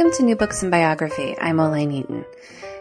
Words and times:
Welcome 0.00 0.16
to 0.16 0.24
New 0.24 0.36
Books 0.36 0.62
and 0.62 0.70
Biography. 0.70 1.36
I'm 1.38 1.58
Olayne 1.58 1.92
Eaton. 1.92 2.24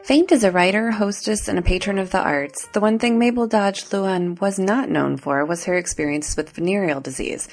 Famed 0.05 0.31
as 0.31 0.45
a 0.45 0.51
writer, 0.51 0.89
hostess, 0.89 1.49
and 1.49 1.59
a 1.59 1.61
patron 1.61 1.99
of 1.99 2.11
the 2.11 2.21
arts, 2.21 2.67
the 2.67 2.79
one 2.79 2.97
thing 2.97 3.19
Mabel 3.19 3.45
Dodge 3.45 3.83
Luhan 3.89 4.39
was 4.39 4.57
not 4.57 4.87
known 4.89 5.17
for 5.17 5.43
was 5.43 5.65
her 5.65 5.75
experiences 5.75 6.37
with 6.37 6.51
venereal 6.51 7.01
disease. 7.01 7.49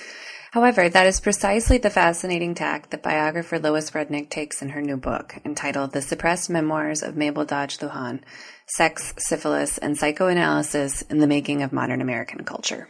However, 0.52 0.88
that 0.88 1.09
is 1.09 1.19
precisely 1.19 1.79
the 1.79 1.91
fascinating 1.91 2.55
tack 2.55 2.91
that 2.91 3.02
biographer 3.02 3.59
Lois 3.59 3.91
Rudnick 3.91 4.30
takes 4.30 4.62
in 4.62 4.69
her 4.69 4.80
new 4.80 4.97
book, 4.97 5.34
entitled 5.45 5.91
The 5.91 6.01
Suppressed 6.01 6.48
Memoirs 6.48 7.02
of 7.02 7.16
Mabel 7.16 7.45
Dodge 7.45 7.79
Luhan 7.79 8.21
Sex, 8.66 9.15
Syphilis, 9.19 9.79
and 9.79 9.98
Psychoanalysis 9.98 11.02
in 11.02 11.19
the 11.19 11.27
Making 11.27 11.62
of 11.62 11.73
Modern 11.73 12.01
American 12.01 12.45
Culture. 12.45 12.88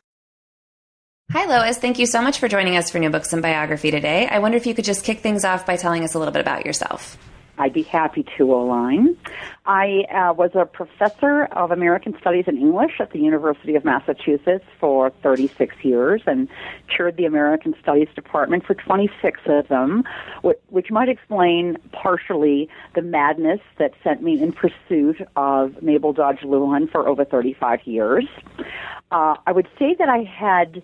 Hi, 1.33 1.45
Lois. 1.47 1.77
Thank 1.77 1.99
you 1.99 2.07
so 2.07 2.23
much 2.23 2.39
for 2.39 2.47
joining 2.47 2.77
us 2.77 2.89
for 2.89 3.01
New 3.01 3.11
Books 3.11 3.33
and 3.33 3.43
Biography 3.43 3.91
today. 3.91 4.29
I 4.29 4.39
wonder 4.39 4.57
if 4.57 4.65
you 4.65 4.75
could 4.75 4.85
just 4.85 5.05
kick 5.05 5.21
things 5.21 5.45
off 5.45 5.67
by 5.67 5.77
telling 5.77 6.05
us 6.05 6.15
a 6.15 6.21
little 6.21 6.33
bit 6.33 6.41
about 6.41 6.65
yourself. 6.65 7.19
I'd 7.59 7.73
be 7.73 7.83
happy 7.83 8.23
to, 8.37 8.45
Olayne. 8.45 9.17
I 9.65 10.05
uh, 10.15 10.35
was 10.35 10.51
a 10.55 10.67
professor 10.67 11.47
of 11.47 11.73
American 11.73 12.17
Studies 12.21 12.45
and 12.47 12.59
English 12.59 13.01
at 13.01 13.11
the 13.11 13.19
University 13.19 13.75
of 13.75 13.85
Massachusetts 13.85 14.65
for 14.79 15.11
36 15.23 15.75
years 15.83 16.23
and 16.27 16.49
chaired 16.89 17.17
the 17.17 17.25
American 17.25 17.75
Studies 17.83 18.09
Department 18.15 18.65
for 18.65 18.75
26 18.75 19.41
of 19.47 19.67
them, 19.67 20.05
which 20.43 20.91
might 20.91 21.09
explain 21.09 21.77
partially 21.93 22.69
the 22.95 23.03
madness 23.03 23.61
that 23.79 23.93
sent 24.05 24.23
me 24.23 24.41
in 24.41 24.53
pursuit 24.53 25.17
of 25.35 25.83
Mabel 25.83 26.13
Dodge 26.13 26.41
Luhan 26.41 26.89
for 26.91 27.09
over 27.09 27.25
35 27.25 27.81
years. 27.85 28.29
Uh, 29.11 29.37
I 29.47 29.53
would 29.53 29.69
say 29.79 29.95
that 29.99 30.09
I 30.09 30.25
had 30.25 30.83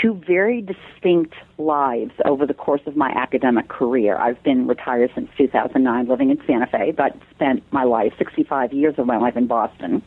two 0.00 0.20
very 0.26 0.62
distinct 0.62 1.34
lives 1.58 2.12
over 2.24 2.46
the 2.46 2.54
course 2.54 2.82
of 2.86 2.96
my 2.96 3.10
academic 3.10 3.68
career. 3.68 4.16
I've 4.16 4.42
been 4.42 4.66
retired 4.66 5.10
since 5.14 5.30
2009, 5.36 6.08
living 6.08 6.30
in 6.30 6.40
Santa 6.46 6.66
Fe, 6.66 6.92
but 6.92 7.16
spent 7.30 7.62
my 7.72 7.84
life, 7.84 8.12
65 8.18 8.72
years 8.72 8.94
of 8.98 9.06
my 9.06 9.18
life 9.18 9.36
in 9.36 9.46
Boston. 9.46 10.02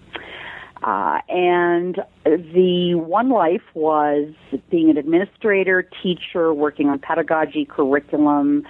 Uh, 0.84 1.20
and 1.28 2.00
the 2.24 2.94
one 2.96 3.30
life 3.30 3.64
was 3.74 4.32
being 4.70 4.90
an 4.90 4.98
administrator, 4.98 5.88
teacher, 6.04 6.54
working 6.54 6.88
on 6.88 7.00
pedagogy, 7.00 7.66
curriculum, 7.66 8.64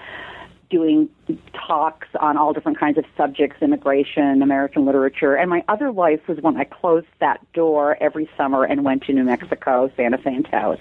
doing 0.70 1.10
talks 1.54 2.08
on 2.20 2.38
all 2.38 2.54
different 2.54 2.80
kinds 2.80 2.98
of 2.98 3.06
subjects, 3.16 3.62
immigration, 3.62 4.42
American 4.42 4.86
literature. 4.86 5.36
And 5.36 5.50
my 5.50 5.64
other 5.68 5.92
life 5.92 6.28
was 6.28 6.40
when 6.42 6.58
I 6.58 6.66
closed 6.66 7.08
that 7.20 7.40
door 7.54 7.98
every 8.02 8.30
summer 8.38 8.64
and 8.64 8.84
went 8.84 9.04
to 9.04 9.14
New 9.14 9.24
Mexico, 9.24 9.92
Santa 9.96 10.18
Fe 10.18 10.36
and 10.36 10.46
Taos, 10.50 10.80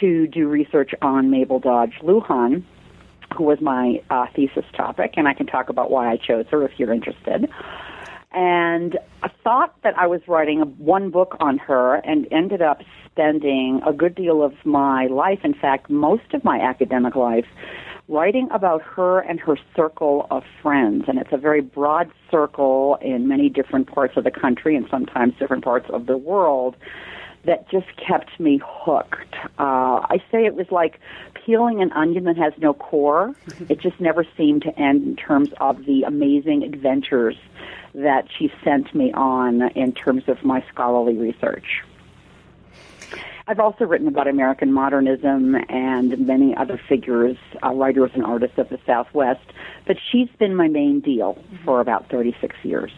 to 0.00 0.26
do 0.26 0.48
research 0.48 0.92
on 1.00 1.30
Mabel 1.30 1.60
Dodge 1.60 1.94
Luhan, 2.02 2.64
who 3.36 3.44
was 3.44 3.60
my 3.60 4.02
uh, 4.10 4.26
thesis 4.34 4.64
topic. 4.76 5.14
And 5.16 5.28
I 5.28 5.34
can 5.34 5.46
talk 5.46 5.68
about 5.68 5.90
why 5.90 6.10
I 6.10 6.16
chose 6.16 6.46
her 6.50 6.64
if 6.64 6.72
you're 6.78 6.92
interested. 6.92 7.48
And 8.32 8.98
I 9.22 9.28
thought 9.44 9.76
that 9.82 9.96
I 9.96 10.08
was 10.08 10.20
writing 10.26 10.60
one 10.78 11.10
book 11.10 11.36
on 11.38 11.56
her 11.58 11.96
and 11.96 12.26
ended 12.32 12.62
up 12.62 12.82
spending 13.06 13.80
a 13.86 13.92
good 13.92 14.16
deal 14.16 14.42
of 14.42 14.54
my 14.64 15.06
life, 15.06 15.38
in 15.44 15.54
fact, 15.54 15.88
most 15.88 16.34
of 16.34 16.42
my 16.42 16.58
academic 16.58 17.14
life, 17.14 17.46
writing 18.08 18.48
about 18.50 18.82
her 18.82 19.20
and 19.20 19.40
her 19.40 19.56
circle 19.74 20.26
of 20.30 20.44
friends. 20.62 21.04
And 21.08 21.18
it's 21.18 21.32
a 21.32 21.38
very 21.38 21.60
broad 21.60 22.10
circle 22.30 22.98
in 23.00 23.28
many 23.28 23.48
different 23.48 23.86
parts 23.86 24.16
of 24.16 24.24
the 24.24 24.30
country 24.30 24.76
and 24.76 24.86
sometimes 24.90 25.34
different 25.38 25.64
parts 25.64 25.86
of 25.90 26.06
the 26.06 26.16
world 26.16 26.76
that 27.44 27.68
just 27.70 27.86
kept 27.96 28.38
me 28.40 28.60
hooked. 28.64 29.34
Uh, 29.58 30.00
I 30.08 30.22
say 30.30 30.46
it 30.46 30.54
was 30.54 30.66
like 30.70 30.98
peeling 31.44 31.82
an 31.82 31.92
onion 31.92 32.24
that 32.24 32.36
has 32.36 32.52
no 32.58 32.72
core. 32.72 33.34
Mm-hmm. 33.46 33.66
It 33.68 33.80
just 33.80 34.00
never 34.00 34.24
seemed 34.36 34.62
to 34.62 34.78
end 34.78 35.06
in 35.06 35.16
terms 35.16 35.50
of 35.60 35.84
the 35.84 36.02
amazing 36.02 36.62
adventures 36.62 37.36
that 37.94 38.26
she 38.36 38.50
sent 38.64 38.94
me 38.94 39.12
on 39.12 39.62
in 39.76 39.92
terms 39.92 40.24
of 40.26 40.42
my 40.42 40.64
scholarly 40.72 41.16
research. 41.16 41.82
I've 43.46 43.60
also 43.60 43.84
written 43.84 44.08
about 44.08 44.26
American 44.26 44.72
modernism 44.72 45.54
and 45.68 46.26
many 46.26 46.56
other 46.56 46.80
figures, 46.88 47.36
uh, 47.62 47.72
writers 47.74 48.10
and 48.14 48.24
artists 48.24 48.56
of 48.56 48.70
the 48.70 48.78
Southwest, 48.86 49.44
but 49.86 49.96
she's 50.10 50.30
been 50.38 50.56
my 50.56 50.68
main 50.68 51.00
deal 51.00 51.36
for 51.62 51.80
about 51.80 52.08
36 52.08 52.56
years. 52.62 52.90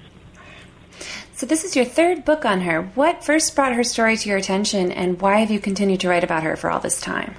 So, 1.32 1.46
this 1.46 1.64
is 1.64 1.74
your 1.74 1.84
third 1.84 2.24
book 2.24 2.44
on 2.44 2.60
her. 2.60 2.82
What 2.94 3.24
first 3.24 3.56
brought 3.56 3.74
her 3.74 3.84
story 3.84 4.16
to 4.16 4.28
your 4.28 4.38
attention, 4.38 4.92
and 4.92 5.20
why 5.20 5.40
have 5.40 5.50
you 5.50 5.58
continued 5.58 6.00
to 6.00 6.08
write 6.08 6.24
about 6.24 6.44
her 6.44 6.56
for 6.56 6.70
all 6.70 6.80
this 6.80 7.00
time? 7.00 7.34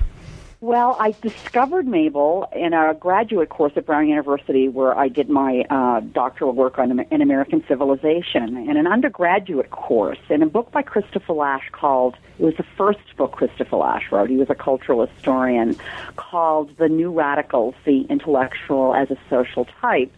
Well, 0.59 0.97
I 0.99 1.11
discovered 1.21 1.85
Mabel 1.85 2.49
in 2.51 2.73
a 2.73 2.95
graduate 2.95 3.49
course 3.49 3.73
at 3.75 3.85
Brown 3.85 4.07
University 4.07 4.67
where 4.67 4.97
I 4.97 5.07
did 5.07 5.29
my 5.29 5.63
uh, 5.69 5.99
doctoral 5.99 6.51
work 6.53 6.79
on 6.79 6.99
in 6.99 7.21
American 7.21 7.63
civilization. 7.67 8.57
In 8.57 8.75
an 8.75 8.87
undergraduate 8.87 9.69
course, 9.69 10.17
in 10.29 10.41
a 10.41 10.47
book 10.47 10.71
by 10.71 10.81
Christopher 10.81 11.33
Lasch 11.33 11.69
called, 11.71 12.15
it 12.39 12.43
was 12.43 12.55
the 12.55 12.65
first 12.75 13.15
book 13.17 13.33
Christopher 13.33 13.77
Lasch 13.77 14.11
wrote. 14.11 14.31
He 14.31 14.37
was 14.37 14.49
a 14.49 14.55
cultural 14.55 15.05
historian 15.05 15.75
called 16.15 16.75
The 16.77 16.89
New 16.89 17.11
Radicals, 17.11 17.75
the 17.85 18.01
Intellectual 18.09 18.95
as 18.95 19.11
a 19.11 19.17
Social 19.29 19.65
Type. 19.79 20.11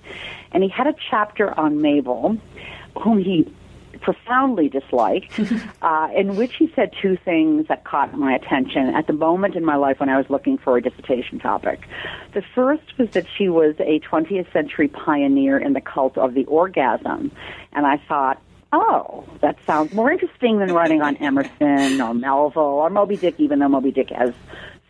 And 0.53 0.63
he 0.63 0.69
had 0.69 0.87
a 0.87 0.95
chapter 1.09 1.57
on 1.59 1.81
Mabel, 1.81 2.37
whom 2.97 3.21
he 3.21 3.53
profoundly 4.01 4.69
disliked, 4.69 5.39
uh, 5.81 6.09
in 6.15 6.35
which 6.35 6.55
he 6.55 6.71
said 6.75 6.91
two 7.01 7.17
things 7.17 7.67
that 7.67 7.83
caught 7.83 8.17
my 8.17 8.33
attention 8.33 8.87
at 8.95 9.07
the 9.07 9.13
moment 9.13 9.55
in 9.55 9.65
my 9.65 9.75
life 9.75 9.99
when 9.99 10.09
I 10.09 10.17
was 10.17 10.29
looking 10.29 10.57
for 10.57 10.77
a 10.77 10.81
dissertation 10.81 11.39
topic. 11.39 11.81
The 12.33 12.43
first 12.55 12.97
was 12.97 13.09
that 13.11 13.25
she 13.37 13.49
was 13.49 13.75
a 13.79 13.99
20th 13.99 14.51
century 14.51 14.87
pioneer 14.87 15.57
in 15.57 15.73
the 15.73 15.81
cult 15.81 16.17
of 16.17 16.33
the 16.33 16.45
orgasm, 16.45 17.31
and 17.73 17.85
I 17.85 17.97
thought, 18.07 18.41
oh, 18.71 19.25
that 19.41 19.57
sounds 19.65 19.93
more 19.93 20.11
interesting 20.11 20.59
than 20.59 20.71
writing 20.71 21.01
on 21.01 21.15
Emerson 21.17 22.01
or 22.01 22.13
Melville 22.13 22.61
or 22.61 22.89
Moby 22.89 23.17
Dick, 23.17 23.35
even 23.39 23.59
though 23.59 23.67
Moby 23.67 23.91
Dick 23.91 24.09
has 24.09 24.33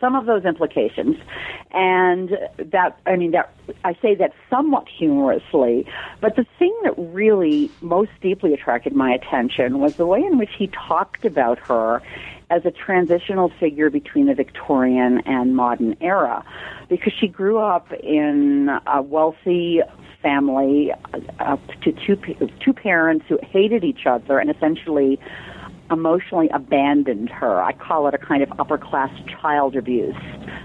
some 0.00 0.16
of 0.16 0.26
those 0.26 0.44
implications. 0.44 1.16
And 1.72 2.30
that, 2.58 2.98
I 3.06 3.16
mean, 3.16 3.32
that, 3.32 3.52
I 3.84 3.94
say 4.00 4.14
that 4.16 4.32
somewhat 4.48 4.88
humorously, 4.88 5.86
but 6.20 6.36
the 6.36 6.46
thing 6.58 6.74
that 6.84 6.94
really 6.96 7.70
most 7.80 8.10
deeply 8.20 8.54
attracted 8.54 8.94
my 8.94 9.12
attention 9.12 9.78
was 9.78 9.96
the 9.96 10.06
way 10.06 10.20
in 10.20 10.38
which 10.38 10.50
he 10.58 10.68
talked 10.68 11.24
about 11.24 11.58
her 11.58 12.02
as 12.50 12.66
a 12.66 12.70
transitional 12.72 13.52
figure 13.60 13.90
between 13.90 14.26
the 14.26 14.34
Victorian 14.34 15.22
and 15.24 15.54
modern 15.54 15.96
era, 16.00 16.44
because 16.88 17.12
she 17.12 17.28
grew 17.28 17.58
up 17.58 17.92
in 17.92 18.68
a 18.88 19.00
wealthy 19.00 19.80
family 20.20 20.92
uh, 21.38 21.56
to 21.82 21.92
two 21.92 22.16
two 22.58 22.72
parents 22.72 23.24
who 23.28 23.38
hated 23.42 23.84
each 23.84 24.04
other 24.04 24.38
and 24.38 24.50
essentially 24.50 25.18
emotionally 25.90 26.48
abandoned 26.52 27.30
her. 27.30 27.62
I 27.62 27.72
call 27.72 28.06
it 28.06 28.14
a 28.14 28.18
kind 28.18 28.42
of 28.42 28.50
upper 28.58 28.78
class 28.78 29.10
child 29.40 29.76
abuse. 29.76 30.14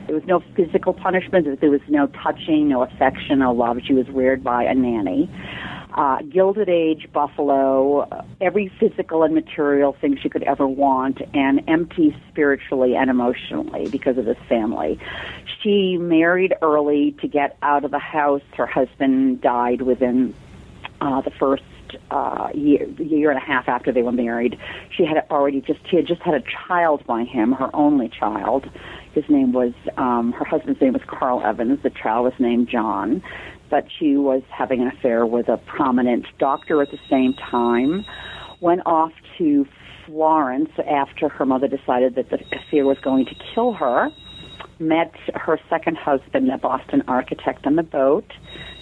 There 0.05 0.15
was 0.15 0.25
no 0.25 0.43
physical 0.55 0.93
punishment, 0.93 1.47
there 1.59 1.71
was 1.71 1.81
no 1.87 2.07
touching, 2.07 2.69
no 2.69 2.83
affection, 2.83 3.39
no 3.39 3.51
love. 3.51 3.79
She 3.85 3.93
was 3.93 4.07
reared 4.09 4.43
by 4.43 4.63
a 4.63 4.75
nanny. 4.75 5.29
Uh, 5.95 6.21
Gilded 6.23 6.67
Age, 6.67 7.07
Buffalo, 7.13 8.25
every 8.41 8.69
physical 8.79 9.23
and 9.23 9.33
material 9.33 9.95
thing 10.01 10.17
she 10.21 10.27
could 10.27 10.43
ever 10.43 10.67
want, 10.67 11.21
and 11.33 11.63
empty 11.69 12.15
spiritually 12.29 12.95
and 12.95 13.09
emotionally 13.09 13.89
because 13.89 14.17
of 14.17 14.25
this 14.25 14.37
family. 14.49 14.99
She 15.63 15.97
married 15.97 16.53
early 16.61 17.15
to 17.21 17.27
get 17.29 17.57
out 17.61 17.85
of 17.85 17.91
the 17.91 17.99
house. 17.99 18.41
Her 18.57 18.65
husband 18.65 19.39
died 19.41 19.81
within 19.81 20.35
uh, 20.99 21.21
the 21.21 21.31
first 21.31 21.63
uh, 22.11 22.49
year, 22.53 22.87
year 22.99 23.29
and 23.29 23.37
a 23.37 23.45
half 23.45 23.67
after 23.67 23.91
they 23.91 24.01
were 24.01 24.11
married. 24.11 24.57
She 24.95 25.05
had 25.05 25.17
already 25.29 25.61
just 25.61 25.79
she 25.89 25.97
had 25.97 26.07
just 26.07 26.21
had 26.21 26.33
a 26.35 26.43
child 26.67 27.05
by 27.05 27.23
him, 27.23 27.51
her 27.53 27.69
only 27.75 28.09
child. 28.09 28.69
His 29.13 29.23
name 29.29 29.53
was 29.53 29.73
um, 29.97 30.33
her 30.33 30.45
husband's 30.45 30.81
name 30.81 30.93
was 30.93 31.01
Carl 31.07 31.41
Evans. 31.43 31.79
The 31.83 31.89
child 31.89 32.25
was 32.25 32.33
named 32.39 32.69
John, 32.69 33.23
but 33.69 33.85
she 33.99 34.17
was 34.17 34.43
having 34.49 34.81
an 34.81 34.87
affair 34.87 35.25
with 35.25 35.47
a 35.49 35.57
prominent 35.57 36.25
doctor 36.39 36.81
at 36.81 36.91
the 36.91 36.99
same 37.09 37.33
time. 37.33 38.05
Went 38.61 38.81
off 38.85 39.11
to 39.37 39.65
Florence 40.05 40.69
after 40.87 41.29
her 41.29 41.45
mother 41.45 41.67
decided 41.67 42.15
that 42.15 42.29
the 42.29 42.39
affair 42.55 42.85
was 42.85 42.97
going 42.99 43.25
to 43.25 43.35
kill 43.53 43.73
her. 43.73 44.09
Met 44.79 45.13
her 45.33 45.59
second 45.69 45.97
husband, 45.97 46.51
a 46.51 46.57
Boston 46.57 47.01
architect, 47.07 47.65
on 47.65 47.75
the 47.75 47.83
boat 47.83 48.29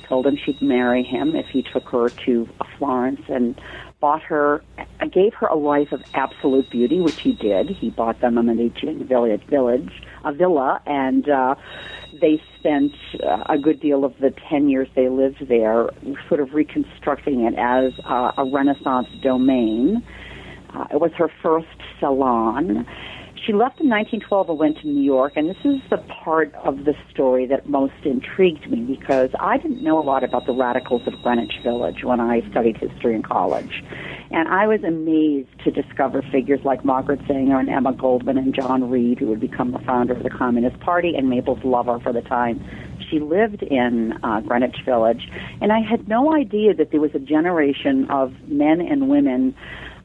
told 0.08 0.26
him 0.26 0.38
she'd 0.44 0.62
marry 0.62 1.04
him 1.04 1.36
if 1.36 1.48
he 1.48 1.64
took 1.64 1.88
her 1.90 2.12
to 2.26 2.48
Florence 2.78 3.22
and 3.30 3.60
bought 4.00 4.22
her, 4.24 4.64
gave 5.12 5.34
her 5.34 5.48
a 5.48 5.56
life 5.56 5.92
of 5.92 6.02
absolute 6.14 6.70
beauty, 6.70 7.00
which 7.00 7.20
he 7.24 7.34
did. 7.34 7.70
He 7.70 7.90
bought 7.90 8.20
them 8.22 8.38
a 8.38 8.44
Medicean 8.44 9.08
village, 9.08 9.42
village 9.50 9.90
a 10.26 10.34
villa, 10.34 10.82
and 10.86 11.30
uh, 11.30 11.56
they 12.20 12.42
spent 12.60 12.94
uh, 13.26 13.44
a 13.50 13.58
good 13.58 13.80
deal 13.80 14.06
of 14.06 14.14
the 14.20 14.34
10 14.50 14.70
years 14.70 14.88
they 14.96 15.10
lived 15.10 15.48
there 15.48 15.90
sort 16.28 16.40
of 16.40 16.54
reconstructing 16.54 17.42
it 17.42 17.56
as 17.58 17.94
uh, 18.06 18.32
a 18.38 18.46
Renaissance 18.46 19.08
domain. 19.22 20.04
Uh, 20.74 20.88
it 20.92 21.00
was 21.00 21.12
her 21.18 21.30
first 21.42 21.68
salon 22.00 22.86
she 23.46 23.52
left 23.52 23.82
in 23.82 23.90
1912 23.90 24.50
and 24.50 24.60
went 24.60 24.78
to 24.80 24.88
New 24.88 25.04
York, 25.04 25.34
and 25.36 25.50
this 25.50 25.58
is 25.66 25.82
the 25.90 25.98
part 25.98 26.54
of 26.56 26.86
the 26.86 26.94
story 27.12 27.46
that 27.48 27.68
most 27.68 27.94
intrigued 28.06 28.70
me 28.72 28.82
because 28.82 29.32
I 29.40 29.58
didn't 29.58 29.84
know 29.84 30.00
a 30.00 30.06
lot 30.06 30.24
about 30.24 30.46
the 30.46 30.54
radicals 30.54 31.02
of 31.08 31.14
Greenwich 31.22 31.60
Village 31.62 32.04
when 32.04 32.22
I 32.22 32.50
studied 32.52 32.78
history 32.78 33.16
in 33.16 33.22
college. 33.22 33.84
And 34.32 34.48
I 34.48 34.66
was 34.68 34.84
amazed 34.84 35.50
to 35.66 35.72
discover 35.72 36.22
figures 36.32 36.62
like 36.64 36.86
Margaret 36.86 37.20
Sanger 37.28 37.60
and 37.60 37.70
Emma 37.70 37.94
Goldman 37.94 38.38
and 38.38 38.56
John 38.56 38.90
Reed, 38.90 39.20
who 39.20 39.28
would 39.28 39.42
become 39.42 39.72
the 39.72 39.80
founder 39.80 40.14
of 40.14 40.24
the 40.24 40.30
Communist 40.30 40.80
Party 40.80 41.14
and 41.16 41.30
Mabel's 41.30 41.64
lover 41.64 42.00
for 42.00 42.14
the 42.14 42.22
time. 42.22 42.64
She 43.10 43.20
lived 43.20 43.62
in 43.62 44.14
uh, 44.24 44.40
Greenwich 44.42 44.78
Village, 44.86 45.30
and 45.62 45.72
I 45.74 45.82
had 45.82 46.08
no 46.08 46.34
idea 46.34 46.74
that 46.76 46.92
there 46.92 47.02
was 47.02 47.14
a 47.14 47.20
generation 47.20 48.10
of 48.10 48.34
men 48.48 48.80
and 48.80 49.10
women 49.10 49.54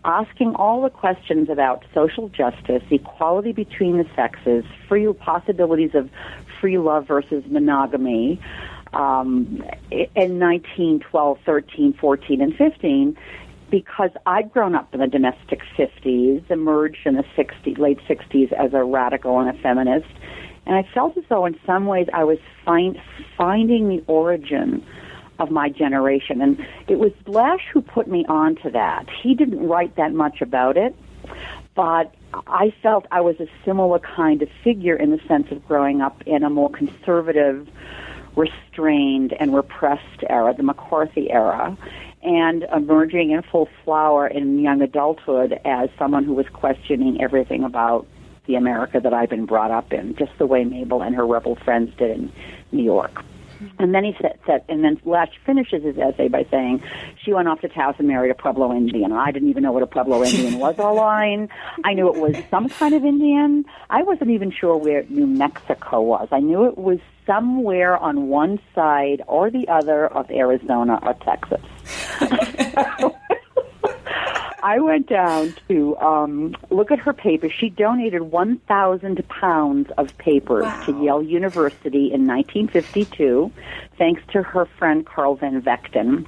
asking 0.09 0.55
all 0.55 0.81
the 0.81 0.89
questions 0.89 1.51
about 1.51 1.85
social 1.93 2.31
justice, 2.31 2.83
equality 2.91 3.53
between 3.53 3.99
the 3.99 4.07
sexes, 4.17 4.65
free 4.89 5.13
possibilities 5.13 5.91
of 5.95 6.09
free 6.61 6.79
love 6.79 7.07
versus 7.07 7.45
monogamy 7.47 8.41
um, 8.95 9.63
in 9.91 10.41
1912, 10.41 11.39
13, 11.45 11.93
14, 12.01 12.41
and 12.41 12.57
15 12.57 13.17
because 13.71 14.09
I'd 14.25 14.51
grown 14.51 14.75
up 14.75 14.95
in 14.95 15.01
the 15.01 15.07
domestic 15.07 15.61
50s, 15.77 16.51
emerged 16.51 17.01
in 17.05 17.17
the 17.17 17.25
60s, 17.37 17.77
late 17.77 17.99
60s 18.09 18.51
as 18.53 18.73
a 18.73 18.83
radical 18.83 19.39
and 19.41 19.51
a 19.51 19.63
feminist, 19.63 20.09
and 20.65 20.75
I 20.75 20.89
felt 20.95 21.19
as 21.19 21.25
though 21.29 21.45
in 21.45 21.55
some 21.67 21.85
ways 21.85 22.07
I 22.15 22.25
was 22.25 22.39
find, 22.65 22.99
finding 23.37 23.91
the 23.91 24.03
origin 24.07 24.83
of 25.38 25.50
my 25.50 25.69
generation. 25.69 26.43
And 26.43 26.67
it 26.88 26.99
was 26.99 27.12
Lasch 27.26 27.62
who 27.73 27.81
put 27.81 28.08
me 28.08 28.25
on 28.29 28.56
to 28.56 28.70
that. 28.70 29.06
He 29.23 29.35
didn't 29.35 29.67
write 29.67 29.96
that 29.96 30.12
much 30.12 30.40
about 30.40 30.76
it, 30.76 30.94
but 31.75 32.14
I 32.46 32.73
felt 32.82 33.06
I 33.11 33.20
was 33.20 33.38
a 33.40 33.46
similar 33.64 33.99
kind 33.99 34.43
of 34.43 34.49
figure 34.64 34.96
in 34.96 35.11
the 35.11 35.20
sense 35.29 35.50
of 35.50 35.67
growing 35.67 36.00
up 36.00 36.23
in 36.26 36.43
a 36.43 36.50
more 36.50 36.70
conservative, 36.70 37.69
restrained, 38.37 39.32
and 39.32 39.55
repressed 39.55 40.25
era, 40.29 40.55
the 40.56 40.62
McCarthy 40.62 41.31
era. 41.31 41.76
And 42.20 42.64
emerging 42.75 43.31
in 43.31 43.43
full 43.43 43.69
flower 43.85 44.26
in 44.26 44.58
young 44.58 44.82
adulthood 44.82 45.58
as 45.64 45.88
someone 45.96 46.25
who 46.25 46.35
was 46.35 46.46
questioning 46.49 47.20
everything 47.20 47.62
about 47.62 48.08
the 48.46 48.56
America 48.56 48.99
that 48.99 49.14
I've 49.14 49.31
been 49.31 49.46
brought 49.46 49.70
up 49.70 49.93
in, 49.93 50.17
just 50.17 50.32
the 50.38 50.46
way 50.46 50.64
Mabel 50.64 51.00
and 51.00 51.14
her 51.14 51.25
rebel 51.25 51.55
friends 51.55 51.94
did 51.96 52.11
in 52.11 52.32
New 52.73 52.82
York. 52.82 53.23
And 53.79 53.95
then 53.95 54.05
he 54.05 54.15
said, 54.21 54.39
said, 54.47 54.65
and 54.69 54.85
then 54.85 55.01
Lasch 55.05 55.31
finishes 55.45 55.83
his 55.83 55.99
essay 55.99 56.29
by 56.29 56.47
saying, 56.51 56.83
she 57.23 57.33
went 57.33 57.49
off 57.49 57.61
to 57.63 57.69
Taos 57.69 57.95
and 57.99 58.09
married 58.09 58.31
a 58.31 58.35
Pueblo 58.35 58.73
Indian. 58.73 59.13
I 59.13 59.31
didn't 59.31 59.49
even 59.49 59.63
know 59.63 59.73
what 59.73 59.83
a 59.83 59.87
Pueblo 59.87 60.23
Indian 60.23 60.59
was 60.59 60.79
all. 60.79 60.99
I 60.99 61.95
knew 61.95 62.09
it 62.09 62.21
was 62.21 62.37
some 62.51 62.69
kind 62.69 62.95
of 62.95 63.05
Indian. 63.05 63.65
I 63.91 64.03
wasn't 64.03 64.31
even 64.31 64.51
sure 64.51 64.77
where 64.77 65.05
New 65.09 65.27
Mexico 65.27 66.01
was. 66.03 66.29
I 66.31 66.41
knew 66.41 66.67
it 66.67 66.79
was 66.79 66.99
somewhere 67.27 67.97
on 67.97 68.29
one 68.29 68.59
side 68.75 69.23
or 69.27 69.51
the 69.51 69.69
other 69.69 70.07
of 70.07 70.31
Arizona 70.31 70.99
or 71.03 71.15
Texas. 71.15 71.61
I 74.63 74.81
went 74.81 75.09
down 75.09 75.55
to 75.69 75.97
um, 75.99 76.57
look 76.71 76.91
at 76.91 76.99
her 77.01 77.13
papers. 77.13 77.53
She 77.59 77.71
donated 77.71 78.23
1,000 78.23 79.29
pounds 79.29 79.91
of 79.97 80.17
papers 80.19 80.65
wow. 80.65 80.85
to 80.87 81.03
Yale 81.03 81.23
University 81.23 82.13
in 82.13 82.27
1952, 82.27 83.53
thanks 83.97 84.23
to 84.33 84.43
her 84.43 84.67
friend 84.79 85.07
Carl 85.07 85.37
Van 85.37 85.63
Vechten 85.63 86.27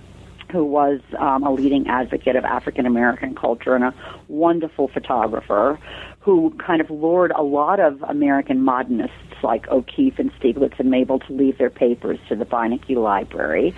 who 0.50 0.64
was 0.64 1.00
um, 1.18 1.44
a 1.44 1.52
leading 1.52 1.86
advocate 1.86 2.36
of 2.36 2.44
African 2.44 2.86
American 2.86 3.34
culture 3.34 3.74
and 3.74 3.84
a 3.84 3.94
wonderful 4.28 4.88
photographer 4.88 5.78
who 6.18 6.50
kind 6.58 6.80
of 6.80 6.90
lured 6.90 7.30
a 7.30 7.42
lot 7.42 7.80
of 7.80 8.02
American 8.02 8.62
modernists 8.62 9.14
like 9.42 9.68
O'Keeffe 9.68 10.18
and 10.18 10.32
Stieglitz 10.34 10.78
and 10.78 10.90
Mabel 10.90 11.18
to 11.20 11.32
leave 11.32 11.56
their 11.58 11.70
papers 11.70 12.18
to 12.28 12.36
the 12.36 12.44
Beinecke 12.44 12.96
Library 12.96 13.74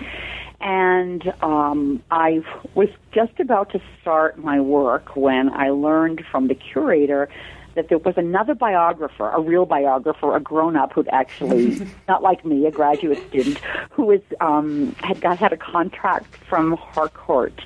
and 0.63 1.33
um, 1.43 2.01
I 2.09 2.41
was 2.73 2.87
just 3.11 3.37
about 3.39 3.71
to 3.71 3.81
start 4.01 4.39
my 4.39 4.61
work 4.61 5.15
when 5.15 5.51
I 5.51 5.69
learned 5.69 6.23
from 6.31 6.47
the 6.47 6.55
curator 6.55 7.27
that 7.75 7.89
there 7.89 7.97
was 7.97 8.13
another 8.17 8.53
biographer, 8.53 9.29
a 9.29 9.41
real 9.41 9.65
biographer, 9.65 10.35
a 10.35 10.39
grown-up 10.39 10.93
who'd 10.93 11.09
actually, 11.11 11.85
not 12.07 12.23
like 12.23 12.45
me, 12.45 12.65
a 12.65 12.71
graduate 12.71 13.19
student, 13.27 13.57
who 13.91 14.05
was 14.05 14.21
um, 14.39 14.95
had 14.99 15.19
got 15.19 15.37
had 15.37 15.51
a 15.51 15.57
contract 15.57 16.37
from 16.47 16.77
Harcourt 16.77 17.59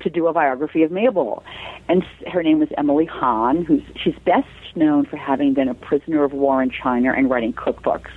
to 0.00 0.10
do 0.10 0.28
a 0.28 0.32
biography 0.32 0.82
of 0.84 0.92
Mabel, 0.92 1.42
and 1.88 2.04
her 2.30 2.42
name 2.42 2.60
was 2.60 2.68
Emily 2.76 3.06
Hahn, 3.06 3.64
who's 3.64 3.82
she's 3.96 4.18
best 4.24 4.48
known 4.76 5.06
for 5.06 5.16
having 5.16 5.54
been 5.54 5.68
a 5.68 5.74
prisoner 5.74 6.22
of 6.22 6.32
war 6.32 6.62
in 6.62 6.70
China 6.70 7.12
and 7.12 7.28
writing 7.30 7.52
cookbooks. 7.52 8.10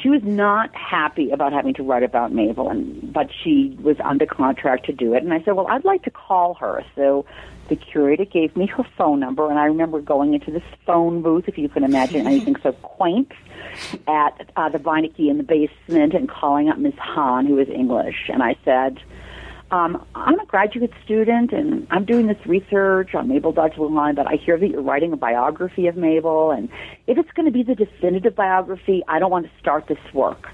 She 0.00 0.08
was 0.08 0.22
not 0.22 0.74
happy 0.74 1.30
about 1.30 1.52
having 1.52 1.74
to 1.74 1.82
write 1.82 2.02
about 2.02 2.32
Mabel, 2.32 2.68
and 2.68 3.12
but 3.12 3.30
she 3.32 3.76
was 3.80 3.96
under 4.04 4.26
contract 4.26 4.86
to 4.86 4.92
do 4.92 5.14
it. 5.14 5.22
And 5.22 5.32
I 5.32 5.42
said, 5.42 5.54
well, 5.54 5.66
I'd 5.68 5.84
like 5.84 6.02
to 6.04 6.10
call 6.10 6.54
her. 6.54 6.84
So 6.94 7.24
the 7.68 7.76
curator 7.76 8.24
gave 8.24 8.56
me 8.56 8.66
her 8.66 8.84
phone 8.96 9.20
number, 9.20 9.48
and 9.50 9.58
I 9.58 9.64
remember 9.64 10.00
going 10.00 10.34
into 10.34 10.50
this 10.50 10.62
phone 10.84 11.22
booth, 11.22 11.48
if 11.48 11.58
you 11.58 11.68
can 11.68 11.84
imagine 11.84 12.26
anything 12.26 12.56
so 12.62 12.72
quaint, 12.72 13.32
at 14.06 14.50
uh, 14.56 14.68
the 14.68 14.78
Beinecke 14.78 15.28
in 15.30 15.38
the 15.38 15.42
basement, 15.42 16.14
and 16.14 16.28
calling 16.28 16.68
up 16.68 16.78
Miss 16.78 16.94
Hahn, 16.96 17.46
who 17.46 17.54
was 17.54 17.68
English. 17.68 18.30
And 18.32 18.42
I 18.42 18.56
said, 18.64 19.00
um, 19.70 20.04
I'm 20.14 20.38
a 20.38 20.46
graduate 20.46 20.92
student 21.04 21.52
and 21.52 21.86
I'm 21.90 22.04
doing 22.04 22.28
this 22.28 22.38
research 22.46 23.14
on 23.14 23.28
Mabel 23.28 23.52
Dodge 23.52 23.74
Luhan, 23.74 24.14
but 24.14 24.26
I 24.26 24.36
hear 24.36 24.58
that 24.58 24.68
you're 24.68 24.82
writing 24.82 25.12
a 25.12 25.16
biography 25.16 25.88
of 25.88 25.96
Mabel, 25.96 26.52
and 26.52 26.68
if 27.06 27.18
it's 27.18 27.30
going 27.32 27.46
to 27.46 27.52
be 27.52 27.64
the 27.64 27.74
definitive 27.74 28.36
biography, 28.36 29.02
I 29.08 29.18
don't 29.18 29.30
want 29.30 29.46
to 29.46 29.52
start 29.58 29.88
this 29.88 29.98
work. 30.14 30.48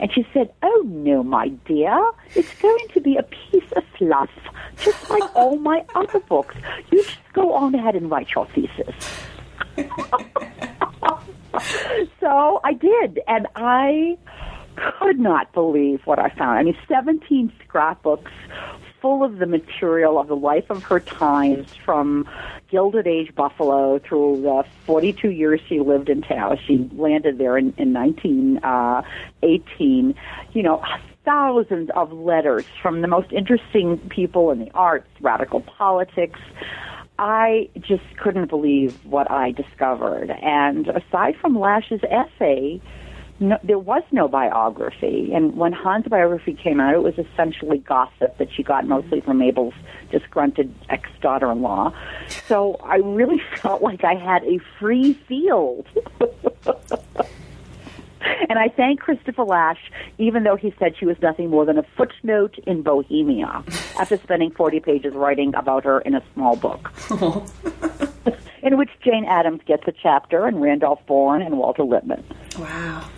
And 0.00 0.12
she 0.12 0.26
said, 0.34 0.52
Oh 0.62 0.82
no, 0.84 1.22
my 1.22 1.48
dear, 1.48 2.10
it's 2.34 2.52
going 2.60 2.88
to 2.92 3.00
be 3.00 3.16
a 3.16 3.22
piece 3.22 3.72
of 3.76 3.84
fluff, 3.96 4.30
just 4.78 5.08
like 5.08 5.36
all 5.36 5.56
my 5.56 5.84
other 5.94 6.18
books. 6.20 6.56
You 6.90 7.04
just 7.04 7.18
go 7.32 7.54
on 7.54 7.74
ahead 7.74 7.94
and 7.94 8.10
write 8.10 8.34
your 8.34 8.46
thesis. 8.46 8.94
so 12.20 12.60
I 12.64 12.74
did, 12.74 13.20
and 13.28 13.46
I 13.54 14.18
could 14.76 15.18
not 15.18 15.52
believe 15.52 16.06
what 16.06 16.18
I 16.18 16.30
found. 16.30 16.58
I 16.58 16.62
mean, 16.62 16.76
17 16.88 17.52
scrapbooks 17.64 18.32
full 19.00 19.22
of 19.22 19.38
the 19.38 19.46
material 19.46 20.18
of 20.18 20.26
the 20.28 20.36
life 20.36 20.68
of 20.70 20.82
her 20.84 21.00
times 21.00 21.68
from 21.84 22.28
Gilded 22.70 23.06
Age 23.06 23.34
Buffalo 23.34 23.98
through 23.98 24.42
the 24.42 24.64
42 24.86 25.30
years 25.30 25.60
she 25.68 25.80
lived 25.80 26.08
in 26.08 26.22
Taos. 26.22 26.58
She 26.66 26.88
landed 26.92 27.38
there 27.38 27.56
in, 27.56 27.74
in 27.76 27.92
1918. 27.92 28.62
Uh, 28.62 30.14
you 30.52 30.62
know, 30.62 30.82
thousands 31.24 31.90
of 31.94 32.12
letters 32.12 32.64
from 32.80 33.02
the 33.02 33.08
most 33.08 33.32
interesting 33.32 33.98
people 34.08 34.50
in 34.50 34.60
the 34.60 34.70
arts, 34.72 35.08
radical 35.20 35.60
politics. 35.60 36.40
I 37.18 37.68
just 37.80 38.04
couldn't 38.18 38.48
believe 38.48 39.04
what 39.04 39.30
I 39.30 39.52
discovered. 39.52 40.30
And 40.30 40.88
aside 40.88 41.36
from 41.40 41.58
Lasch's 41.58 42.02
essay, 42.10 42.80
no, 43.38 43.58
there 43.62 43.78
was 43.78 44.02
no 44.12 44.28
biography. 44.28 45.32
And 45.34 45.56
when 45.56 45.72
Hahn's 45.72 46.06
biography 46.06 46.54
came 46.54 46.80
out, 46.80 46.94
it 46.94 47.02
was 47.02 47.18
essentially 47.18 47.78
gossip 47.78 48.38
that 48.38 48.48
she 48.52 48.62
got 48.62 48.86
mostly 48.86 49.20
from 49.20 49.38
Mabel's 49.38 49.74
disgruntled 50.10 50.72
ex 50.88 51.08
daughter 51.20 51.50
in 51.52 51.60
law. 51.60 51.92
So 52.46 52.76
I 52.82 52.96
really 52.96 53.42
felt 53.56 53.82
like 53.82 54.04
I 54.04 54.14
had 54.14 54.42
a 54.44 54.58
free 54.78 55.12
field. 55.28 55.86
and 58.48 58.58
I 58.58 58.68
thank 58.74 59.00
Christopher 59.00 59.44
Lasch, 59.44 59.90
even 60.16 60.44
though 60.44 60.56
he 60.56 60.74
said 60.78 60.94
she 60.98 61.04
was 61.04 61.20
nothing 61.20 61.50
more 61.50 61.66
than 61.66 61.76
a 61.76 61.84
footnote 61.96 62.58
in 62.66 62.82
Bohemia, 62.82 63.62
after 64.00 64.16
spending 64.16 64.50
40 64.50 64.80
pages 64.80 65.14
writing 65.14 65.54
about 65.54 65.84
her 65.84 66.00
in 66.00 66.14
a 66.14 66.22
small 66.32 66.56
book. 66.56 66.90
in 68.62 68.78
which 68.78 68.90
Jane 69.04 69.26
Addams 69.26 69.60
gets 69.66 69.86
a 69.86 69.92
chapter, 69.92 70.46
and 70.46 70.62
Randolph 70.62 71.00
Bourne 71.06 71.42
and 71.42 71.58
Walter 71.58 71.84
Lippmann. 71.84 72.24
Wow. 72.58 73.08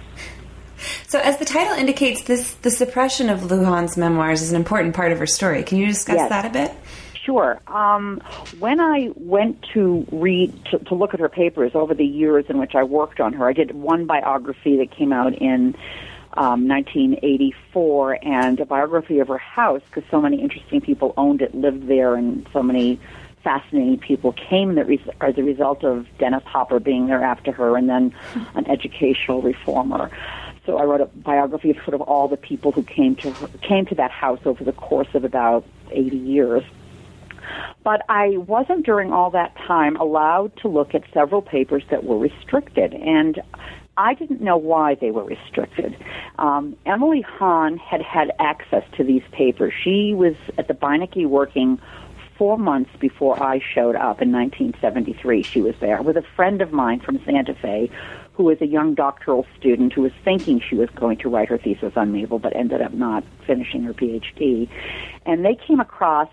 So, 1.08 1.18
as 1.18 1.38
the 1.38 1.46
title 1.46 1.72
indicates, 1.72 2.22
this 2.24 2.52
the 2.54 2.70
suppression 2.70 3.30
of 3.30 3.40
Luhan's 3.40 3.96
memoirs 3.96 4.42
is 4.42 4.50
an 4.50 4.56
important 4.56 4.94
part 4.94 5.10
of 5.10 5.18
her 5.18 5.26
story. 5.26 5.62
Can 5.62 5.78
you 5.78 5.86
discuss 5.86 6.16
yes. 6.16 6.28
that 6.28 6.44
a 6.44 6.50
bit? 6.50 6.70
Sure. 7.24 7.58
Um, 7.66 8.20
when 8.58 8.78
I 8.78 9.10
went 9.16 9.64
to 9.72 10.06
read 10.12 10.52
to, 10.66 10.78
to, 10.78 10.94
look 10.94 11.14
at 11.14 11.20
her 11.20 11.30
papers 11.30 11.72
over 11.74 11.94
the 11.94 12.04
years 12.04 12.44
in 12.50 12.58
which 12.58 12.74
I 12.74 12.84
worked 12.84 13.20
on 13.20 13.32
her, 13.34 13.48
I 13.48 13.54
did 13.54 13.74
one 13.74 14.04
biography 14.04 14.76
that 14.76 14.90
came 14.90 15.12
out 15.14 15.34
in 15.34 15.74
um, 16.34 16.68
1984, 16.68 18.18
and 18.22 18.60
a 18.60 18.66
biography 18.66 19.18
of 19.18 19.28
her 19.28 19.38
house 19.38 19.80
because 19.86 20.08
so 20.10 20.20
many 20.20 20.42
interesting 20.42 20.82
people 20.82 21.14
owned 21.16 21.40
it, 21.40 21.54
lived 21.54 21.88
there, 21.88 22.16
and 22.16 22.46
so 22.52 22.62
many 22.62 23.00
fascinating 23.42 23.98
people 23.98 24.32
came 24.32 24.74
that 24.74 24.86
res- 24.86 25.00
as 25.22 25.38
a 25.38 25.42
result 25.42 25.84
of 25.84 26.06
Dennis 26.18 26.42
Hopper 26.44 26.80
being 26.80 27.06
there 27.06 27.22
after 27.22 27.50
her, 27.52 27.78
and 27.78 27.88
then 27.88 28.14
an 28.54 28.70
educational 28.70 29.40
reformer. 29.40 30.10
So 30.68 30.76
I 30.76 30.84
wrote 30.84 31.00
a 31.00 31.06
biography 31.06 31.70
of 31.70 31.76
sort 31.76 31.94
of 31.94 32.02
all 32.02 32.28
the 32.28 32.36
people 32.36 32.72
who 32.72 32.82
came 32.82 33.16
to 33.16 33.32
her, 33.32 33.48
came 33.66 33.86
to 33.86 33.94
that 33.94 34.10
house 34.10 34.40
over 34.44 34.62
the 34.64 34.72
course 34.72 35.08
of 35.14 35.24
about 35.24 35.64
80 35.90 36.14
years. 36.14 36.62
But 37.82 38.02
I 38.10 38.36
wasn't 38.36 38.84
during 38.84 39.10
all 39.10 39.30
that 39.30 39.56
time 39.56 39.96
allowed 39.96 40.54
to 40.58 40.68
look 40.68 40.94
at 40.94 41.04
several 41.14 41.40
papers 41.40 41.84
that 41.88 42.04
were 42.04 42.18
restricted, 42.18 42.92
and 42.92 43.40
I 43.96 44.12
didn't 44.12 44.42
know 44.42 44.58
why 44.58 44.94
they 44.94 45.10
were 45.10 45.24
restricted. 45.24 45.96
Um, 46.38 46.76
Emily 46.84 47.22
Hahn 47.22 47.78
had 47.78 48.02
had 48.02 48.32
access 48.38 48.84
to 48.98 49.04
these 49.04 49.22
papers. 49.32 49.72
She 49.82 50.12
was 50.12 50.34
at 50.58 50.68
the 50.68 50.74
Beinecke 50.74 51.26
working 51.26 51.80
four 52.36 52.58
months 52.58 52.90
before 53.00 53.42
I 53.42 53.58
showed 53.58 53.96
up 53.96 54.20
in 54.20 54.30
1973. 54.32 55.42
She 55.42 55.62
was 55.62 55.74
there 55.80 56.02
with 56.02 56.18
a 56.18 56.24
friend 56.36 56.60
of 56.60 56.72
mine 56.72 57.00
from 57.00 57.24
Santa 57.24 57.54
Fe 57.54 57.90
who 58.38 58.44
was 58.44 58.60
a 58.60 58.66
young 58.66 58.94
doctoral 58.94 59.44
student 59.58 59.92
who 59.92 60.02
was 60.02 60.12
thinking 60.24 60.60
she 60.60 60.76
was 60.76 60.88
going 60.90 61.18
to 61.18 61.28
write 61.28 61.48
her 61.48 61.58
thesis 61.58 61.92
on 61.96 62.12
Mabel 62.12 62.38
but 62.38 62.54
ended 62.54 62.80
up 62.80 62.94
not 62.94 63.24
finishing 63.48 63.82
her 63.82 63.92
PhD. 63.92 64.68
And 65.26 65.44
they 65.44 65.56
came 65.56 65.80
across 65.80 66.30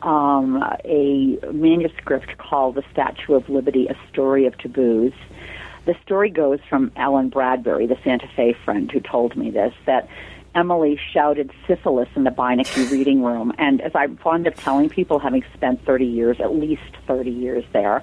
um, 0.00 0.64
a 0.86 1.38
manuscript 1.52 2.38
called 2.38 2.76
The 2.76 2.84
Statue 2.92 3.34
of 3.34 3.46
Liberty, 3.50 3.88
A 3.88 3.96
Story 4.10 4.46
of 4.46 4.56
Taboos. 4.56 5.12
The 5.84 5.94
story 6.02 6.30
goes 6.30 6.60
from 6.66 6.90
Ellen 6.96 7.28
Bradbury, 7.28 7.86
the 7.86 7.98
Santa 8.02 8.26
Fe 8.34 8.56
friend 8.64 8.90
who 8.90 9.00
told 9.00 9.36
me 9.36 9.50
this, 9.50 9.74
that 9.84 10.08
Emily 10.54 10.98
shouted 11.12 11.50
syphilis 11.66 12.08
in 12.16 12.24
the 12.24 12.30
Beinecke 12.30 12.90
reading 12.90 13.22
room. 13.22 13.52
And 13.58 13.82
as 13.82 13.92
I'm 13.94 14.16
fond 14.16 14.46
of 14.46 14.54
telling 14.54 14.88
people, 14.88 15.18
having 15.18 15.44
spent 15.52 15.84
30 15.84 16.06
years, 16.06 16.40
at 16.40 16.54
least 16.54 16.96
30 17.06 17.30
years 17.30 17.64
there, 17.74 18.02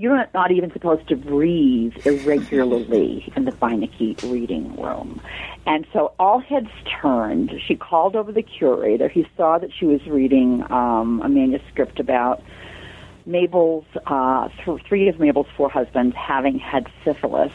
you're 0.00 0.26
not 0.32 0.50
even 0.50 0.72
supposed 0.72 1.06
to 1.08 1.14
breathe 1.14 1.92
irregularly 2.06 3.30
in 3.36 3.44
the 3.44 3.52
Beinecke 3.52 4.22
reading 4.32 4.74
room. 4.80 5.20
And 5.66 5.86
so 5.92 6.14
all 6.18 6.40
heads 6.40 6.70
turned. 7.02 7.52
She 7.66 7.76
called 7.76 8.16
over 8.16 8.32
the 8.32 8.42
curator. 8.42 9.08
He 9.08 9.26
saw 9.36 9.58
that 9.58 9.68
she 9.78 9.84
was 9.84 10.00
reading 10.06 10.64
um, 10.72 11.20
a 11.22 11.28
manuscript 11.28 12.00
about 12.00 12.42
Mabel's, 13.26 13.84
uh, 14.06 14.48
th- 14.64 14.80
three 14.88 15.06
of 15.08 15.20
Mabel's 15.20 15.48
four 15.54 15.68
husbands 15.68 16.16
having 16.16 16.58
had 16.58 16.90
syphilis. 17.04 17.52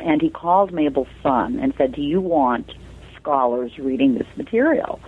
And 0.00 0.20
he 0.20 0.28
called 0.28 0.70
Mabel's 0.70 1.08
son 1.22 1.58
and 1.60 1.72
said, 1.78 1.92
Do 1.92 2.02
you 2.02 2.20
want 2.20 2.74
scholars 3.16 3.78
reading 3.78 4.18
this 4.18 4.28
material? 4.36 5.00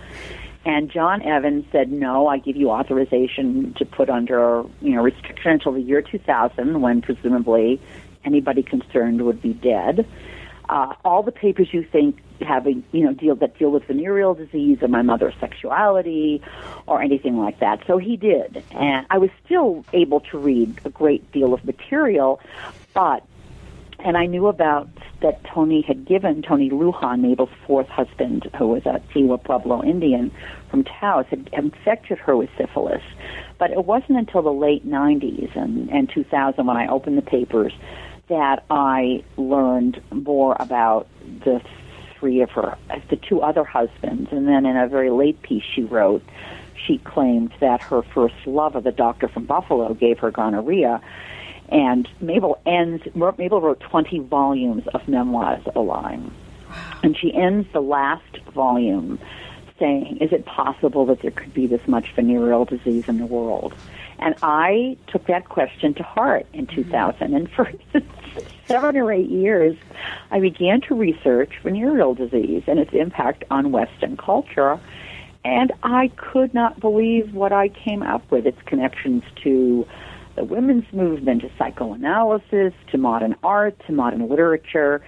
And 0.63 0.91
John 0.91 1.23
Evans 1.23 1.65
said, 1.71 1.91
no, 1.91 2.27
I 2.27 2.37
give 2.37 2.55
you 2.55 2.69
authorization 2.69 3.73
to 3.75 3.85
put 3.85 4.09
under, 4.09 4.63
you 4.81 4.95
know, 4.95 5.01
restriction 5.01 5.51
until 5.51 5.71
the 5.71 5.81
year 5.81 6.01
2000 6.01 6.81
when 6.81 7.01
presumably 7.01 7.81
anybody 8.23 8.61
concerned 8.61 9.23
would 9.23 9.41
be 9.41 9.53
dead. 9.53 10.07
Uh, 10.69 10.93
all 11.03 11.23
the 11.23 11.31
papers 11.31 11.73
you 11.73 11.83
think 11.83 12.19
having, 12.41 12.83
you 12.91 13.03
know, 13.03 13.13
deal 13.13 13.35
that 13.35 13.57
deal 13.57 13.71
with 13.71 13.83
venereal 13.85 14.33
disease 14.33 14.77
or 14.81 14.87
my 14.87 15.01
mother's 15.01 15.33
sexuality 15.39 16.41
or 16.87 17.01
anything 17.01 17.37
like 17.37 17.59
that. 17.59 17.83
So 17.87 17.97
he 17.97 18.15
did. 18.15 18.63
And 18.71 19.05
I 19.09 19.17
was 19.17 19.31
still 19.43 19.83
able 19.93 20.21
to 20.31 20.37
read 20.37 20.79
a 20.85 20.89
great 20.89 21.29
deal 21.31 21.53
of 21.53 21.65
material, 21.65 22.39
but 22.93 23.25
and 24.03 24.17
I 24.17 24.25
knew 24.25 24.47
about 24.47 24.89
that 25.21 25.43
Tony 25.43 25.81
had 25.81 26.05
given 26.05 26.41
Tony 26.41 26.69
Lujan, 26.69 27.21
Mabel's 27.21 27.49
fourth 27.67 27.87
husband, 27.87 28.49
who 28.57 28.67
was 28.67 28.85
a 28.85 29.01
Tewa 29.13 29.37
Pueblo 29.43 29.83
Indian 29.83 30.31
from 30.69 30.83
Taos, 30.83 31.25
had 31.27 31.49
infected 31.53 32.17
her 32.19 32.35
with 32.35 32.49
syphilis. 32.57 33.03
But 33.59 33.71
it 33.71 33.85
wasn't 33.85 34.17
until 34.17 34.41
the 34.41 34.53
late 34.53 34.87
90s 34.87 35.55
and, 35.55 35.89
and 35.91 36.09
2000 36.09 36.65
when 36.65 36.77
I 36.77 36.87
opened 36.87 37.17
the 37.17 37.21
papers 37.21 37.73
that 38.29 38.63
I 38.69 39.23
learned 39.37 40.01
more 40.11 40.55
about 40.59 41.07
the 41.43 41.61
three 42.17 42.41
of 42.41 42.49
her, 42.51 42.77
the 43.09 43.17
two 43.17 43.41
other 43.41 43.63
husbands. 43.63 44.29
And 44.31 44.47
then 44.47 44.65
in 44.65 44.77
a 44.77 44.87
very 44.87 45.09
late 45.09 45.41
piece 45.41 45.63
she 45.63 45.83
wrote, 45.83 46.23
she 46.87 46.97
claimed 46.99 47.53
that 47.59 47.81
her 47.81 48.01
first 48.01 48.35
lover, 48.45 48.81
the 48.81 48.91
doctor 48.91 49.27
from 49.27 49.45
Buffalo, 49.45 49.93
gave 49.93 50.19
her 50.19 50.31
gonorrhea 50.31 51.01
and 51.71 52.07
Mabel 52.19 52.59
ends, 52.65 53.03
Mabel 53.15 53.61
wrote 53.61 53.79
20 53.79 54.19
volumes 54.19 54.87
of 54.93 55.07
memoirs 55.07 55.63
alone. 55.75 55.91
Lyme. 55.91 56.35
And 57.03 57.17
she 57.17 57.33
ends 57.33 57.67
the 57.73 57.81
last 57.81 58.37
volume 58.53 59.19
saying, 59.79 60.17
Is 60.21 60.31
it 60.31 60.45
possible 60.45 61.05
that 61.07 61.21
there 61.21 61.31
could 61.31 61.53
be 61.53 61.67
this 61.67 61.85
much 61.87 62.13
venereal 62.15 62.65
disease 62.65 63.09
in 63.09 63.17
the 63.17 63.25
world? 63.25 63.73
And 64.19 64.35
I 64.43 64.97
took 65.07 65.25
that 65.25 65.49
question 65.49 65.93
to 65.95 66.03
heart 66.03 66.45
in 66.53 66.67
mm-hmm. 66.67 66.83
2000. 66.83 67.33
And 67.33 67.49
for 67.51 67.71
seven 68.67 68.97
or 68.97 69.11
eight 69.11 69.29
years, 69.29 69.75
I 70.29 70.39
began 70.39 70.81
to 70.81 70.95
research 70.95 71.51
venereal 71.63 72.13
disease 72.13 72.63
and 72.67 72.79
its 72.79 72.93
impact 72.93 73.43
on 73.49 73.71
Western 73.71 74.17
culture. 74.17 74.79
And 75.43 75.71
I 75.81 76.09
could 76.17 76.53
not 76.53 76.79
believe 76.79 77.33
what 77.33 77.51
I 77.51 77.69
came 77.69 78.03
up 78.03 78.29
with, 78.29 78.45
its 78.45 78.61
connections 78.67 79.23
to 79.43 79.87
the 80.35 80.43
women's 80.43 80.91
movement, 80.93 81.41
to 81.41 81.51
psychoanalysis, 81.57 82.73
to 82.91 82.97
modern 82.97 83.35
art, 83.43 83.75
to 83.87 83.93
modern 83.93 84.29
literature. 84.29 85.01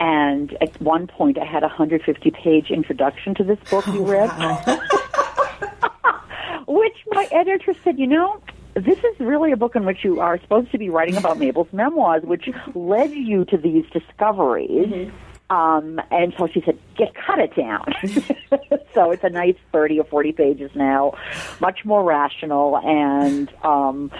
And 0.00 0.56
at 0.60 0.80
one 0.80 1.06
point, 1.06 1.38
I 1.38 1.44
had 1.44 1.62
a 1.62 1.68
150 1.68 2.30
page 2.30 2.70
introduction 2.70 3.34
to 3.36 3.44
this 3.44 3.58
book 3.70 3.86
you 3.86 4.04
read, 4.04 4.30
which 6.66 6.96
my 7.12 7.28
editor 7.30 7.74
said, 7.84 7.98
you 7.98 8.06
know, 8.06 8.40
this 8.74 8.98
is 8.98 9.20
really 9.20 9.52
a 9.52 9.56
book 9.56 9.76
in 9.76 9.84
which 9.84 10.02
you 10.02 10.20
are 10.20 10.40
supposed 10.40 10.72
to 10.72 10.78
be 10.78 10.90
writing 10.90 11.16
about 11.16 11.38
Mabel's 11.38 11.72
memoirs, 11.72 12.24
which 12.24 12.48
led 12.74 13.12
you 13.12 13.44
to 13.46 13.56
these 13.56 13.84
discoveries. 13.92 14.88
Mm-hmm. 14.88 15.16
Um, 15.50 16.00
and 16.10 16.32
so 16.38 16.48
she 16.48 16.62
said, 16.64 16.78
"Get 16.96 17.12
cut 17.14 17.38
it 17.38 17.54
down." 17.54 17.84
so 18.94 19.10
it's 19.10 19.22
a 19.22 19.28
nice 19.28 19.56
thirty 19.72 20.00
or 20.00 20.04
forty 20.04 20.32
pages 20.32 20.70
now, 20.74 21.12
much 21.60 21.84
more 21.84 22.02
rational, 22.02 22.78
and 22.78 23.52
um, 23.62 24.10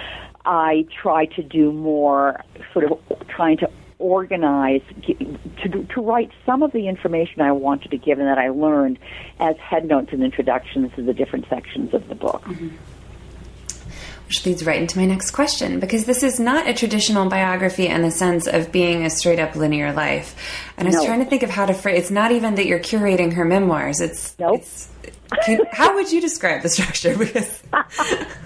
I 0.44 0.86
try 1.02 1.26
to 1.26 1.42
do 1.42 1.72
more 1.72 2.40
sort 2.72 2.90
of 2.90 2.98
trying 3.28 3.58
to 3.58 3.70
organize 3.98 4.82
to 5.06 5.84
to 5.84 6.00
write 6.00 6.30
some 6.44 6.62
of 6.62 6.72
the 6.72 6.88
information 6.88 7.40
I 7.40 7.52
wanted 7.52 7.90
to 7.92 7.96
give 7.96 8.18
and 8.18 8.28
that 8.28 8.38
I 8.38 8.50
learned 8.50 8.98
as 9.40 9.56
headnotes 9.56 10.12
and 10.12 10.22
introductions 10.22 10.92
to 10.96 11.02
the 11.02 11.14
different 11.14 11.48
sections 11.48 11.94
of 11.94 12.08
the 12.08 12.14
book. 12.14 12.42
Mm-hmm. 12.42 12.68
Which 14.26 14.46
leads 14.46 14.64
right 14.64 14.80
into 14.80 14.98
my 14.98 15.04
next 15.04 15.32
question 15.32 15.80
because 15.80 16.06
this 16.06 16.22
is 16.22 16.40
not 16.40 16.66
a 16.66 16.74
traditional 16.74 17.28
biography 17.28 17.86
in 17.86 18.02
the 18.02 18.10
sense 18.10 18.46
of 18.46 18.72
being 18.72 19.04
a 19.04 19.10
straight 19.10 19.38
up 19.38 19.54
linear 19.54 19.92
life. 19.92 20.34
And 20.76 20.88
I 20.88 20.90
was 20.90 21.00
no. 21.00 21.06
trying 21.06 21.22
to 21.22 21.26
think 21.26 21.42
of 21.42 21.50
how 21.50 21.66
to 21.66 21.74
phrase. 21.74 21.98
It's 22.00 22.10
not 22.10 22.32
even 22.32 22.54
that 22.54 22.66
you're 22.66 22.80
curating 22.80 23.34
her 23.34 23.44
memoirs. 23.44 24.00
It's 24.00 24.36
nope. 24.38 24.60
It's, 24.60 24.88
can, 25.44 25.60
how 25.72 25.94
would 25.94 26.12
you 26.12 26.20
describe 26.20 26.62
the 26.62 26.68
structure? 26.68 27.16
Because 27.24 27.62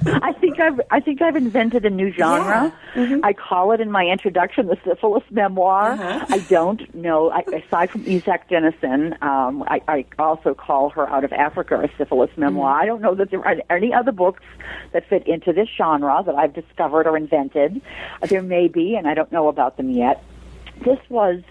I 0.07 0.33
think 0.41 0.59
I've 0.61 0.81
I 0.91 1.01
think 1.01 1.21
I've 1.21 1.37
invented 1.37 1.85
a 1.85 1.91
new 1.91 2.13
genre. 2.13 2.73
Yeah. 2.95 3.03
Mm-hmm. 3.03 3.25
I 3.25 3.33
call 3.33 3.73
it 3.73 3.81
in 3.81 3.91
my 3.91 4.05
introduction 4.05 4.67
the 4.67 4.79
syphilis 4.85 5.25
memoir. 5.31 5.93
Uh-huh. 5.93 6.27
I 6.29 6.39
don't 6.39 6.95
know. 6.95 7.31
I, 7.31 7.41
aside 7.41 7.91
from 7.91 8.07
Isak 8.07 8.49
Dinesen, 8.49 9.21
um, 9.23 9.65
I, 9.67 9.81
I 9.89 10.05
also 10.19 10.55
call 10.55 10.91
her 10.91 11.09
out 11.09 11.25
of 11.25 11.33
Africa 11.33 11.81
a 11.81 11.89
syphilis 11.99 12.31
memoir. 12.37 12.73
Mm-hmm. 12.73 12.83
I 12.83 12.87
don't 12.87 13.03
know 13.03 13.15
that 13.17 13.31
there 13.31 13.47
are 13.47 13.57
any 13.69 13.93
other 13.93 14.13
books 14.13 14.43
that 14.93 15.09
fit 15.09 15.27
into 15.27 15.53
this 15.53 15.69
genre 15.77 16.23
that 16.25 16.35
I've 16.35 16.55
discovered 16.55 17.07
or 17.07 17.17
invented. 17.17 17.83
There 18.29 18.43
may 18.43 18.69
be, 18.69 18.95
and 18.95 19.07
I 19.07 19.15
don't 19.15 19.33
know 19.33 19.49
about 19.49 19.77
them 19.77 19.91
yet. 19.91 20.23
This 20.85 20.99
was 21.09 21.43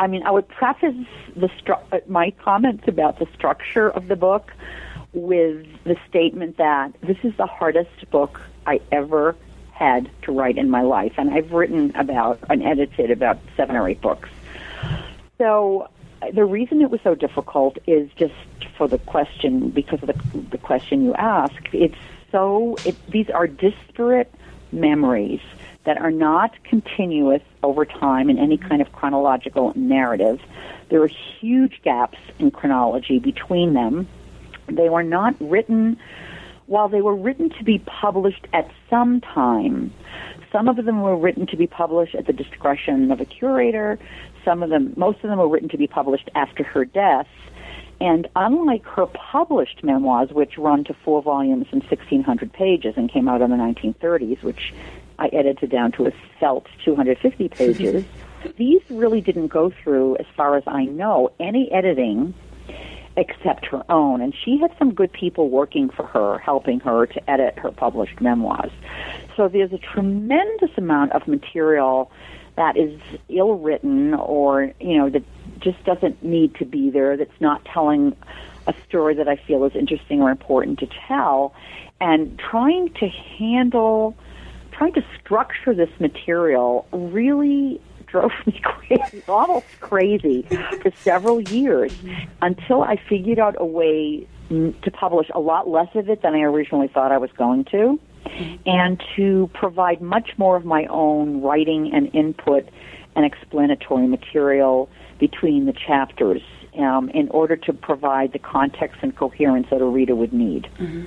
I 0.00 0.06
mean, 0.06 0.22
I 0.22 0.30
would 0.30 0.48
preface 0.48 1.06
the 1.36 1.48
stru- 1.48 1.82
uh, 1.92 2.00
my 2.08 2.30
comments 2.42 2.84
about 2.88 3.18
the 3.18 3.26
structure 3.34 3.90
of 3.90 4.08
the 4.08 4.16
book 4.16 4.50
with 5.12 5.66
the 5.84 5.94
statement 6.08 6.56
that 6.56 6.94
this 7.02 7.18
is 7.22 7.36
the 7.36 7.44
hardest 7.44 8.10
book 8.10 8.40
I 8.66 8.80
ever 8.90 9.36
had 9.72 10.08
to 10.22 10.32
write 10.32 10.56
in 10.56 10.70
my 10.70 10.80
life, 10.80 11.12
and 11.18 11.28
I've 11.30 11.52
written 11.52 11.94
about 11.96 12.38
and 12.48 12.62
edited 12.62 13.10
about 13.10 13.40
seven 13.58 13.76
or 13.76 13.90
eight 13.90 14.00
books. 14.00 14.30
So 15.36 15.90
the 16.32 16.46
reason 16.46 16.80
it 16.80 16.90
was 16.90 17.00
so 17.02 17.14
difficult 17.14 17.76
is 17.86 18.10
just 18.16 18.34
for 18.78 18.88
the 18.88 18.98
question 18.98 19.68
because 19.68 20.02
of 20.02 20.06
the, 20.06 20.38
the 20.50 20.58
question 20.58 21.04
you 21.04 21.12
asked. 21.14 21.74
It's 21.74 21.96
so 22.32 22.78
it, 22.86 22.96
these 23.10 23.28
are 23.28 23.46
disparate 23.46 24.32
memories 24.72 25.40
that 25.84 25.98
are 25.98 26.10
not 26.10 26.52
continuous 26.64 27.42
over 27.62 27.84
time 27.84 28.28
in 28.30 28.38
any 28.38 28.56
kind 28.56 28.82
of 28.82 28.92
chronological 28.92 29.72
narrative. 29.74 30.40
There 30.88 31.02
are 31.02 31.10
huge 31.40 31.80
gaps 31.82 32.18
in 32.38 32.50
chronology 32.50 33.18
between 33.18 33.74
them. 33.74 34.06
They 34.68 34.88
were 34.88 35.02
not 35.02 35.34
written, 35.40 35.98
while 36.66 36.88
they 36.88 37.02
were 37.02 37.16
written 37.16 37.50
to 37.50 37.64
be 37.64 37.78
published 37.78 38.46
at 38.52 38.70
some 38.88 39.20
time, 39.20 39.92
some 40.52 40.68
of 40.68 40.76
them 40.84 41.02
were 41.02 41.16
written 41.16 41.46
to 41.46 41.56
be 41.56 41.66
published 41.66 42.14
at 42.14 42.26
the 42.26 42.32
discretion 42.32 43.10
of 43.10 43.20
a 43.20 43.24
curator. 43.24 43.98
some 44.44 44.62
of 44.62 44.70
them, 44.70 44.92
most 44.96 45.16
of 45.22 45.30
them 45.30 45.38
were 45.38 45.48
written 45.48 45.68
to 45.68 45.76
be 45.76 45.86
published 45.86 46.30
after 46.34 46.62
her 46.62 46.84
death. 46.84 47.28
And 48.00 48.26
unlike 48.34 48.84
her 48.86 49.06
published 49.06 49.84
memoirs, 49.84 50.30
which 50.30 50.56
run 50.56 50.84
to 50.84 50.94
four 50.94 51.20
volumes 51.22 51.66
and 51.70 51.82
1,600 51.82 52.52
pages 52.52 52.94
and 52.96 53.10
came 53.10 53.28
out 53.28 53.42
in 53.42 53.50
the 53.50 53.56
1930s, 53.56 54.42
which 54.42 54.72
I 55.20 55.26
edited 55.28 55.70
down 55.70 55.92
to 55.92 56.06
a 56.06 56.12
felt 56.40 56.66
250 56.84 57.48
pages, 57.50 58.04
these 58.56 58.80
really 58.88 59.20
didn't 59.20 59.48
go 59.48 59.70
through, 59.70 60.16
as 60.16 60.26
far 60.34 60.56
as 60.56 60.64
I 60.66 60.86
know, 60.86 61.30
any 61.38 61.70
editing 61.70 62.34
except 63.16 63.66
her 63.66 63.84
own. 63.90 64.22
And 64.22 64.34
she 64.34 64.58
had 64.58 64.72
some 64.78 64.94
good 64.94 65.12
people 65.12 65.50
working 65.50 65.90
for 65.90 66.06
her, 66.06 66.38
helping 66.38 66.80
her 66.80 67.06
to 67.06 67.30
edit 67.30 67.58
her 67.58 67.70
published 67.70 68.20
memoirs. 68.20 68.72
So 69.36 69.46
there's 69.48 69.72
a 69.72 69.78
tremendous 69.78 70.70
amount 70.76 71.12
of 71.12 71.28
material 71.28 72.10
that 72.56 72.76
is 72.76 72.98
ill 73.28 73.58
written 73.58 74.14
or, 74.14 74.72
you 74.80 74.96
know, 74.96 75.10
that 75.10 75.22
just 75.60 75.82
doesn't 75.84 76.22
need 76.22 76.54
to 76.56 76.64
be 76.64 76.88
there, 76.90 77.16
that's 77.16 77.40
not 77.40 77.64
telling 77.64 78.16
a 78.66 78.74
story 78.88 79.14
that 79.14 79.28
I 79.28 79.36
feel 79.36 79.64
is 79.64 79.74
interesting 79.74 80.22
or 80.22 80.30
important 80.30 80.78
to 80.78 80.88
tell. 81.08 81.54
And 82.00 82.38
trying 82.38 82.90
to 82.94 83.08
handle, 83.08 84.16
trying 84.80 84.94
to 84.94 85.04
structure 85.22 85.74
this 85.74 85.90
material 86.00 86.86
really 86.90 87.78
drove 88.06 88.30
me 88.46 88.58
crazy, 88.64 89.22
almost 89.28 89.66
crazy, 89.80 90.40
for 90.80 90.90
several 91.02 91.38
years 91.38 91.92
until 92.40 92.82
I 92.82 92.96
figured 92.96 93.38
out 93.38 93.56
a 93.58 93.66
way 93.66 94.26
to 94.48 94.90
publish 94.90 95.28
a 95.34 95.38
lot 95.38 95.68
less 95.68 95.88
of 95.94 96.08
it 96.08 96.22
than 96.22 96.34
I 96.34 96.40
originally 96.40 96.88
thought 96.88 97.12
I 97.12 97.18
was 97.18 97.30
going 97.36 97.66
to, 97.66 98.00
and 98.64 99.02
to 99.16 99.50
provide 99.52 100.00
much 100.00 100.30
more 100.38 100.56
of 100.56 100.64
my 100.64 100.86
own 100.86 101.42
writing 101.42 101.92
and 101.92 102.12
input 102.14 102.66
and 103.14 103.26
explanatory 103.26 104.06
material 104.06 104.88
between 105.18 105.66
the 105.66 105.74
chapters 105.74 106.40
um, 106.78 107.10
in 107.10 107.28
order 107.28 107.54
to 107.54 107.74
provide 107.74 108.32
the 108.32 108.38
context 108.38 109.00
and 109.02 109.14
coherence 109.14 109.66
that 109.70 109.82
a 109.82 109.84
reader 109.84 110.14
would 110.14 110.32
need. 110.32 110.70
Mm-hmm. 110.78 111.04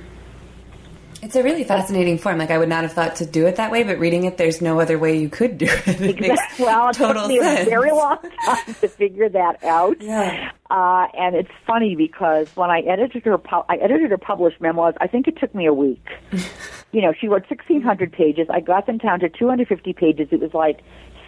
It's 1.24 1.36
a 1.36 1.42
really 1.42 1.64
fascinating 1.64 2.18
form. 2.18 2.36
Like 2.36 2.50
I 2.50 2.58
would 2.58 2.68
not 2.68 2.82
have 2.82 2.92
thought 2.92 3.16
to 3.16 3.26
do 3.26 3.46
it 3.46 3.56
that 3.56 3.72
way, 3.72 3.82
but 3.82 3.98
reading 3.98 4.24
it, 4.24 4.36
there's 4.36 4.60
no 4.60 4.78
other 4.78 4.98
way 4.98 5.18
you 5.18 5.30
could 5.30 5.56
do 5.56 5.64
it. 5.64 5.88
it 6.00 6.18
exactly. 6.18 6.66
Well, 6.66 6.90
it 6.90 6.96
took 6.96 7.28
me 7.28 7.40
sense. 7.40 7.66
a 7.66 7.70
very 7.70 7.92
long 7.92 8.18
time 8.44 8.74
to 8.74 8.88
figure 8.88 9.30
that 9.30 9.64
out. 9.64 10.02
Yeah. 10.02 10.52
Uh, 10.70 11.06
and 11.14 11.34
it's 11.34 11.50
funny 11.66 11.96
because 11.96 12.48
when 12.56 12.70
I 12.70 12.80
edited 12.80 13.24
her, 13.24 13.40
I 13.70 13.76
edited 13.76 14.10
her 14.10 14.18
published 14.18 14.60
memoirs. 14.60 14.96
I 15.00 15.06
think 15.06 15.26
it 15.26 15.38
took 15.38 15.54
me 15.54 15.64
a 15.64 15.72
week. 15.72 16.06
you 16.92 17.00
know, 17.00 17.14
she 17.18 17.26
wrote 17.26 17.48
1,600 17.48 18.12
pages. 18.12 18.48
I 18.50 18.60
got 18.60 18.84
them 18.86 18.98
down 18.98 19.20
to 19.20 19.30
250 19.30 19.94
pages. 19.94 20.28
It 20.30 20.40
was 20.40 20.52
like 20.52 20.80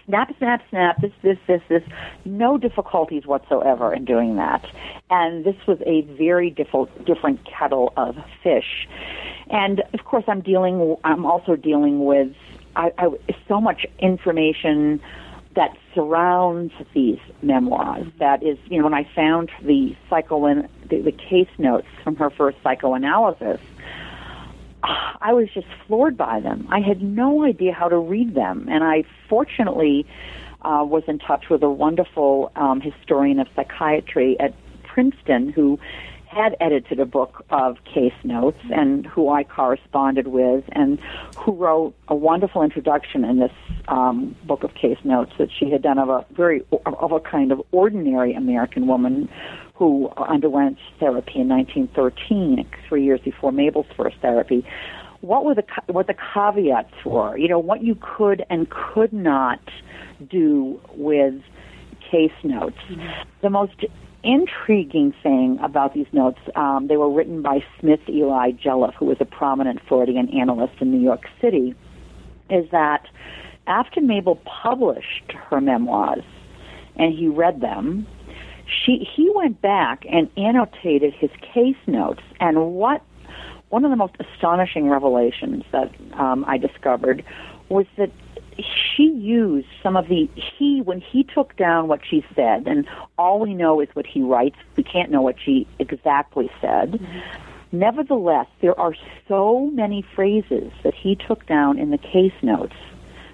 snap, 0.06 0.36
snap, 0.38 0.62
snap, 0.70 1.00
this, 1.00 1.12
this, 1.22 1.38
this, 1.46 1.62
this. 1.68 1.82
No 2.24 2.58
difficulties 2.58 3.26
whatsoever 3.26 3.92
in 3.92 4.04
doing 4.04 4.36
that. 4.36 4.64
And 5.10 5.44
this 5.44 5.56
was 5.66 5.78
a 5.86 6.02
very 6.02 6.50
diff- 6.50 7.04
different 7.04 7.44
kettle 7.44 7.92
of 7.96 8.16
fish. 8.42 8.88
And 9.48 9.82
of 9.92 10.04
course, 10.04 10.24
I'm 10.28 10.40
dealing, 10.40 10.96
I'm 11.04 11.24
also 11.26 11.56
dealing 11.56 12.04
with 12.04 12.34
I, 12.76 12.92
I, 12.98 13.08
so 13.48 13.60
much 13.60 13.86
information 13.98 15.00
that 15.54 15.76
surrounds 15.94 16.72
these 16.92 17.18
memoirs. 17.42 18.06
That 18.18 18.42
is, 18.42 18.58
you 18.66 18.78
know, 18.78 18.84
when 18.84 18.94
I 18.94 19.04
found 19.14 19.50
the 19.62 19.96
psycho 20.10 20.62
the, 20.88 21.00
the 21.00 21.12
case 21.12 21.48
notes 21.56 21.86
from 22.04 22.16
her 22.16 22.28
first 22.28 22.58
psychoanalysis, 22.62 23.60
I 24.82 25.32
was 25.32 25.48
just 25.52 25.66
floored 25.86 26.16
by 26.16 26.40
them. 26.40 26.66
I 26.70 26.80
had 26.80 27.02
no 27.02 27.44
idea 27.44 27.72
how 27.72 27.88
to 27.88 27.98
read 27.98 28.34
them, 28.34 28.68
and 28.70 28.84
I 28.84 29.04
fortunately 29.28 30.06
uh, 30.62 30.84
was 30.84 31.04
in 31.06 31.18
touch 31.18 31.48
with 31.48 31.62
a 31.62 31.70
wonderful 31.70 32.52
um, 32.56 32.80
historian 32.80 33.38
of 33.38 33.48
psychiatry 33.54 34.38
at 34.40 34.54
Princeton 34.84 35.50
who 35.50 35.78
had 36.26 36.56
edited 36.60 37.00
a 37.00 37.06
book 37.06 37.44
of 37.50 37.78
case 37.84 38.12
notes 38.22 38.58
and 38.70 39.06
who 39.06 39.30
I 39.30 39.44
corresponded 39.44 40.26
with 40.26 40.64
and 40.72 40.98
who 41.38 41.52
wrote 41.52 41.94
a 42.08 42.14
wonderful 42.14 42.62
introduction 42.62 43.24
in 43.24 43.38
this 43.38 43.52
um, 43.88 44.36
book 44.44 44.62
of 44.62 44.74
case 44.74 44.98
notes 45.02 45.32
that 45.38 45.48
she 45.50 45.70
had 45.70 45.82
done 45.82 45.98
of 45.98 46.10
a 46.10 46.26
very 46.32 46.62
of 46.84 47.12
a 47.12 47.20
kind 47.20 47.52
of 47.52 47.62
ordinary 47.72 48.34
American 48.34 48.86
woman 48.86 49.28
who 49.76 50.08
underwent 50.16 50.78
therapy 50.98 51.40
in 51.40 51.48
1913, 51.48 52.66
three 52.88 53.04
years 53.04 53.20
before 53.20 53.52
Mabel's 53.52 53.86
first 53.96 54.16
therapy. 54.22 54.66
What 55.20 55.44
were 55.44 55.54
the 55.54 55.64
what 55.86 56.06
the 56.06 56.14
caveats 56.14 57.04
were? 57.04 57.36
You 57.36 57.48
know 57.48 57.58
what 57.58 57.82
you 57.82 57.96
could 58.00 58.44
and 58.48 58.68
could 58.70 59.12
not 59.12 59.60
do 60.30 60.80
with 60.94 61.34
case 62.10 62.32
notes. 62.42 62.78
Mm-hmm. 62.88 63.28
The 63.42 63.50
most 63.50 63.84
intriguing 64.22 65.14
thing 65.22 65.58
about 65.62 65.94
these 65.94 66.06
notes, 66.12 66.38
um, 66.54 66.86
they 66.88 66.96
were 66.96 67.10
written 67.10 67.42
by 67.42 67.64
Smith 67.80 68.00
Ely 68.08 68.52
Jelliffe, 68.52 68.94
who 68.94 69.06
was 69.06 69.18
a 69.20 69.24
prominent 69.24 69.80
Freudian 69.88 70.28
analyst 70.30 70.74
in 70.80 70.90
New 70.90 71.02
York 71.02 71.24
City, 71.40 71.74
is 72.50 72.70
that 72.70 73.06
after 73.66 74.00
Mabel 74.00 74.40
published 74.62 75.32
her 75.32 75.60
memoirs 75.60 76.24
and 76.96 77.12
he 77.12 77.28
read 77.28 77.60
them, 77.60 78.06
she 78.66 79.08
he 79.14 79.30
went 79.34 79.60
back 79.60 80.04
and 80.10 80.28
annotated 80.36 81.14
his 81.14 81.30
case 81.54 81.76
notes 81.86 82.22
and 82.40 82.74
what 82.74 83.02
one 83.68 83.84
of 83.84 83.90
the 83.90 83.96
most 83.96 84.14
astonishing 84.20 84.88
revelations 84.88 85.64
that 85.72 85.92
um, 86.14 86.44
I 86.46 86.56
discovered 86.58 87.24
was 87.68 87.86
that 87.96 88.10
she 88.58 89.04
used 89.10 89.66
some 89.82 89.96
of 89.96 90.08
the 90.08 90.28
he 90.34 90.80
when 90.80 91.00
he 91.00 91.24
took 91.24 91.56
down 91.56 91.88
what 91.88 92.00
she 92.08 92.24
said 92.34 92.66
and 92.66 92.88
all 93.18 93.40
we 93.40 93.54
know 93.54 93.80
is 93.80 93.88
what 93.94 94.06
he 94.06 94.22
writes 94.22 94.56
we 94.76 94.82
can't 94.82 95.10
know 95.10 95.20
what 95.20 95.36
she 95.38 95.66
exactly 95.78 96.50
said 96.60 96.92
mm-hmm. 96.92 97.18
nevertheless 97.78 98.46
there 98.60 98.78
are 98.80 98.94
so 99.28 99.70
many 99.74 100.02
phrases 100.14 100.72
that 100.82 100.94
he 100.94 101.14
took 101.14 101.46
down 101.46 101.78
in 101.78 101.90
the 101.90 101.98
case 101.98 102.32
notes 102.42 102.76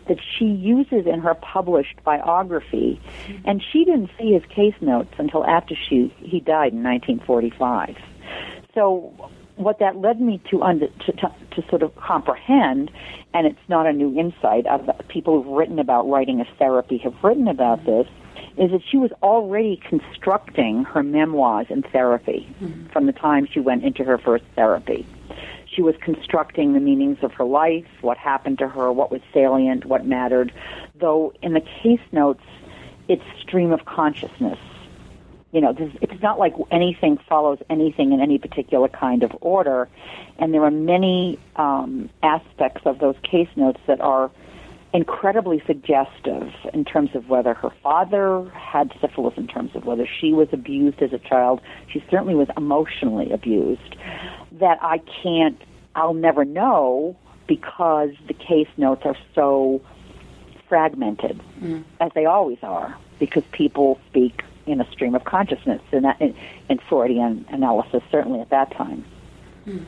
that 0.08 0.18
she 0.38 0.46
uses 0.46 1.06
in 1.06 1.20
her 1.20 1.34
published 1.34 2.02
biography, 2.04 3.00
and 3.44 3.62
she 3.62 3.84
didn't 3.84 4.10
see 4.18 4.32
his 4.32 4.44
case 4.46 4.74
notes 4.80 5.14
until 5.18 5.44
after 5.44 5.74
she 5.74 6.12
he 6.18 6.40
died 6.40 6.72
in 6.72 6.82
1945. 6.82 7.96
So 8.74 9.12
what 9.56 9.78
that 9.78 9.96
led 9.96 10.20
me 10.20 10.40
to, 10.50 10.62
under, 10.62 10.88
to, 10.88 11.12
to, 11.12 11.34
to 11.52 11.68
sort 11.68 11.82
of 11.82 11.94
comprehend, 11.96 12.90
and 13.34 13.46
it's 13.46 13.68
not 13.68 13.86
a 13.86 13.92
new 13.92 14.18
insight. 14.18 14.66
Of 14.66 14.88
people 15.08 15.42
who've 15.42 15.52
written 15.52 15.78
about 15.78 16.08
writing 16.08 16.40
a 16.40 16.44
therapy 16.58 16.98
have 16.98 17.14
written 17.22 17.48
about 17.48 17.84
this. 17.84 18.06
Is 18.58 18.70
that 18.70 18.82
she 18.86 18.98
was 18.98 19.10
already 19.22 19.80
constructing 19.88 20.84
her 20.84 21.02
memoirs 21.02 21.68
in 21.70 21.82
therapy 21.84 22.46
mm-hmm. 22.60 22.88
from 22.88 23.06
the 23.06 23.12
time 23.12 23.48
she 23.50 23.60
went 23.60 23.82
into 23.82 24.04
her 24.04 24.18
first 24.18 24.44
therapy. 24.54 25.06
She 25.74 25.82
was 25.82 25.94
constructing 26.00 26.74
the 26.74 26.80
meanings 26.80 27.18
of 27.22 27.32
her 27.34 27.44
life, 27.44 27.86
what 28.02 28.18
happened 28.18 28.58
to 28.58 28.68
her, 28.68 28.92
what 28.92 29.10
was 29.10 29.22
salient, 29.32 29.86
what 29.86 30.04
mattered. 30.04 30.52
Though 30.94 31.32
in 31.42 31.54
the 31.54 31.62
case 31.82 32.00
notes, 32.12 32.44
it's 33.08 33.22
stream 33.40 33.72
of 33.72 33.84
consciousness. 33.84 34.58
You 35.52 35.60
know, 35.60 35.74
it's 35.78 36.22
not 36.22 36.38
like 36.38 36.54
anything 36.70 37.18
follows 37.28 37.58
anything 37.68 38.12
in 38.12 38.20
any 38.20 38.38
particular 38.38 38.88
kind 38.88 39.22
of 39.22 39.36
order, 39.42 39.86
and 40.38 40.54
there 40.54 40.64
are 40.64 40.70
many 40.70 41.38
um, 41.56 42.08
aspects 42.22 42.82
of 42.86 42.98
those 43.00 43.16
case 43.22 43.50
notes 43.54 43.80
that 43.86 44.00
are 44.00 44.30
incredibly 44.94 45.62
suggestive 45.66 46.52
in 46.74 46.84
terms 46.84 47.10
of 47.14 47.28
whether 47.28 47.54
her 47.54 47.70
father 47.82 48.48
had 48.50 48.92
syphilis, 49.00 49.34
in 49.36 49.46
terms 49.46 49.74
of 49.74 49.84
whether 49.84 50.06
she 50.06 50.32
was 50.32 50.48
abused 50.52 51.00
as 51.02 51.12
a 51.12 51.18
child. 51.18 51.60
She 51.90 52.04
certainly 52.10 52.34
was 52.34 52.48
emotionally 52.56 53.32
abused. 53.32 53.96
That 54.52 54.78
I 54.82 55.00
can't, 55.22 55.60
I'll 55.94 56.14
never 56.14 56.44
know 56.44 57.16
because 57.46 58.10
the 58.28 58.34
case 58.34 58.68
notes 58.76 59.02
are 59.04 59.16
so 59.34 59.80
fragmented, 60.68 61.40
mm. 61.60 61.84
as 62.00 62.12
they 62.14 62.24
always 62.24 62.58
are, 62.62 62.96
because 63.18 63.44
people 63.52 63.98
speak 64.10 64.42
in 64.66 64.80
a 64.80 64.90
stream 64.90 65.14
of 65.14 65.24
consciousness, 65.24 65.82
and 65.90 66.04
that, 66.04 66.20
in, 66.20 66.34
in 66.68 66.78
Freudian 66.88 67.44
analysis, 67.50 68.02
certainly 68.10 68.40
at 68.40 68.50
that 68.50 68.70
time. 68.72 69.04
Mm. 69.66 69.84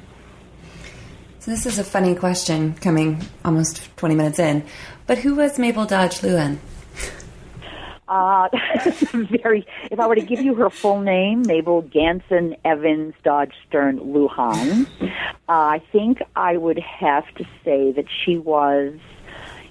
So 1.45 1.51
this 1.51 1.67
is 1.67 1.79
a 1.79 1.85
funny 1.85 2.15
question 2.15 2.73
coming 2.73 3.21
almost 3.45 3.95
20 3.99 4.15
minutes 4.15 4.39
in. 4.39 4.65
But 5.07 5.19
who 5.19 5.35
was 5.35 5.59
Mabel 5.59 5.85
Dodge 5.85 6.21
Luhan? 6.21 6.57
Uh, 8.09 8.49
very. 9.43 9.67
If 9.91 10.01
I 10.01 10.07
were 10.07 10.15
to 10.15 10.23
give 10.23 10.41
you 10.41 10.55
her 10.55 10.71
full 10.71 11.03
name, 11.03 11.43
Mabel 11.43 11.83
Ganson 11.83 12.57
Evans 12.65 13.13
Dodge 13.25 13.53
Sterne 13.69 13.99
Luhan, 13.99 14.89
uh, 15.03 15.09
I 15.47 15.83
think 15.93 16.23
I 16.35 16.57
would 16.57 16.79
have 16.79 17.27
to 17.35 17.45
say 17.63 17.93
that 17.93 18.07
she 18.25 18.39
was, 18.39 18.95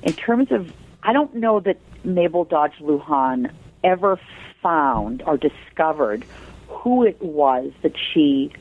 in 0.04 0.14
terms 0.14 0.52
of, 0.52 0.72
I 1.02 1.12
don't 1.12 1.34
know 1.34 1.60
that 1.62 1.80
Mabel 2.04 2.44
Dodge 2.44 2.76
Luhan 2.82 3.52
ever 3.84 4.20
found 4.62 5.24
or 5.26 5.38
discovered 5.38 6.24
who 6.68 7.04
it 7.04 7.20
was 7.20 7.72
that 7.82 7.94
she 7.98 8.52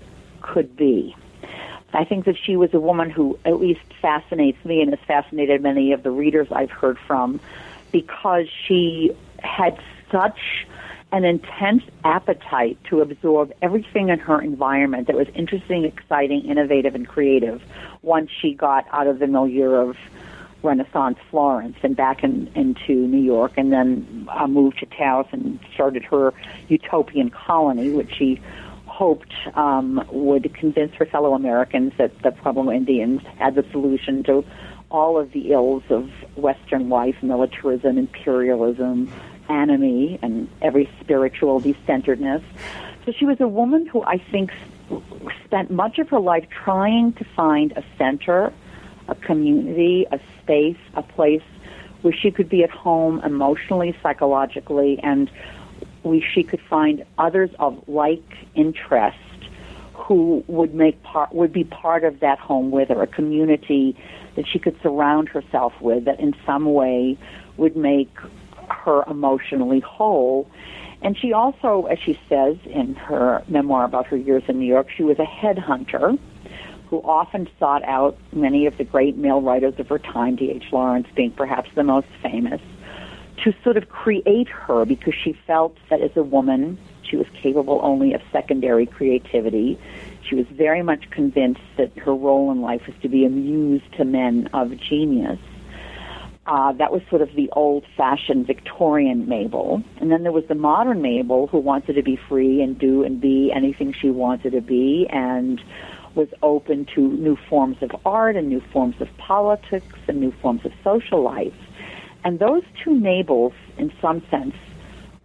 could 0.40 0.75
be. 0.79 1.14
I 1.94 2.05
think 2.05 2.24
that 2.24 2.37
she 2.37 2.57
was 2.57 2.72
a 2.72 2.81
woman 2.81 3.11
who 3.11 3.38
at 3.44 3.61
least 3.61 3.81
fascinates 4.00 4.64
me 4.64 4.81
and 4.81 4.90
has 4.90 5.00
fascinated 5.07 5.62
many 5.62 5.92
of 5.92 6.02
the 6.02 6.11
readers 6.11 6.48
I've 6.50 6.70
heard 6.70 6.98
from 6.98 7.40
because 7.90 8.46
she 8.66 9.12
had 9.38 9.78
such 10.11 10.66
an 11.12 11.24
intense 11.24 11.83
appetite 12.05 12.78
to 12.85 13.02
absorb 13.02 13.52
everything 13.61 14.09
in 14.09 14.18
her 14.18 14.40
environment 14.40 15.07
that 15.09 15.16
was 15.16 15.28
interesting, 15.35 15.85
exciting, 15.85 16.46
innovative, 16.46 16.94
and 16.94 17.07
creative 17.07 17.62
once 18.00 18.31
she 18.31 18.55
got 18.55 18.87
out 18.92 19.07
of 19.07 19.18
the 19.18 19.26
milieu 19.26 19.72
of 19.72 19.96
Renaissance 20.62 21.18
Florence 21.31 21.76
and 21.83 21.94
back 21.94 22.24
in, 22.24 22.50
into 22.55 22.94
New 22.94 23.20
York, 23.20 23.52
and 23.57 23.72
then 23.72 24.26
uh, 24.31 24.46
moved 24.46 24.78
to 24.78 24.87
Taos 24.87 25.26
and 25.33 25.59
started 25.74 26.05
her 26.05 26.33
utopian 26.68 27.28
colony, 27.28 27.90
which 27.90 28.14
she 28.14 28.40
hoped 28.92 29.33
um, 29.55 30.07
would 30.12 30.55
convince 30.55 30.92
her 30.94 31.07
fellow 31.07 31.33
Americans 31.35 31.92
that 31.96 32.12
the 32.22 32.31
Pueblo 32.31 32.70
Indians 32.70 33.22
had 33.38 33.55
the 33.55 33.64
solution 33.72 34.22
to 34.24 34.44
all 34.90 35.18
of 35.18 35.33
the 35.33 35.50
ills 35.50 35.83
of 35.88 36.11
Western 36.37 36.90
life, 36.90 37.16
militarism, 37.22 37.96
imperialism, 37.96 39.11
anomie, 39.48 40.18
and 40.20 40.46
every 40.61 40.90
spiritual 41.00 41.59
decenteredness. 41.61 42.42
So 43.07 43.12
she 43.12 43.24
was 43.24 43.40
a 43.40 43.48
woman 43.48 43.87
who 43.87 44.02
I 44.02 44.18
think 44.18 44.52
spent 45.44 45.70
much 45.70 45.98
of 45.98 46.11
her 46.11 46.20
life 46.20 46.46
trying 46.50 47.14
to 47.14 47.24
find 47.35 47.72
a 47.72 47.83
center, 47.96 48.52
a 49.09 49.14
community, 49.14 50.07
a 50.12 50.20
space, 50.42 50.76
a 50.94 51.02
place 51.02 51.42
where 52.02 52.12
she 52.12 52.31
could 52.31 52.50
be 52.50 52.62
at 52.62 52.70
home 52.70 53.20
emotionally, 53.24 53.96
psychologically, 54.02 55.00
and 55.02 55.31
we, 56.04 56.24
she 56.34 56.42
could 56.42 56.60
find 56.60 57.04
others 57.18 57.50
of 57.58 57.82
like 57.88 58.22
interest 58.54 59.18
who 59.94 60.44
would 60.48 60.74
make 60.74 61.02
part 61.02 61.32
would 61.32 61.52
be 61.52 61.64
part 61.64 62.04
of 62.04 62.20
that 62.20 62.38
home 62.38 62.70
with 62.70 62.88
her, 62.88 63.02
a 63.02 63.06
community 63.06 63.96
that 64.34 64.46
she 64.46 64.58
could 64.58 64.76
surround 64.82 65.28
herself 65.28 65.72
with 65.80 66.04
that 66.06 66.18
in 66.18 66.34
some 66.44 66.72
way 66.72 67.16
would 67.56 67.76
make 67.76 68.10
her 68.68 69.04
emotionally 69.08 69.80
whole. 69.80 70.48
And 71.02 71.16
she 71.18 71.32
also, 71.32 71.86
as 71.90 71.98
she 71.98 72.18
says 72.28 72.56
in 72.64 72.94
her 72.94 73.42
memoir 73.48 73.84
about 73.84 74.06
her 74.06 74.16
years 74.16 74.44
in 74.48 74.58
New 74.58 74.66
York, 74.66 74.88
she 74.96 75.02
was 75.02 75.18
a 75.18 75.24
headhunter 75.24 76.18
who 76.88 76.98
often 76.98 77.48
sought 77.58 77.82
out 77.84 78.18
many 78.32 78.66
of 78.66 78.76
the 78.76 78.84
great 78.84 79.16
male 79.16 79.40
writers 79.40 79.74
of 79.78 79.88
her 79.88 79.98
time, 79.98 80.36
D.H. 80.36 80.64
Lawrence 80.72 81.08
being 81.14 81.30
perhaps 81.30 81.70
the 81.74 81.82
most 81.82 82.06
famous, 82.22 82.60
to 83.42 83.55
sort 83.64 83.76
of 83.76 83.88
create 83.88 84.48
her 84.48 84.85
because 84.85 85.14
she 85.14 85.33
felt 85.46 85.76
that 85.90 86.00
as 86.00 86.16
a 86.16 86.22
woman, 86.22 86.78
she 87.02 87.16
was 87.16 87.26
capable 87.35 87.81
only 87.83 88.14
of 88.14 88.22
secondary 88.31 88.87
creativity. 88.87 89.78
She 90.22 90.35
was 90.35 90.46
very 90.46 90.83
much 90.83 91.11
convinced 91.11 91.61
that 91.76 91.96
her 91.98 92.14
role 92.14 92.50
in 92.52 92.61
life 92.61 92.87
was 92.87 92.96
to 93.02 93.09
be 93.09 93.24
a 93.24 93.28
muse 93.28 93.83
to 93.96 94.05
men 94.05 94.48
of 94.52 94.76
genius. 94.78 95.40
Uh, 96.46 96.72
that 96.72 96.92
was 96.92 97.02
sort 97.09 97.22
of 97.22 97.33
the 97.35 97.48
old-fashioned 97.52 98.46
Victorian 98.46 99.28
Mabel, 99.28 99.83
and 99.98 100.11
then 100.11 100.24
there 100.24 100.33
was 100.33 100.44
the 100.48 100.57
modern 100.57 101.00
Mabel 101.00 101.46
who 101.46 101.59
wanted 101.59 101.92
to 101.94 102.02
be 102.02 102.16
free 102.16 102.61
and 102.62 102.76
do 102.76 103.05
and 103.05 103.20
be 103.20 103.52
anything 103.55 103.92
she 103.92 104.11
wanted 104.11 104.50
to 104.50 104.61
be, 104.61 105.07
and 105.11 105.62
was 106.16 106.28
open 106.42 106.85
to 106.94 107.00
new 107.00 107.37
forms 107.48 107.76
of 107.81 107.90
art 108.05 108.37
and 108.37 108.48
new 108.48 108.61
forms 108.72 109.00
of 109.00 109.09
politics 109.18 109.98
and 110.09 110.20
new 110.20 110.33
forms 110.42 110.64
of 110.64 110.72
social 110.83 111.22
life. 111.22 111.55
And 112.24 112.38
those 112.38 112.62
two 112.82 112.90
Mabels, 112.90 113.54
in 113.78 113.92
some 114.00 114.22
sense, 114.30 114.54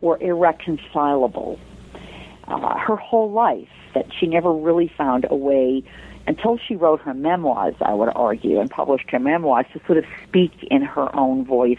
were 0.02 0.18
irreconcilable. 0.22 1.60
Uh, 2.48 2.78
her 2.78 2.96
whole 2.96 3.32
life, 3.32 3.68
that 3.94 4.08
she 4.18 4.28
never 4.28 4.52
really 4.54 4.92
found 4.98 5.26
a 5.30 5.36
way 5.36 5.84
until 6.28 6.58
she 6.58 6.76
wrote 6.76 7.00
her 7.02 7.14
memoirs, 7.14 7.76
I 7.82 7.94
would 7.94 8.10
argue, 8.16 8.60
and 8.60 8.70
published 8.70 9.10
her 9.12 9.20
memoirs 9.20 9.66
to 9.74 9.82
sort 9.86 9.98
of 9.98 10.06
speak 10.28 10.52
in 10.70 10.82
her 10.82 11.16
own 11.16 11.46
voice 11.46 11.78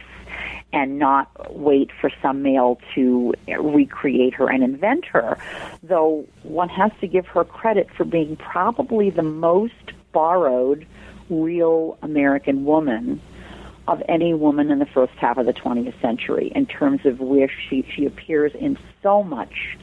and 0.72 0.98
not 0.98 1.54
wait 1.54 1.90
for 2.00 2.10
some 2.22 2.42
male 2.42 2.78
to 2.94 3.34
recreate 3.60 4.34
her 4.34 4.50
and 4.50 4.62
invent 4.62 5.04
her. 5.06 5.38
Though 5.82 6.26
one 6.42 6.68
has 6.70 6.92
to 7.00 7.06
give 7.06 7.26
her 7.28 7.44
credit 7.44 7.88
for 7.96 8.04
being 8.04 8.36
probably 8.36 9.10
the 9.10 9.22
most 9.22 9.92
borrowed 10.12 10.86
real 11.30 11.98
American 12.02 12.64
woman 12.64 13.20
of 13.88 14.02
any 14.08 14.34
woman 14.34 14.70
in 14.70 14.78
the 14.78 14.86
first 14.86 15.14
half 15.14 15.38
of 15.38 15.46
the 15.46 15.52
20th 15.52 16.00
century 16.00 16.52
in 16.54 16.66
terms 16.66 17.00
of 17.04 17.18
where 17.20 17.50
she, 17.68 17.84
she 17.96 18.04
appears 18.04 18.52
in 18.54 18.78
so 19.02 19.22
much 19.22 19.78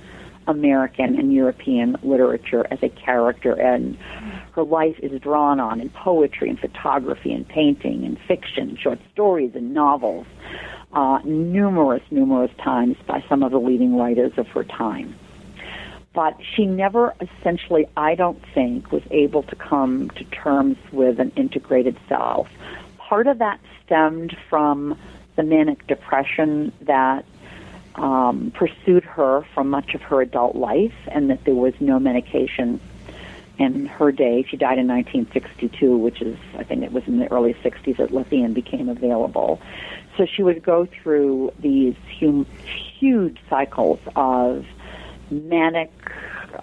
American 0.48 1.18
and 1.18 1.34
European 1.34 1.98
literature 2.04 2.68
as 2.70 2.78
a 2.84 2.90
character, 2.90 3.54
and 3.54 3.98
her 4.54 4.64
life 4.64 4.96
is 5.02 5.20
drawn 5.20 5.60
on 5.60 5.82
in 5.82 5.90
poetry 5.90 6.50
and 6.50 6.60
photography 6.60 7.34
and 7.34 7.48
painting 7.48 8.06
and 8.06 8.20
fiction, 8.28 8.78
short 8.80 9.00
stories 9.12 9.52
and 9.56 9.74
novels, 9.74 10.28
uh, 10.94 11.20
numerous, 11.26 12.04
numerous 12.12 12.52
times 12.64 12.96
by 13.08 13.24
some 13.28 13.42
of 13.42 13.52
the 13.52 13.58
leading 13.58 13.98
writers 13.98 14.34
of 14.38 14.48
her 14.50 14.64
time. 14.64 15.16
But 16.14 16.38
she 16.56 16.66
never 16.66 17.14
essentially, 17.20 17.88
I 17.98 18.14
don't 18.14 18.42
think, 18.54 18.92
was 18.92 19.04
able 19.10 19.42
to 19.44 19.56
come 19.56 20.12
to 20.12 20.24
terms 20.26 20.78
with 20.94 21.20
an 21.20 21.32
integrated 21.36 21.98
self. 22.08 22.48
Part 23.08 23.28
of 23.28 23.38
that 23.38 23.60
stemmed 23.86 24.36
from 24.50 24.98
the 25.36 25.44
manic 25.44 25.86
depression 25.86 26.72
that 26.82 27.26
um, 27.96 28.52
pursued 28.56 29.04
her 29.04 29.46
from 29.54 29.70
much 29.70 29.94
of 29.94 30.02
her 30.04 30.22
adult 30.22 30.56
life, 30.56 30.96
and 31.08 31.30
that 31.30 31.44
there 31.46 31.54
was 31.54 31.74
no 31.80 32.00
medication 32.00 32.80
in 33.58 33.86
her 33.86 34.12
day. 34.12 34.44
She 34.50 34.58
died 34.58 34.80
in 34.80 34.88
1962, 34.88 35.98
which 35.98 36.22
is, 36.22 36.38
I 36.58 36.64
think 36.64 36.84
it 36.84 36.92
was 36.92 37.04
in 37.08 37.20
the 37.20 37.32
early 37.32 37.54
60s 37.54 37.98
that 37.98 38.12
lithium 38.12 38.54
became 38.54 38.90
available. 38.90 39.62
So 40.18 40.26
she 40.26 40.44
would 40.44 40.64
go 40.64 40.86
through 40.86 41.54
these 41.60 41.96
hum- 42.20 42.48
huge 43.00 43.38
cycles 43.50 44.00
of 44.16 44.66
manic, 45.30 45.92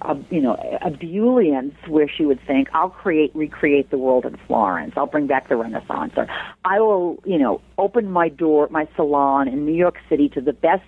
uh, 0.03 0.15
you 0.31 0.41
know, 0.41 0.55
ebullience 0.83 1.75
where 1.89 2.09
she 2.09 2.25
would 2.25 2.41
think, 2.47 2.69
I'll 2.73 2.91
create, 2.91 3.35
recreate 3.35 3.91
the 3.91 3.99
world 3.99 4.25
in 4.25 4.37
Florence. 4.47 4.95
I'll 4.97 5.07
bring 5.07 5.27
back 5.27 5.49
the 5.49 5.57
Renaissance. 5.57 6.13
Or 6.17 6.27
I 6.65 6.81
will, 6.81 7.19
you 7.25 7.39
know, 7.39 7.61
open 7.79 8.11
my 8.11 8.29
door, 8.29 8.69
my 8.71 8.89
salon 8.97 9.49
in 9.49 9.67
New 9.67 9.75
York 9.75 9.97
City 10.09 10.29
to 10.31 10.41
the 10.41 10.53
best 10.53 10.83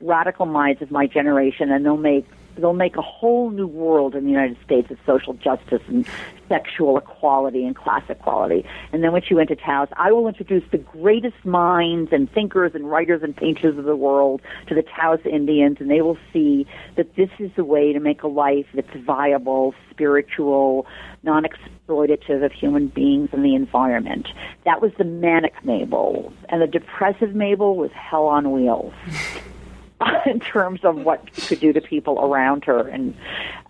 radical 0.00 0.46
minds 0.46 0.80
of 0.80 0.90
my 0.90 1.06
generation 1.06 1.70
and 1.70 1.84
they'll 1.84 1.96
make 1.96 2.26
they'll 2.60 2.72
make 2.72 2.96
a 2.96 3.02
whole 3.02 3.50
new 3.50 3.66
world 3.66 4.14
in 4.14 4.24
the 4.24 4.30
United 4.30 4.56
States 4.64 4.90
of 4.90 4.98
social 5.06 5.34
justice 5.34 5.82
and 5.88 6.06
sexual 6.48 6.96
equality 6.96 7.66
and 7.66 7.76
class 7.76 8.02
equality. 8.08 8.64
And 8.92 9.04
then 9.04 9.12
when 9.12 9.22
she 9.22 9.34
went 9.34 9.48
to 9.50 9.56
Taos, 9.56 9.88
I 9.96 10.12
will 10.12 10.28
introduce 10.28 10.64
the 10.70 10.78
greatest 10.78 11.44
minds 11.44 12.10
and 12.12 12.30
thinkers 12.32 12.72
and 12.74 12.90
writers 12.90 13.22
and 13.22 13.36
painters 13.36 13.78
of 13.78 13.84
the 13.84 13.96
world 13.96 14.40
to 14.68 14.74
the 14.74 14.82
Taos 14.82 15.20
Indians, 15.24 15.78
and 15.80 15.90
they 15.90 16.00
will 16.00 16.18
see 16.32 16.66
that 16.96 17.14
this 17.16 17.30
is 17.38 17.50
the 17.56 17.64
way 17.64 17.92
to 17.92 18.00
make 18.00 18.22
a 18.22 18.28
life 18.28 18.66
that's 18.74 18.94
viable, 19.04 19.74
spiritual, 19.90 20.86
non-exploitative 21.22 22.44
of 22.44 22.52
human 22.52 22.88
beings 22.88 23.28
and 23.32 23.44
the 23.44 23.54
environment. 23.54 24.28
That 24.64 24.80
was 24.80 24.92
the 24.98 25.04
manic 25.04 25.52
Mabel. 25.64 26.32
And 26.48 26.62
the 26.62 26.66
depressive 26.66 27.34
Mabel 27.34 27.76
was 27.76 27.90
hell 27.92 28.26
on 28.26 28.52
wheels. 28.52 28.94
in 30.26 30.40
terms 30.40 30.84
of 30.84 30.96
what 30.96 31.22
she 31.34 31.42
could 31.42 31.60
do 31.60 31.72
to 31.72 31.80
people 31.80 32.18
around 32.20 32.64
her 32.64 32.88
and 32.88 33.14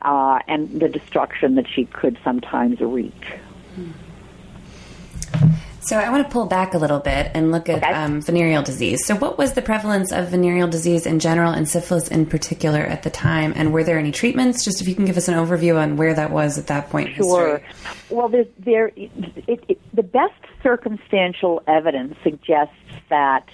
uh, 0.02 0.38
and 0.46 0.80
the 0.80 0.88
destruction 0.88 1.54
that 1.54 1.66
she 1.68 1.86
could 1.86 2.18
sometimes 2.22 2.80
wreak. 2.80 3.38
So 5.88 5.96
I 5.98 6.10
want 6.10 6.26
to 6.26 6.30
pull 6.30 6.44
back 6.44 6.74
a 6.74 6.78
little 6.78 6.98
bit 6.98 7.30
and 7.32 7.50
look 7.50 7.70
at 7.70 7.78
okay. 7.78 7.90
um, 7.90 8.20
venereal 8.20 8.60
disease. 8.60 9.06
So 9.06 9.14
what 9.14 9.38
was 9.38 9.54
the 9.54 9.62
prevalence 9.62 10.12
of 10.12 10.28
venereal 10.28 10.68
disease 10.68 11.06
in 11.06 11.18
general 11.18 11.50
and 11.50 11.66
syphilis 11.66 12.08
in 12.08 12.26
particular 12.26 12.80
at 12.80 13.04
the 13.04 13.10
time? 13.10 13.54
And 13.56 13.72
were 13.72 13.82
there 13.82 13.98
any 13.98 14.12
treatments? 14.12 14.66
Just 14.66 14.82
if 14.82 14.88
you 14.88 14.94
can 14.94 15.06
give 15.06 15.16
us 15.16 15.28
an 15.28 15.34
overview 15.34 15.80
on 15.80 15.96
where 15.96 16.12
that 16.12 16.30
was 16.30 16.58
at 16.58 16.66
that 16.66 16.90
point. 16.90 17.14
Sure. 17.14 17.62
Well, 18.10 18.28
there, 18.28 18.44
there 18.58 18.88
it, 18.96 19.10
it, 19.46 19.80
the 19.94 20.02
best 20.02 20.34
circumstantial 20.62 21.62
evidence 21.66 22.18
suggests 22.22 22.74
that 23.08 23.48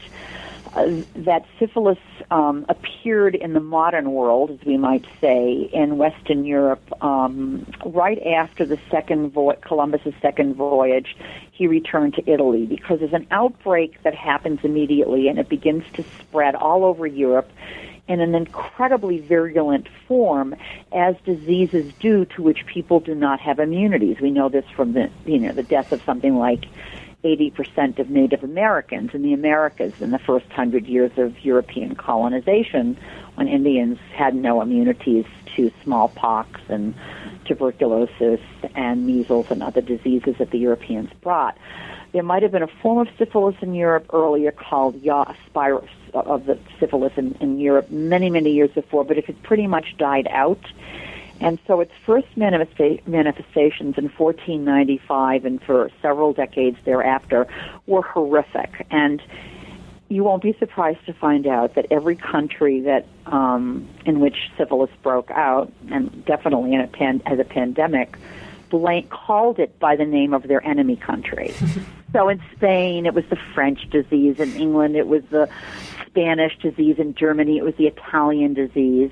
uh, 0.74 1.02
that 1.14 1.44
syphilis 1.58 1.98
um, 2.30 2.66
appeared 2.68 3.34
in 3.34 3.52
the 3.52 3.60
modern 3.60 4.12
world, 4.12 4.50
as 4.50 4.58
we 4.66 4.76
might 4.76 5.04
say, 5.20 5.70
in 5.72 5.98
Western 5.98 6.44
Europe 6.44 6.82
um, 7.02 7.66
right 7.84 8.20
after 8.26 8.66
the 8.66 8.78
second 8.90 9.30
vo- 9.32 9.54
Columbus's 9.60 10.14
second 10.20 10.54
voyage. 10.56 11.16
He 11.52 11.66
returned 11.68 12.14
to 12.14 12.28
Italy 12.28 12.66
because 12.66 12.98
there's 12.98 13.12
an 13.12 13.28
outbreak 13.30 14.02
that 14.02 14.14
happens 14.14 14.60
immediately, 14.64 15.28
and 15.28 15.38
it 15.38 15.48
begins 15.48 15.84
to 15.94 16.04
spread 16.20 16.54
all 16.54 16.84
over 16.84 17.06
Europe 17.06 17.50
in 18.06 18.20
an 18.20 18.34
incredibly 18.34 19.18
virulent 19.18 19.88
form, 20.06 20.54
as 20.92 21.16
diseases 21.24 21.90
do 22.00 22.24
to 22.26 22.42
which 22.42 22.66
people 22.66 23.00
do 23.00 23.14
not 23.14 23.40
have 23.40 23.58
immunities. 23.58 24.20
We 24.20 24.30
know 24.30 24.48
this 24.48 24.66
from 24.76 24.92
the 24.92 25.10
you 25.24 25.38
know 25.38 25.52
the 25.52 25.62
death 25.62 25.92
of 25.92 26.02
something 26.02 26.36
like 26.36 26.64
80% 27.24 27.98
of 27.98 28.10
Native 28.10 28.44
Americans 28.44 29.14
in 29.14 29.22
the 29.22 29.32
Americas 29.32 30.00
in 30.00 30.10
the 30.10 30.18
first 30.18 30.46
hundred 30.50 30.86
years 30.86 31.10
of 31.16 31.44
European 31.44 31.94
colonization 31.94 32.98
when 33.36 33.48
Indians 33.48 33.98
had 34.14 34.34
no 34.34 34.60
immunities 34.60 35.24
to 35.56 35.72
smallpox 35.82 36.60
and 36.68 36.94
tuberculosis 37.46 38.40
and 38.74 39.06
measles 39.06 39.50
and 39.50 39.62
other 39.62 39.80
diseases 39.80 40.36
that 40.38 40.50
the 40.50 40.58
Europeans 40.58 41.10
brought. 41.22 41.56
There 42.12 42.22
might 42.22 42.42
have 42.42 42.52
been 42.52 42.62
a 42.62 42.68
form 42.68 42.98
of 42.98 43.08
syphilis 43.18 43.56
in 43.60 43.74
Europe 43.74 44.06
earlier 44.12 44.52
called 44.52 45.02
spirus 45.46 45.90
of 46.12 46.46
the 46.46 46.58
syphilis 46.78 47.12
in, 47.16 47.36
in 47.40 47.58
Europe 47.58 47.90
many, 47.90 48.30
many 48.30 48.52
years 48.52 48.70
before, 48.70 49.04
but 49.04 49.18
it 49.18 49.24
had 49.24 49.42
pretty 49.42 49.66
much 49.66 49.96
died 49.98 50.28
out. 50.30 50.60
And 51.40 51.58
so 51.66 51.80
its 51.80 51.92
first 52.06 52.28
manifesta- 52.36 53.06
manifestations 53.06 53.98
in 53.98 54.08
1495 54.08 55.44
and 55.44 55.62
for 55.62 55.90
several 56.00 56.32
decades 56.32 56.78
thereafter 56.84 57.46
were 57.86 58.02
horrific. 58.02 58.86
And 58.90 59.22
you 60.08 60.22
won't 60.22 60.42
be 60.42 60.54
surprised 60.58 61.04
to 61.06 61.12
find 61.12 61.46
out 61.46 61.74
that 61.74 61.86
every 61.90 62.16
country 62.16 62.80
that 62.82 63.06
um, 63.26 63.88
in 64.04 64.20
which 64.20 64.36
syphilis 64.56 64.90
broke 65.02 65.30
out, 65.30 65.72
and 65.90 66.24
definitely 66.24 66.74
in 66.74 66.80
a 66.80 66.86
pan- 66.86 67.22
as 67.26 67.38
a 67.38 67.44
pandemic, 67.44 68.16
blank 68.70 69.10
called 69.10 69.58
it 69.58 69.78
by 69.78 69.96
the 69.96 70.04
name 70.04 70.34
of 70.34 70.44
their 70.44 70.64
enemy 70.64 70.96
country. 70.96 71.54
so 72.14 72.28
in 72.28 72.40
Spain, 72.56 73.06
it 73.06 73.12
was 73.12 73.24
the 73.28 73.38
French 73.54 73.90
disease. 73.90 74.38
In 74.38 74.54
England, 74.54 74.94
it 74.94 75.08
was 75.08 75.22
the 75.30 75.48
Spanish 76.06 76.56
disease. 76.58 76.96
In 76.98 77.14
Germany, 77.14 77.58
it 77.58 77.64
was 77.64 77.74
the 77.74 77.88
Italian 77.88 78.54
disease. 78.54 79.10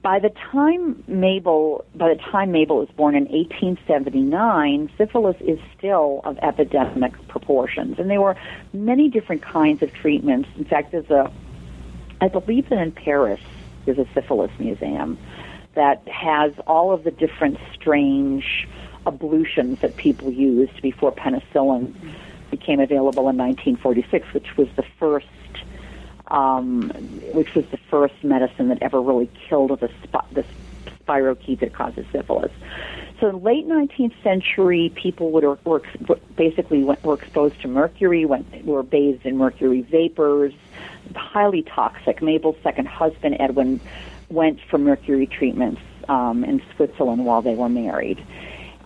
By 0.00 0.18
the 0.18 0.30
time 0.50 1.04
Mabel, 1.06 1.84
by 1.94 2.08
the 2.08 2.20
time 2.20 2.50
Mabel 2.50 2.78
was 2.78 2.88
born 2.96 3.14
in 3.14 3.24
1879, 3.24 4.90
syphilis 4.96 5.36
is 5.40 5.58
still 5.76 6.22
of 6.24 6.38
epidemic 6.38 7.12
proportions, 7.28 7.98
and 7.98 8.10
there 8.10 8.20
were 8.20 8.36
many 8.72 9.10
different 9.10 9.42
kinds 9.42 9.82
of 9.82 9.92
treatments. 9.92 10.48
In 10.56 10.64
fact, 10.64 10.90
there's 10.90 11.10
a, 11.10 11.30
I 12.22 12.28
believe 12.28 12.70
that 12.70 12.78
in 12.78 12.92
Paris, 12.92 13.40
there's 13.84 13.98
a 13.98 14.06
syphilis 14.14 14.50
museum 14.58 15.18
that 15.74 16.06
has 16.08 16.52
all 16.66 16.92
of 16.92 17.04
the 17.04 17.10
different 17.10 17.58
strange 17.74 18.66
ablutions 19.06 19.80
that 19.80 19.96
people 19.96 20.30
used 20.30 20.80
before 20.82 21.12
penicillin 21.12 21.94
became 22.50 22.80
available 22.80 23.28
in 23.28 23.36
1946, 23.36 24.32
which 24.34 24.56
was 24.56 24.68
the 24.76 24.84
first 24.98 25.26
um, 26.28 26.88
which 27.34 27.54
was 27.54 27.66
the 27.66 27.76
first 27.90 28.14
medicine 28.24 28.68
that 28.68 28.82
ever 28.82 29.00
really 29.00 29.30
killed 29.48 29.78
the, 29.80 29.90
sp- 30.00 30.32
the 30.32 30.44
spirochete 31.04 31.60
that 31.60 31.74
causes 31.74 32.06
syphilis. 32.10 32.50
So 33.20 33.28
in 33.28 33.42
late 33.42 33.68
19th 33.68 34.14
century, 34.22 34.90
people 34.94 35.30
would 35.30 35.44
basically 36.36 36.82
went, 36.82 37.04
were 37.04 37.14
exposed 37.14 37.60
to 37.62 37.68
mercury, 37.68 38.24
went, 38.24 38.64
were 38.64 38.82
bathed 38.82 39.26
in 39.26 39.36
mercury 39.36 39.82
vapors, 39.82 40.54
highly 41.14 41.62
toxic. 41.62 42.22
Mabel's 42.22 42.56
second 42.62 42.88
husband, 42.88 43.36
Edwin, 43.38 43.80
went 44.30 44.58
for 44.70 44.78
mercury 44.78 45.26
treatments 45.26 45.80
um, 46.08 46.44
in 46.44 46.62
Switzerland 46.74 47.24
while 47.24 47.42
they 47.42 47.54
were 47.54 47.68
married. 47.68 48.24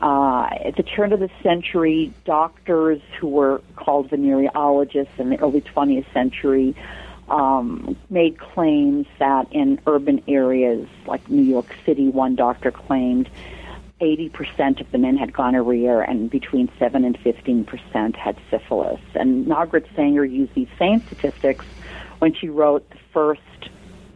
Uh, 0.00 0.48
at 0.64 0.76
the 0.76 0.82
turn 0.82 1.12
of 1.12 1.20
the 1.20 1.30
century, 1.42 2.12
doctors 2.24 3.00
who 3.18 3.28
were 3.28 3.62
called 3.76 4.10
venereologists 4.10 5.18
in 5.18 5.30
the 5.30 5.40
early 5.40 5.62
20th 5.62 6.12
century 6.12 6.74
um, 7.28 7.96
made 8.10 8.38
claims 8.38 9.06
that 9.18 9.50
in 9.52 9.80
urban 9.86 10.22
areas 10.28 10.86
like 11.06 11.28
New 11.30 11.42
York 11.42 11.74
City, 11.84 12.08
one 12.08 12.36
doctor 12.36 12.70
claimed 12.70 13.28
80% 14.00 14.80
of 14.80 14.92
the 14.92 14.98
men 14.98 15.16
had 15.16 15.32
gonorrhea 15.32 16.00
and 16.00 16.30
between 16.30 16.70
7 16.78 17.04
and 17.04 17.18
15% 17.20 18.14
had 18.14 18.36
syphilis. 18.50 19.00
And 19.14 19.46
Margaret 19.46 19.86
Sanger 19.96 20.24
used 20.24 20.54
these 20.54 20.68
same 20.78 21.02
statistics 21.06 21.64
when 22.18 22.34
she 22.34 22.48
wrote 22.48 22.88
the 22.90 22.98
first 23.12 23.40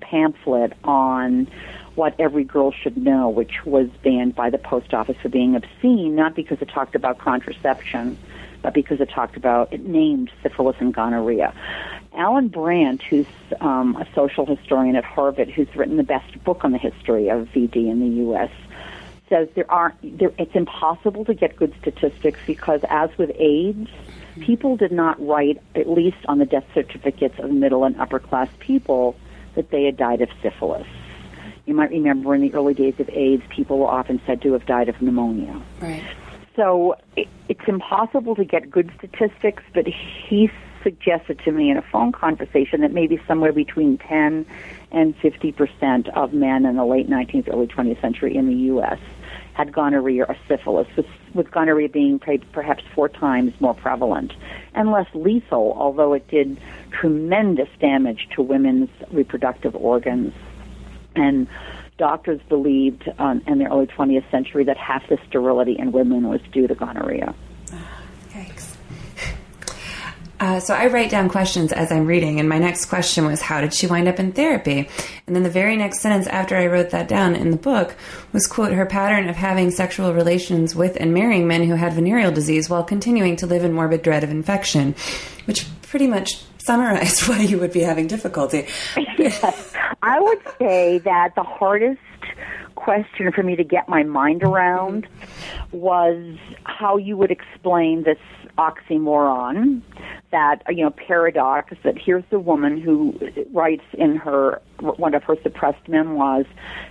pamphlet 0.00 0.74
on 0.84 1.48
what 1.94 2.14
every 2.18 2.44
girl 2.44 2.72
should 2.72 2.96
know, 2.96 3.29
which 3.29 3.64
was 3.64 3.88
banned 4.03 4.35
by 4.35 4.50
the 4.50 4.59
post 4.59 4.94
office 4.94 5.16
for 5.20 5.29
being 5.29 5.57
obscene, 5.57 6.14
not 6.14 6.35
because 6.35 6.61
it 6.62 6.68
talked 6.68 6.94
about 6.94 7.18
contraception, 7.18 8.16
but 8.62 8.74
because 8.74 9.00
it 9.00 9.11
talked 9.11 9.37
about, 9.37 9.72
it 9.72 9.85
named 9.85 10.31
syphilis 10.42 10.76
and 10.81 10.94
gonorrhea. 10.94 11.55
Allan 12.14 12.48
Brandt, 12.48 13.03
who's 13.03 13.26
um, 13.61 13.96
a 13.96 14.07
social 14.14 14.46
historian 14.46 14.96
at 14.96 15.05
Harvard, 15.05 15.48
who's 15.48 15.74
written 15.76 15.96
the 15.96 16.03
best 16.03 16.42
book 16.44 16.64
on 16.64 16.72
the 16.72 16.79
history 16.79 17.29
of 17.29 17.48
VD 17.48 17.76
in 17.88 18.00
the 18.00 18.16
U.S., 18.24 18.50
says 19.29 19.48
there 19.55 19.70
are 19.70 19.94
there, 20.03 20.33
it's 20.38 20.55
impossible 20.55 21.24
to 21.24 21.35
get 21.35 21.55
good 21.57 21.72
statistics 21.81 22.40
because, 22.46 22.81
as 22.88 23.11
with 23.16 23.31
AIDS, 23.37 23.88
people 24.40 24.76
did 24.76 24.90
not 24.90 25.24
write, 25.24 25.62
at 25.76 25.88
least 25.88 26.18
on 26.26 26.38
the 26.38 26.46
death 26.46 26.66
certificates 26.74 27.38
of 27.38 27.50
middle 27.50 27.85
and 27.85 27.98
upper 28.00 28.18
class 28.18 28.48
people, 28.59 29.16
that 29.55 29.70
they 29.70 29.85
had 29.85 29.96
died 29.96 30.20
of 30.20 30.29
syphilis. 30.42 30.87
You 31.70 31.76
might 31.76 31.90
remember 31.90 32.35
in 32.35 32.40
the 32.40 32.52
early 32.52 32.74
days 32.74 32.94
of 32.98 33.09
AIDS, 33.11 33.44
people 33.48 33.78
were 33.78 33.87
often 33.87 34.20
said 34.26 34.42
to 34.42 34.54
have 34.54 34.66
died 34.66 34.88
of 34.88 35.00
pneumonia. 35.00 35.62
Right. 35.80 36.02
So 36.56 36.96
it, 37.14 37.28
it's 37.48 37.61
impossible 37.68 38.35
to 38.35 38.44
get 38.44 38.68
good 38.68 38.90
statistics, 38.98 39.62
but 39.72 39.87
he 39.87 40.50
suggested 40.83 41.38
to 41.44 41.52
me 41.52 41.70
in 41.70 41.76
a 41.76 41.83
phone 41.83 42.11
conversation 42.11 42.80
that 42.80 42.90
maybe 42.90 43.22
somewhere 43.28 43.52
between 43.52 43.98
10 43.98 44.46
and 44.90 45.16
50 45.18 45.52
percent 45.52 46.09
of 46.09 46.33
men 46.33 46.66
in 46.66 46.74
the 46.74 46.85
late 46.85 47.09
19th, 47.09 47.48
early 47.48 47.68
20th 47.68 48.00
century 48.00 48.35
in 48.35 48.48
the 48.48 48.56
U.S. 48.72 48.98
had 49.52 49.72
gonorrhea 49.72 50.24
or 50.24 50.37
syphilis, 50.48 50.88
with, 50.96 51.06
with 51.35 51.52
gonorrhea 51.52 51.88
being 51.88 52.20
perhaps 52.50 52.83
four 52.96 53.09
times 53.09 53.52
more 53.61 53.74
prevalent 53.74 54.33
and 54.74 54.90
less 54.90 55.06
lethal, 55.14 55.76
although 55.76 56.14
it 56.14 56.26
did 56.26 56.61
tremendous 56.90 57.68
damage 57.78 58.26
to 58.35 58.42
women's 58.42 58.90
reproductive 59.12 59.76
organs. 59.76 60.35
And 61.14 61.49
doctors 61.99 62.40
believed 62.49 63.09
um, 63.18 63.42
in 63.46 63.59
the 63.59 63.66
early 63.66 63.87
20th 63.87 64.29
century 64.31 64.64
that 64.64 64.77
half 64.77 65.07
the 65.09 65.18
sterility 65.29 65.77
in 65.79 65.92
women 65.92 66.29
was 66.29 66.40
due 66.53 66.66
to 66.66 66.75
gonorrhea. 66.75 67.35
Uh, 70.40 70.59
so 70.59 70.73
I 70.73 70.87
write 70.87 71.11
down 71.11 71.29
questions 71.29 71.70
as 71.70 71.92
I'm 71.92 72.07
reading, 72.07 72.40
and 72.40 72.49
my 72.49 72.59
next 72.59 72.87
question 72.87 73.27
was, 73.27 73.42
How 73.42 73.61
did 73.61 73.75
she 73.75 73.87
wind 73.87 74.09
up 74.09 74.18
in 74.18 74.33
therapy? 74.33 74.88
And 75.27 75.37
then 75.37 75.42
the 75.42 75.51
very 75.51 75.77
next 75.77 76.01
sentence 76.01 76.27
after 76.29 76.57
I 76.57 76.66
wrote 76.66 76.88
that 76.90 77.09
down 77.09 77.37
in 77.37 77.51
the 77.51 77.59
book 77.59 77.94
was, 78.33 78.46
quote, 78.46 78.73
her 78.73 78.87
pattern 78.87 79.29
of 79.29 79.37
having 79.37 79.70
sexual 79.70 80.14
relations 80.14 80.75
with 80.75 80.96
and 80.99 81.12
marrying 81.12 81.46
men 81.46 81.64
who 81.64 81.75
had 81.75 81.92
venereal 81.92 82.33
disease 82.33 82.70
while 82.70 82.83
continuing 82.83 83.37
to 83.37 83.46
live 83.46 83.64
in 83.64 83.75
morbid 83.75 84.01
dread 84.01 84.25
of 84.25 84.31
infection, 84.31 84.94
which 85.44 85.66
pretty 85.83 86.07
much 86.07 86.42
summarized 86.61 87.23
why 87.29 87.40
you 87.40 87.59
would 87.59 87.73
be 87.73 87.81
having 87.81 88.07
difficulty. 88.07 88.66
yes. 89.18 89.75
I 90.03 90.20
would 90.20 90.40
say 90.59 90.99
that 90.99 91.35
the 91.35 91.42
hardest 91.42 92.01
question 92.75 93.31
for 93.33 93.42
me 93.42 93.57
to 93.57 93.64
get 93.64 93.88
my 93.88 94.03
mind 94.03 94.42
around 94.42 95.07
was 95.70 96.38
how 96.64 96.96
you 96.96 97.16
would 97.16 97.31
explain 97.31 98.05
this 98.05 98.18
oxymoron 98.59 99.81
that 100.33 100.62
you 100.68 100.85
know 100.85 100.90
paradox 100.90 101.75
that 101.83 101.96
here's 101.96 102.25
the 102.31 102.38
woman 102.38 102.81
who 102.81 103.18
writes 103.53 103.85
in 103.94 104.16
her 104.16 104.61
one 104.81 105.14
of 105.14 105.23
her 105.23 105.37
suppressed 105.42 105.88
memoirs 105.88 106.46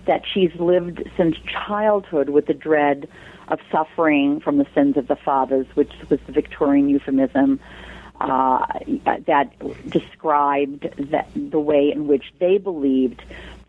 that 0.08 0.22
she's 0.32 0.52
lived 0.60 1.04
since 1.18 1.36
childhood 1.48 2.30
with 2.30 2.48
the 2.48 2.54
dread 2.54 3.08
of 3.50 3.60
suffering 3.72 4.40
from 4.40 4.58
the 4.58 4.66
sins 4.74 4.98
of 4.98 5.08
the 5.08 5.16
fathers 5.16 5.68
which 5.76 5.92
was 6.10 6.20
the 6.26 6.32
Victorian 6.32 6.90
euphemism 6.90 7.60
uh, 8.20 8.66
that 9.26 9.52
described 9.90 10.90
that 11.12 11.30
the 11.36 11.60
way 11.60 11.92
in 11.92 12.08
which 12.08 12.34
they 12.40 12.58
believed 12.58 13.22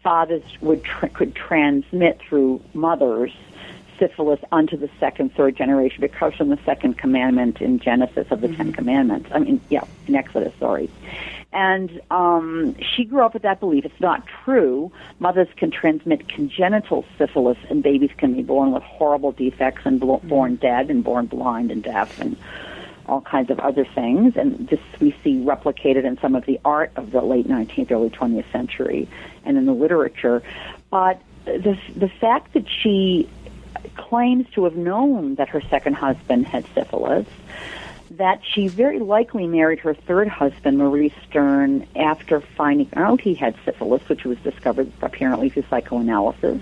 fathers 0.03 0.43
would 0.61 0.83
tr- 0.83 1.07
could 1.09 1.35
transmit 1.35 2.21
through 2.21 2.61
mothers 2.75 3.33
syphilis 4.01 4.41
onto 4.51 4.77
the 4.77 4.91
second, 4.99 5.33
third 5.35 5.55
generation 5.55 6.01
because 6.01 6.35
from 6.35 6.49
the 6.49 6.59
second 6.65 6.99
commandment 6.99 7.61
in 7.61 7.79
Genesis 7.79 8.27
of 8.31 8.41
the 8.41 8.49
mm-hmm. 8.49 8.57
Ten 8.57 8.73
Commandments. 8.73 9.29
I 9.33 9.39
mean, 9.39 9.61
yeah, 9.69 9.85
in 10.09 10.17
Exodus, 10.17 10.53
sorry. 10.59 10.91
And 11.53 12.01
um, 12.11 12.77
she 12.95 13.05
grew 13.05 13.25
up 13.25 13.35
with 13.35 13.43
that 13.43 13.61
belief. 13.61 13.85
It's 13.85 14.01
not 14.01 14.25
true. 14.45 14.91
Mothers 15.19 15.49
can 15.57 15.71
transmit 15.71 16.29
congenital 16.29 17.05
syphilis, 17.19 17.59
and 17.69 17.83
babies 17.83 18.11
can 18.17 18.35
be 18.35 18.43
born 18.43 18.73
with 18.73 18.83
horrible 18.85 19.33
defects 19.33 19.83
and 19.85 20.01
bl- 20.01 20.15
mm-hmm. 20.15 20.29
born 20.29 20.57
dead 20.57 20.91
and 20.91 21.05
born 21.05 21.27
blind 21.27 21.71
and 21.71 21.83
deaf 21.83 22.19
and 22.21 22.37
all 23.11 23.21
kinds 23.21 23.51
of 23.51 23.59
other 23.61 23.85
things. 23.85 24.37
And 24.37 24.69
this 24.69 24.81
we 25.01 25.15
see 25.23 25.37
replicated 25.37 26.05
in 26.05 26.19
some 26.21 26.35
of 26.35 26.47
the 26.47 26.61
art 26.65 26.93
of 26.97 27.11
the 27.11 27.21
late 27.21 27.49
19th, 27.49 27.91
early 27.91 28.11
20th 28.11 28.51
century, 28.53 29.09
and 29.45 29.59
in 29.59 29.67
the 29.67 29.73
literature. 29.73 30.43
But 30.91 31.21
the 31.45 31.77
the 31.97 32.09
fact 32.09 32.55
that 32.55 32.67
she 32.69 33.29
claims 33.97 34.47
to 34.55 34.65
have 34.65 34.77
known 34.77 35.37
that 35.37 35.49
her 35.49 35.61
second 35.61 35.95
husband 35.95 36.47
had 36.47 36.65
syphilis, 36.75 37.27
that 38.13 38.41
she 38.45 38.69
very 38.69 38.99
likely 38.99 39.47
married 39.47 39.81
her 39.81 39.95
third 39.95 40.29
husband, 40.29 40.79
Maurice 40.79 41.13
Sterne, 41.29 41.87
after 41.97 42.41
finding 42.41 42.89
out 42.95 43.21
he 43.21 43.35
had 43.35 43.55
syphilis, 43.65 44.03
which 44.09 44.25
was 44.25 44.39
discovered 44.39 44.91
apparently 45.01 45.49
through 45.49 45.65
psychoanalysis. 45.71 46.61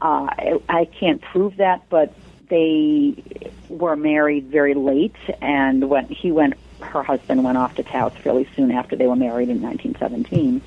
Uh, 0.00 0.28
I, 0.30 0.60
I 0.68 0.84
can't 0.86 1.20
prove 1.20 1.56
that, 1.58 1.88
but 1.90 2.14
they 2.50 3.14
were 3.68 3.96
married 3.96 4.46
very 4.46 4.74
late, 4.74 5.16
and 5.40 5.88
when 5.88 6.06
he 6.06 6.30
went, 6.30 6.54
her 6.80 7.02
husband 7.02 7.44
went 7.44 7.56
off 7.56 7.74
to 7.76 7.82
Taos 7.82 8.12
fairly 8.14 8.48
soon 8.54 8.70
after 8.70 8.96
they 8.96 9.06
were 9.06 9.16
married 9.16 9.48
in 9.48 9.62
1917. 9.62 10.60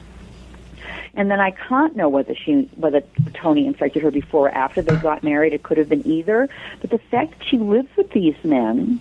And 1.15 1.30
then 1.30 1.39
I 1.39 1.52
can't 1.52 1.96
know 1.96 2.10
whether 2.10 2.34
she, 2.34 2.69
whether 2.76 3.02
Tony 3.34 3.67
infected 3.67 4.02
her 4.02 4.10
before 4.10 4.48
or 4.48 4.52
after 4.52 4.82
they 4.82 4.96
got 4.96 5.24
married. 5.24 5.54
It 5.54 5.62
could 5.62 5.78
have 5.78 5.89
been 5.89 6.06
either. 6.08 6.50
But 6.82 6.89
the 6.89 6.98
fact 6.98 7.38
that 7.38 7.48
she 7.48 7.58
lives 7.58 7.89
with 7.96 8.10
these 8.12 8.36
men, 8.43 9.00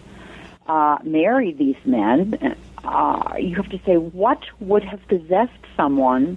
uh, 0.67 0.99
married 1.05 1.57
these 1.57 1.77
men, 1.87 2.57
uh, 2.85 3.35
you 3.39 3.57
have 3.57 3.71
to 3.71 3.81
say, 3.87 3.97
what 3.97 4.43
would 4.61 4.85
have 4.85 5.07
possessed 5.09 5.53
someone 5.75 6.37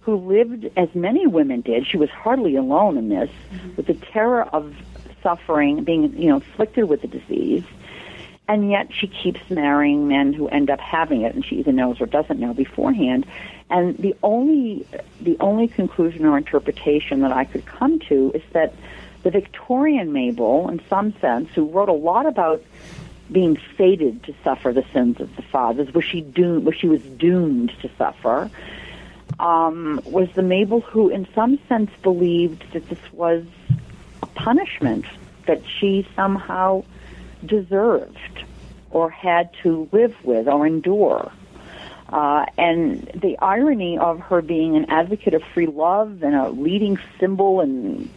who 0.00 0.16
lived 0.16 0.70
as 0.76 0.88
many 0.94 1.26
women 1.26 1.60
did? 1.60 1.86
She 1.86 1.98
was 1.98 2.08
hardly 2.10 2.56
alone 2.56 2.96
in 2.96 3.10
this, 3.10 3.30
mm-hmm. 3.52 3.76
with 3.76 3.86
the 3.86 3.94
terror 3.94 4.44
of 4.44 4.74
suffering, 5.22 5.84
being 5.84 6.16
you 6.20 6.28
know 6.28 6.36
afflicted 6.36 6.88
with 6.88 7.02
the 7.02 7.08
disease, 7.08 7.64
and 8.48 8.70
yet 8.70 8.88
she 8.92 9.06
keeps 9.06 9.40
marrying 9.50 10.08
men 10.08 10.32
who 10.32 10.48
end 10.48 10.70
up 10.70 10.80
having 10.80 11.22
it, 11.22 11.34
and 11.34 11.44
she 11.44 11.56
either 11.56 11.72
knows 11.72 12.00
or 12.00 12.06
doesn't 12.06 12.38
know 12.38 12.54
beforehand. 12.54 13.26
And 13.70 13.96
the 13.96 14.14
only 14.22 14.86
the 15.20 15.36
only 15.40 15.68
conclusion 15.68 16.26
or 16.26 16.36
interpretation 16.36 17.20
that 17.20 17.32
I 17.32 17.44
could 17.44 17.64
come 17.64 18.00
to 18.00 18.32
is 18.34 18.42
that 18.52 18.74
the 19.22 19.30
Victorian 19.30 20.12
Mabel, 20.12 20.68
in 20.68 20.80
some 20.88 21.14
sense, 21.20 21.48
who 21.54 21.66
wrote 21.66 21.88
a 21.88 21.94
lot 21.94 22.26
about 22.26 22.62
being 23.30 23.56
fated 23.76 24.22
to 24.24 24.34
suffer 24.44 24.72
the 24.72 24.84
sins 24.92 25.20
of 25.20 25.34
the 25.36 25.42
fathers, 25.42 25.94
was 25.94 26.04
she 26.04 26.20
doomed? 26.20 26.66
Was 26.66 26.76
she 26.76 26.88
was 26.88 27.02
doomed 27.02 27.72
to 27.80 27.90
suffer? 27.96 28.50
Um, 29.38 30.00
was 30.04 30.28
the 30.34 30.42
Mabel 30.42 30.80
who, 30.80 31.08
in 31.08 31.26
some 31.34 31.58
sense, 31.68 31.90
believed 32.02 32.64
that 32.72 32.88
this 32.88 32.98
was 33.12 33.44
punishment 34.34 35.04
that 35.46 35.62
she 35.66 36.06
somehow 36.14 36.84
deserved 37.44 38.44
or 38.90 39.10
had 39.10 39.50
to 39.62 39.88
live 39.92 40.14
with 40.24 40.48
or 40.48 40.66
endure. 40.66 41.32
Uh, 42.12 42.44
and 42.58 43.10
the 43.14 43.38
irony 43.38 43.96
of 43.96 44.20
her 44.20 44.42
being 44.42 44.76
an 44.76 44.84
advocate 44.90 45.32
of 45.32 45.42
free 45.54 45.66
love 45.66 46.22
and 46.22 46.34
a 46.34 46.50
leading 46.50 46.98
symbol 47.18 47.62
in 47.62 48.10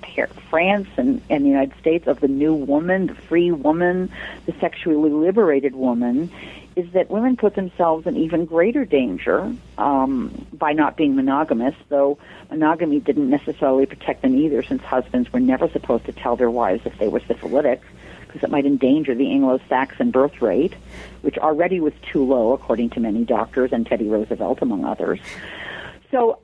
France 0.50 0.90
and, 0.98 1.22
and 1.30 1.46
the 1.46 1.50
United 1.50 1.74
States 1.80 2.06
of 2.06 2.20
the 2.20 2.28
new 2.28 2.54
woman, 2.54 3.08
the 3.08 3.16
free 3.16 3.52
woman, 3.52 4.12
the 4.48 4.54
sexually 4.60 5.12
liberated 5.12 5.76
woman, 5.76 6.30
is 6.76 6.92
that 6.92 7.10
women 7.10 7.38
put 7.38 7.56
themselves 7.56 8.06
in 8.06 8.18
even 8.18 8.46
greater 8.46 8.84
danger 8.84 9.54
um, 9.78 10.48
by 10.52 10.74
not 10.74 10.98
being 10.98 11.16
monogamous, 11.16 11.76
though 11.90 12.18
monogamy 12.50 13.00
didn't 13.00 13.30
necessarily 13.30 13.86
protect 13.86 14.22
them 14.22 14.36
either, 14.36 14.62
since 14.62 14.82
husbands 14.84 15.32
were 15.32 15.40
never 15.40 15.70
supposed 15.70 16.06
to 16.06 16.12
tell 16.12 16.36
their 16.36 16.52
wives 16.52 16.86
if 16.86 16.98
they 16.98 17.08
were 17.08 17.22
syphilitic, 17.22 17.82
because 18.28 18.44
it 18.44 18.50
might 18.50 18.66
endanger 18.66 19.16
the 19.16 19.32
Anglo-Saxon 19.32 20.12
birth 20.12 20.42
rate, 20.42 20.74
which 21.22 21.38
already 21.38 21.80
was 21.80 21.94
too 22.12 22.26
low, 22.26 22.52
according 22.52 22.90
to 22.92 23.00
many 23.00 23.24
doctors 23.24 23.72
and 23.72 23.88
Teddy 23.88 24.10
Roosevelt, 24.10 24.62
among 24.62 24.84
others. 24.84 25.20
So 26.12 26.40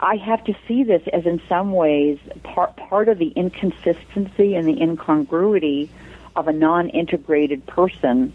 I 0.00 0.16
have 0.16 0.44
to 0.44 0.54
see 0.68 0.84
this 0.84 1.02
as, 1.12 1.26
in 1.26 1.40
some 1.48 1.72
ways, 1.72 2.18
part 2.42 2.76
part 2.76 3.08
of 3.08 3.18
the 3.18 3.28
inconsistency 3.28 4.54
and 4.54 4.66
the 4.66 4.80
incongruity 4.80 5.90
of 6.34 6.48
a 6.48 6.52
non-integrated 6.52 7.66
person 7.66 8.32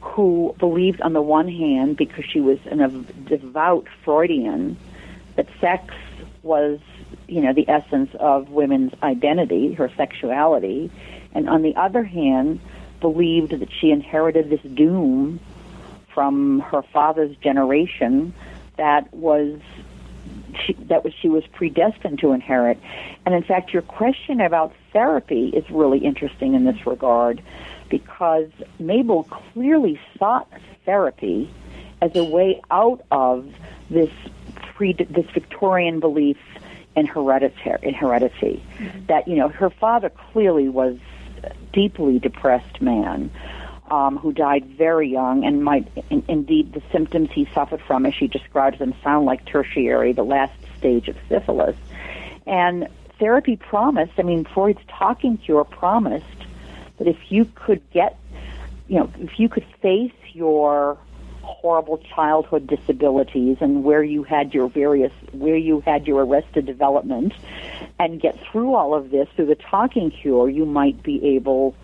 who 0.00 0.54
believed, 0.58 1.00
on 1.00 1.12
the 1.12 1.22
one 1.22 1.48
hand, 1.48 1.96
because 1.96 2.24
she 2.24 2.40
was 2.40 2.58
an, 2.66 2.80
a 2.80 2.88
devout 3.28 3.86
Freudian, 4.04 4.76
that 5.36 5.46
sex 5.60 5.94
was, 6.42 6.80
you 7.28 7.40
know, 7.40 7.52
the 7.52 7.68
essence 7.68 8.10
of 8.18 8.50
women's 8.50 8.92
identity, 9.02 9.74
her 9.74 9.90
sexuality, 9.96 10.90
and 11.34 11.48
on 11.48 11.62
the 11.62 11.76
other 11.76 12.02
hand, 12.02 12.60
believed 13.00 13.52
that 13.52 13.68
she 13.72 13.90
inherited 13.90 14.50
this 14.50 14.62
doom 14.74 15.40
from 16.12 16.60
her 16.60 16.82
father's 16.82 17.34
generation 17.36 18.34
that 18.76 19.12
was 19.14 19.60
she, 20.66 20.72
that 20.74 21.04
was 21.04 21.12
she 21.14 21.28
was 21.28 21.46
predestined 21.46 22.18
to 22.20 22.32
inherit. 22.32 22.78
And 23.24 23.34
in 23.34 23.42
fact, 23.42 23.72
your 23.72 23.82
question 23.82 24.40
about 24.40 24.72
therapy 24.92 25.48
is 25.48 25.68
really 25.70 25.98
interesting 25.98 26.54
in 26.54 26.64
this 26.64 26.86
regard 26.86 27.42
because 27.90 28.48
Mabel 28.78 29.24
clearly 29.24 30.00
sought 30.18 30.48
therapy 30.86 31.52
as 32.00 32.16
a 32.16 32.24
way 32.24 32.60
out 32.70 33.04
of 33.10 33.52
this 33.90 34.10
pre, 34.74 34.94
this 34.94 35.26
Victorian 35.34 36.00
belief 36.00 36.38
in 36.96 37.06
hereditary 37.06 37.78
in 37.82 37.94
heredity. 37.94 38.64
Mm-hmm. 38.78 39.06
That 39.06 39.28
you 39.28 39.36
know 39.36 39.48
her 39.48 39.70
father 39.70 40.10
clearly 40.32 40.68
was 40.68 40.96
a 41.42 41.52
deeply 41.72 42.18
depressed 42.18 42.80
man. 42.80 43.30
Um, 43.90 44.18
who 44.18 44.32
died 44.32 44.66
very 44.78 45.08
young 45.08 45.44
and 45.44 45.64
might 45.64 45.88
in, 46.10 46.22
indeed 46.28 46.74
the 46.74 46.82
symptoms 46.92 47.28
he 47.32 47.48
suffered 47.52 47.82
from 47.88 48.06
as 48.06 48.14
she 48.14 48.28
describes 48.28 48.78
them 48.78 48.94
sound 49.02 49.26
like 49.26 49.44
tertiary 49.46 50.12
the 50.12 50.22
last 50.22 50.52
stage 50.78 51.08
of 51.08 51.16
syphilis 51.28 51.74
and 52.46 52.86
therapy 53.18 53.56
promised 53.56 54.12
i 54.18 54.22
mean 54.22 54.44
freud's 54.44 54.78
talking 54.86 55.36
cure 55.38 55.64
promised 55.64 56.24
that 57.00 57.08
if 57.08 57.18
you 57.30 57.44
could 57.56 57.82
get, 57.90 58.16
you 58.86 59.00
know, 59.00 59.10
if 59.18 59.40
you 59.40 59.48
could 59.48 59.64
face 59.82 60.12
your 60.32 60.96
horrible 61.42 61.98
childhood 62.14 62.66
disabilities 62.66 63.56
and 63.60 63.82
where 63.82 64.04
you 64.04 64.22
had 64.22 64.54
your 64.54 64.68
various 64.68 65.12
where 65.32 65.56
you 65.56 65.80
had 65.80 66.06
your 66.06 66.24
arrested 66.24 66.64
development 66.64 67.32
and 67.98 68.20
get 68.20 68.38
through 68.46 68.74
all 68.74 68.94
of 68.94 69.10
this 69.10 69.28
through 69.34 69.46
the 69.46 69.56
talking 69.56 70.10
cure 70.10 70.48
you 70.48 70.64
might 70.64 71.02
be 71.02 71.34
able 71.34 71.74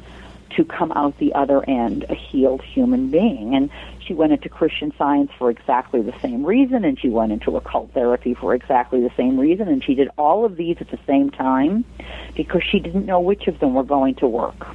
to 0.51 0.65
come 0.65 0.93
out 0.93 1.19
the 1.19 1.35
other 1.35 1.69
end 1.69 2.05
a 2.09 2.15
healed 2.15 2.63
human 2.63 3.11
being. 3.11 3.55
And 3.55 3.71
she 4.07 4.15
went 4.15 4.33
into 4.33 4.49
christian 4.49 4.93
science 4.97 5.31
for 5.39 5.51
exactly 5.51 6.01
the 6.01 6.15
same 6.21 6.45
reason 6.45 6.85
and 6.85 6.99
she 6.99 7.09
went 7.09 7.33
into 7.33 7.57
occult 7.57 7.93
therapy 7.93 8.35
for 8.35 8.55
exactly 8.55 9.01
the 9.01 9.13
same 9.17 9.39
reason 9.39 9.69
and 9.69 9.83
she 9.85 9.95
did 9.95 10.09
all 10.17 10.45
of 10.45 10.57
these 10.57 10.77
at 10.81 10.91
the 10.91 10.99
same 11.07 11.31
time 11.31 11.85
because 12.35 12.63
she 12.63 12.79
didn't 12.79 13.07
know 13.07 13.21
which 13.21 13.47
of 13.47 13.59
them 13.61 13.75
were 13.75 13.85
going 13.85 14.15
to 14.15 14.27
work 14.27 14.67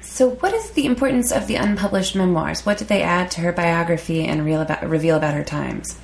so, 0.00 0.28
what 0.28 0.54
is 0.54 0.70
the 0.70 0.86
importance 0.86 1.32
of 1.32 1.48
the 1.48 1.56
unpublished 1.56 2.14
memoirs? 2.14 2.64
What 2.64 2.78
did 2.78 2.86
they 2.86 3.02
add 3.02 3.32
to 3.32 3.40
her 3.40 3.50
biography 3.50 4.22
and 4.22 4.48
about, 4.48 4.88
reveal 4.88 5.16
about 5.16 5.34
her 5.34 5.42
times? 5.42 5.98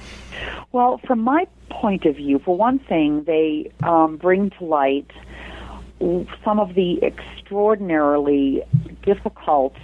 Well, 0.72 1.00
from 1.06 1.20
my 1.20 1.46
point 1.68 2.06
of 2.06 2.16
view, 2.16 2.40
for 2.40 2.56
one 2.56 2.80
thing, 2.80 3.22
they 3.22 3.70
um, 3.84 4.16
bring 4.16 4.50
to 4.58 4.64
light 4.64 5.08
some 6.44 6.58
of 6.58 6.74
the 6.74 6.98
extraordinarily 7.04 8.62
difficult, 9.02 9.76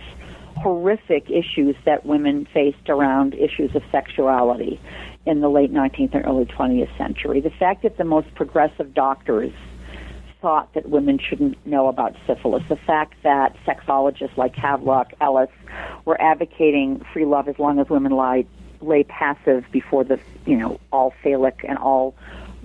horrific 0.56 1.30
issues 1.30 1.76
that 1.84 2.06
women 2.06 2.46
faced 2.52 2.88
around 2.88 3.34
issues 3.34 3.74
of 3.74 3.82
sexuality 3.90 4.80
in 5.26 5.40
the 5.40 5.48
late 5.48 5.72
19th 5.72 6.14
and 6.14 6.26
early 6.26 6.44
20th 6.46 6.96
century. 6.96 7.40
The 7.40 7.50
fact 7.50 7.82
that 7.82 7.98
the 7.98 8.04
most 8.04 8.34
progressive 8.34 8.94
doctors 8.94 9.52
thought 10.40 10.72
that 10.74 10.88
women 10.88 11.18
shouldn't 11.18 11.64
know 11.66 11.88
about 11.88 12.14
syphilis. 12.26 12.62
The 12.68 12.76
fact 12.76 13.14
that 13.22 13.56
sexologists 13.66 14.36
like 14.36 14.54
Havelock 14.54 15.12
Ellis 15.20 15.50
were 16.04 16.20
advocating 16.20 17.04
free 17.12 17.24
love 17.24 17.48
as 17.48 17.58
long 17.58 17.78
as 17.78 17.88
women 17.88 18.12
lie, 18.12 18.44
lay 18.80 19.02
passive 19.04 19.64
before 19.72 20.04
the, 20.04 20.20
you 20.44 20.56
know, 20.56 20.78
all 20.92 21.12
phallic 21.22 21.64
and 21.66 21.78
all 21.78 22.14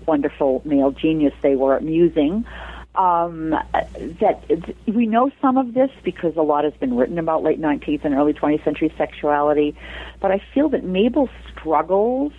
wonderful 0.05 0.61
male 0.65 0.91
genius 0.91 1.33
they 1.41 1.55
were 1.55 1.79
musing. 1.79 2.45
Um, 2.93 3.51
that 4.19 4.43
we 4.85 5.07
know 5.07 5.31
some 5.41 5.57
of 5.57 5.73
this 5.73 5.89
because 6.03 6.35
a 6.35 6.41
lot 6.41 6.65
has 6.65 6.73
been 6.73 6.97
written 6.97 7.17
about 7.17 7.41
late 7.41 7.59
19th 7.59 8.03
and 8.03 8.13
early 8.13 8.33
20th 8.33 8.65
century 8.65 8.93
sexuality, 8.97 9.77
but 10.19 10.29
I 10.31 10.43
feel 10.53 10.67
that 10.69 10.83
Mabel's 10.83 11.29
struggles 11.53 12.33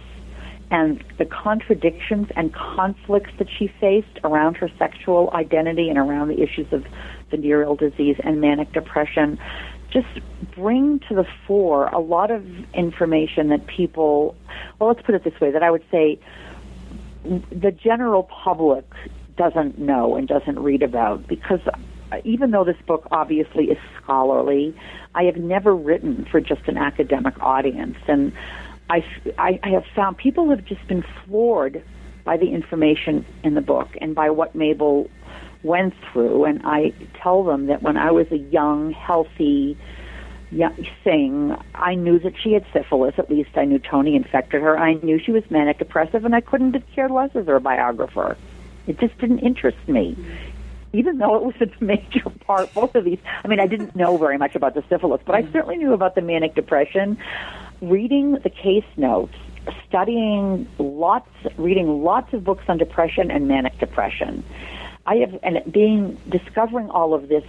and 0.71 1.03
the 1.19 1.25
contradictions 1.25 2.29
and 2.37 2.53
conflicts 2.53 3.31
that 3.39 3.49
she 3.51 3.69
faced 3.81 4.19
around 4.25 4.57
her 4.57 4.71
sexual 4.79 5.31
identity 5.33 5.89
and 5.89 5.99
around 5.99 6.29
the 6.29 6.43
issues 6.43 6.71
of 6.73 6.87
venereal 7.31 7.75
disease 7.75 8.17
and 8.23 8.41
manic 8.41 8.73
depression 8.73 9.39
just 9.93 10.09
bring 10.55 10.99
to 11.01 11.15
the 11.15 11.27
fore 11.47 11.89
a 11.89 11.99
lot 11.99 12.31
of 12.31 12.45
information 12.75 13.49
that 13.49 13.67
people, 13.67 14.35
well, 14.79 14.89
let's 14.89 15.03
put 15.03 15.15
it 15.15 15.25
this 15.25 15.39
way, 15.41 15.51
that 15.51 15.63
I 15.63 15.71
would 15.71 15.85
say 15.91 16.19
the 17.25 17.71
general 17.71 18.23
public 18.23 18.87
doesn't 19.37 19.79
know 19.79 20.17
and 20.17 20.29
doesn't 20.29 20.59
read 20.59 20.83
about 20.83 21.27
because 21.27 21.61
uh, 22.13 22.19
even 22.25 22.51
though 22.51 22.65
this 22.65 22.77
book 22.87 23.07
obviously 23.11 23.67
is 23.67 23.79
scholarly, 24.03 24.75
I 25.15 25.25
have 25.25 25.37
never 25.37 25.75
written 25.75 26.27
for 26.31 26.41
just 26.41 26.69
an 26.69 26.77
academic 26.77 27.41
audience. 27.41 27.97
And 28.07 28.33
I, 28.91 29.05
I, 29.39 29.59
I 29.63 29.69
have 29.71 29.85
found 29.95 30.19
people 30.19 30.51
have 30.51 30.65
just 30.65 30.87
been 30.89 31.05
floored 31.25 31.83
by 32.25 32.37
the 32.37 32.53
information 32.53 33.25
in 33.43 33.55
the 33.55 33.61
book 33.61 33.89
and 34.01 34.15
by 34.15 34.31
what 34.31 34.55
Mabel 34.55 35.09
went 35.63 35.95
through. 36.13 36.45
And 36.45 36.61
I 36.65 36.93
tell 37.23 37.45
them 37.45 37.67
that 37.67 37.83
when 37.83 37.97
I 37.97 38.11
was 38.11 38.27
a 38.31 38.39
young, 38.39 38.93
healthy 38.93 39.77
young 40.51 40.87
thing, 41.03 41.57
I 41.75 41.95
knew 41.95 42.19
that 42.21 42.35
she 42.43 42.53
had 42.53 42.65
syphilis. 42.73 43.15
At 43.17 43.31
least 43.31 43.51
I 43.55 43.65
knew 43.65 43.79
Tony 43.79 44.15
infected 44.15 44.61
her. 44.61 44.79
I 44.79 44.95
knew 44.95 45.19
she 45.19 45.33
was 45.33 45.43
manic 45.51 45.79
depressive, 45.79 46.25
and 46.25 46.35
I 46.35 46.41
couldn't 46.41 46.75
have 46.75 46.85
cared 46.95 47.11
less 47.11 47.31
as 47.35 47.47
her 47.47 47.59
biographer. 47.59 48.37
It 48.87 48.99
just 48.99 49.17
didn't 49.19 49.41
interest 49.41 49.79
me. 49.89 50.17
even 50.93 51.19
though 51.19 51.37
it 51.37 51.43
was 51.43 51.55
a 51.61 51.85
major 51.85 52.29
part, 52.47 52.73
both 52.75 52.95
of 52.95 53.05
these, 53.05 53.19
I 53.45 53.49
mean, 53.49 53.61
I 53.61 53.67
didn't 53.67 53.97
know 53.97 54.17
very 54.17 54.39
much 54.39 54.55
about 54.55 54.75
the 54.75 54.85
syphilis, 54.89 55.21
but 55.25 55.35
I 55.35 55.43
mm-hmm. 55.43 55.53
certainly 55.53 55.77
knew 55.77 55.93
about 55.93 56.15
the 56.15 56.21
manic 56.21 56.55
depression. 56.55 57.17
Reading 57.81 58.35
the 58.35 58.51
case 58.51 58.85
notes, 58.97 59.35
studying 59.89 60.69
lots, 60.79 61.31
reading 61.57 62.03
lots 62.03 62.33
of 62.33 62.45
books 62.45 62.65
on 62.69 62.79
depression 62.79 63.31
and 63.31 63.49
manic 63.49 63.79
depression. 63.79 64.45
I 65.07 65.17
have, 65.17 65.39
and 65.43 65.61
being, 65.73 66.19
discovering 66.29 66.91
all 66.91 67.15
of 67.15 67.29
this 67.29 67.45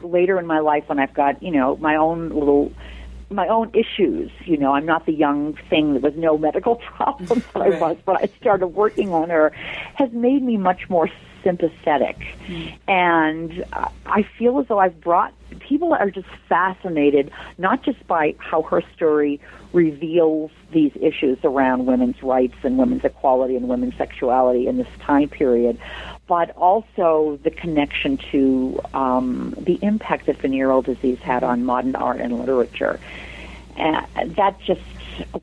later 0.00 0.38
in 0.38 0.46
my 0.46 0.60
life 0.60 0.84
when 0.88 0.98
I've 0.98 1.14
got, 1.14 1.42
you 1.42 1.50
know, 1.50 1.76
my 1.76 1.96
own 1.96 2.30
little 2.30 2.72
my 3.30 3.48
own 3.48 3.70
issues. 3.74 4.30
You 4.44 4.56
know, 4.56 4.72
I'm 4.72 4.86
not 4.86 5.06
the 5.06 5.12
young 5.12 5.54
thing 5.70 5.94
that 5.94 6.02
was 6.02 6.14
no 6.16 6.38
medical 6.38 6.76
problems 6.96 7.30
that 7.30 7.54
right. 7.54 7.74
I 7.74 7.80
was, 7.80 7.96
but 8.04 8.22
I 8.22 8.26
started 8.40 8.68
working 8.68 9.12
on 9.12 9.30
her, 9.30 9.50
has 9.94 10.10
made 10.12 10.42
me 10.42 10.56
much 10.56 10.88
more 10.88 11.08
sympathetic. 11.42 12.18
Mm. 12.46 12.78
And 12.88 13.64
I 14.06 14.26
feel 14.38 14.58
as 14.60 14.66
though 14.68 14.78
I've 14.78 15.00
brought 15.00 15.34
people 15.60 15.92
are 15.92 16.10
just 16.10 16.28
fascinated, 16.48 17.30
not 17.58 17.82
just 17.82 18.04
by 18.06 18.34
how 18.38 18.62
her 18.62 18.82
story 18.94 19.40
reveals 19.74 20.52
these 20.72 20.92
issues 21.00 21.36
around 21.42 21.86
women's 21.86 22.22
rights 22.22 22.54
and 22.62 22.78
women's 22.78 23.04
equality 23.04 23.56
and 23.56 23.68
women's 23.68 23.96
sexuality 23.96 24.66
in 24.68 24.78
this 24.78 24.86
time 25.00 25.28
period, 25.28 25.78
but 26.26 26.50
also 26.56 27.38
the 27.42 27.50
connection 27.50 28.16
to 28.30 28.80
um, 28.94 29.54
the 29.58 29.78
impact 29.82 30.26
that 30.26 30.36
venereal 30.38 30.80
disease 30.80 31.18
had 31.18 31.42
on 31.42 31.64
modern 31.64 31.96
art 31.96 32.20
and 32.20 32.38
literature. 32.38 33.00
And 33.76 34.06
that 34.36 34.60
just 34.60 34.80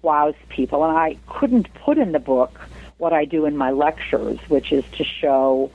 wows 0.01 0.35
people. 0.49 0.85
And 0.85 0.97
I 0.97 1.17
couldn't 1.27 1.71
put 1.73 1.97
in 1.97 2.13
the 2.13 2.19
book 2.19 2.59
what 2.97 3.13
I 3.13 3.25
do 3.25 3.45
in 3.45 3.57
my 3.57 3.71
lectures, 3.71 4.39
which 4.47 4.71
is 4.71 4.85
to 4.93 5.03
show 5.03 5.71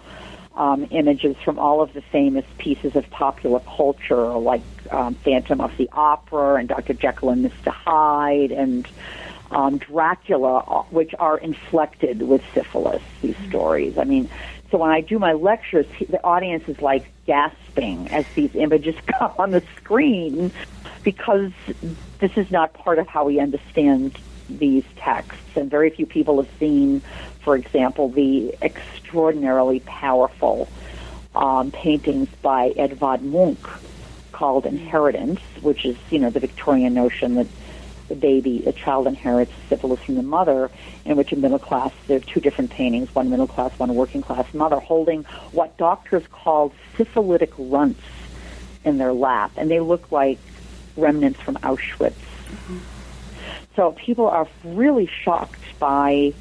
um, 0.56 0.86
images 0.90 1.36
from 1.44 1.58
all 1.58 1.82
of 1.82 1.92
the 1.92 2.00
famous 2.00 2.44
pieces 2.58 2.96
of 2.96 3.08
popular 3.10 3.60
culture, 3.60 4.26
like 4.32 4.62
um, 4.90 5.14
Phantom 5.14 5.60
of 5.60 5.76
the 5.76 5.88
Opera 5.92 6.56
and 6.56 6.68
Dr. 6.68 6.94
Jekyll 6.94 7.30
and 7.30 7.44
Mr. 7.44 7.68
Hyde 7.68 8.52
and 8.52 8.88
um, 9.50 9.78
Dracula, 9.78 10.58
uh, 10.58 10.82
which 10.84 11.14
are 11.18 11.38
inflected 11.38 12.22
with 12.22 12.42
syphilis, 12.54 13.02
these 13.22 13.34
mm-hmm. 13.34 13.48
stories. 13.48 13.98
I 13.98 14.04
mean, 14.04 14.28
so 14.70 14.78
when 14.78 14.90
I 14.90 15.00
do 15.00 15.18
my 15.18 15.34
lectures, 15.34 15.86
the 16.08 16.22
audience 16.24 16.68
is 16.68 16.80
like 16.80 17.04
gasping 17.26 18.08
as 18.08 18.26
these 18.34 18.54
images 18.54 18.94
come 19.06 19.32
on 19.38 19.50
the 19.50 19.62
screen 19.76 20.50
because 21.04 21.52
this 22.18 22.36
is 22.36 22.50
not 22.50 22.74
part 22.74 22.98
of 22.98 23.06
how 23.06 23.24
we 23.24 23.38
understand 23.38 24.18
these 24.48 24.84
texts. 24.96 25.56
And 25.56 25.70
very 25.70 25.90
few 25.90 26.06
people 26.06 26.42
have 26.42 26.50
seen, 26.58 27.02
for 27.46 27.54
example, 27.54 28.08
the 28.08 28.56
extraordinarily 28.60 29.78
powerful 29.78 30.68
um, 31.36 31.70
paintings 31.70 32.28
by 32.42 32.70
Edvard 32.70 33.22
Munch 33.22 33.60
called 34.32 34.66
Inheritance, 34.66 35.38
which 35.60 35.84
is, 35.84 35.96
you 36.10 36.18
know, 36.18 36.28
the 36.28 36.40
Victorian 36.40 36.92
notion 36.92 37.36
that 37.36 37.46
the 38.08 38.16
baby, 38.16 38.62
the 38.62 38.72
child 38.72 39.06
inherits 39.06 39.52
syphilis 39.68 40.00
from 40.00 40.16
the 40.16 40.24
mother, 40.24 40.72
in 41.04 41.16
which 41.16 41.30
a 41.30 41.36
middle 41.36 41.60
class, 41.60 41.92
there 42.08 42.16
are 42.16 42.20
two 42.20 42.40
different 42.40 42.72
paintings, 42.72 43.14
one 43.14 43.30
middle 43.30 43.46
class, 43.46 43.70
one 43.78 43.94
working 43.94 44.22
class 44.22 44.52
mother, 44.52 44.80
holding 44.80 45.22
what 45.52 45.76
doctors 45.76 46.24
called 46.32 46.72
syphilitic 46.96 47.52
runts 47.56 48.02
in 48.84 48.98
their 48.98 49.12
lap. 49.12 49.52
And 49.56 49.70
they 49.70 49.78
look 49.78 50.10
like 50.10 50.40
remnants 50.96 51.38
from 51.38 51.54
Auschwitz. 51.58 52.10
Mm-hmm. 52.10 52.78
So 53.76 53.92
people 53.92 54.26
are 54.26 54.48
really 54.64 55.06
shocked 55.06 55.60
by 55.78 56.34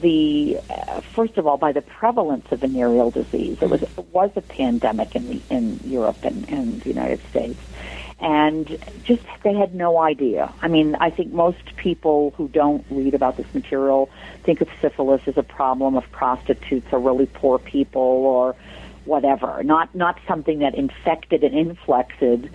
the 0.00 0.58
uh, 0.70 1.00
first 1.00 1.36
of 1.38 1.46
all 1.46 1.56
by 1.56 1.72
the 1.72 1.82
prevalence 1.82 2.46
of 2.50 2.60
venereal 2.60 3.10
disease. 3.10 3.58
It 3.60 3.70
was 3.70 3.82
it 3.82 4.06
was 4.12 4.30
a 4.36 4.40
pandemic 4.40 5.14
in 5.14 5.28
the, 5.28 5.42
in 5.50 5.80
Europe 5.84 6.18
and, 6.22 6.48
and 6.48 6.80
the 6.82 6.88
United 6.88 7.20
States, 7.30 7.58
and 8.20 8.78
just 9.04 9.22
they 9.42 9.54
had 9.54 9.74
no 9.74 9.98
idea. 9.98 10.52
I 10.62 10.68
mean, 10.68 10.96
I 10.96 11.10
think 11.10 11.32
most 11.32 11.76
people 11.76 12.32
who 12.36 12.48
don't 12.48 12.84
read 12.90 13.14
about 13.14 13.36
this 13.36 13.52
material 13.54 14.10
think 14.42 14.60
of 14.60 14.68
syphilis 14.80 15.22
as 15.26 15.36
a 15.36 15.42
problem 15.42 15.96
of 15.96 16.10
prostitutes 16.12 16.86
or 16.92 16.98
really 16.98 17.26
poor 17.26 17.58
people 17.58 18.02
or 18.02 18.56
whatever, 19.04 19.62
not 19.62 19.94
not 19.94 20.18
something 20.26 20.60
that 20.60 20.74
infected 20.74 21.42
and 21.44 21.54
inflected 21.56 22.50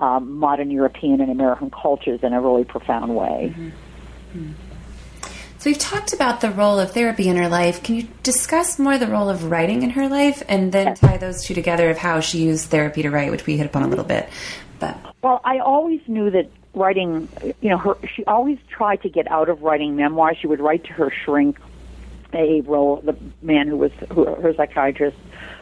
um, 0.00 0.38
modern 0.38 0.70
European 0.70 1.20
and 1.20 1.30
American 1.30 1.70
cultures 1.70 2.20
in 2.22 2.32
a 2.32 2.40
really 2.40 2.64
profound 2.64 3.16
way. 3.16 3.52
Mm-hmm. 3.54 3.68
Mm-hmm. 4.38 4.67
So 5.58 5.68
we've 5.70 5.78
talked 5.78 6.12
about 6.12 6.40
the 6.40 6.52
role 6.52 6.78
of 6.78 6.92
therapy 6.92 7.28
in 7.28 7.36
her 7.36 7.48
life. 7.48 7.82
Can 7.82 7.96
you 7.96 8.06
discuss 8.22 8.78
more 8.78 8.96
the 8.96 9.08
role 9.08 9.28
of 9.28 9.50
writing 9.50 9.82
in 9.82 9.90
her 9.90 10.08
life, 10.08 10.40
and 10.48 10.70
then 10.70 10.94
tie 10.94 11.16
those 11.16 11.42
two 11.42 11.52
together 11.52 11.90
of 11.90 11.98
how 11.98 12.20
she 12.20 12.38
used 12.38 12.70
therapy 12.70 13.02
to 13.02 13.10
write, 13.10 13.32
which 13.32 13.44
we 13.44 13.56
hit 13.56 13.66
upon 13.66 13.82
a 13.82 13.88
little 13.88 14.04
bit. 14.04 14.28
But 14.78 14.96
well, 15.20 15.40
I 15.44 15.58
always 15.58 16.00
knew 16.06 16.30
that 16.30 16.48
writing, 16.74 17.28
you 17.60 17.70
know, 17.70 17.78
her 17.78 17.96
she 18.14 18.24
always 18.26 18.58
tried 18.68 19.02
to 19.02 19.08
get 19.08 19.28
out 19.32 19.48
of 19.48 19.62
writing 19.62 19.96
memoirs. 19.96 20.36
She 20.40 20.46
would 20.46 20.60
write 20.60 20.84
to 20.84 20.92
her 20.92 21.10
shrink, 21.24 21.58
A. 22.34 22.60
Brill, 22.60 23.00
the 23.00 23.16
man 23.42 23.66
who 23.66 23.78
was 23.78 23.90
who, 24.12 24.26
her 24.26 24.54
psychiatrist, 24.54 25.16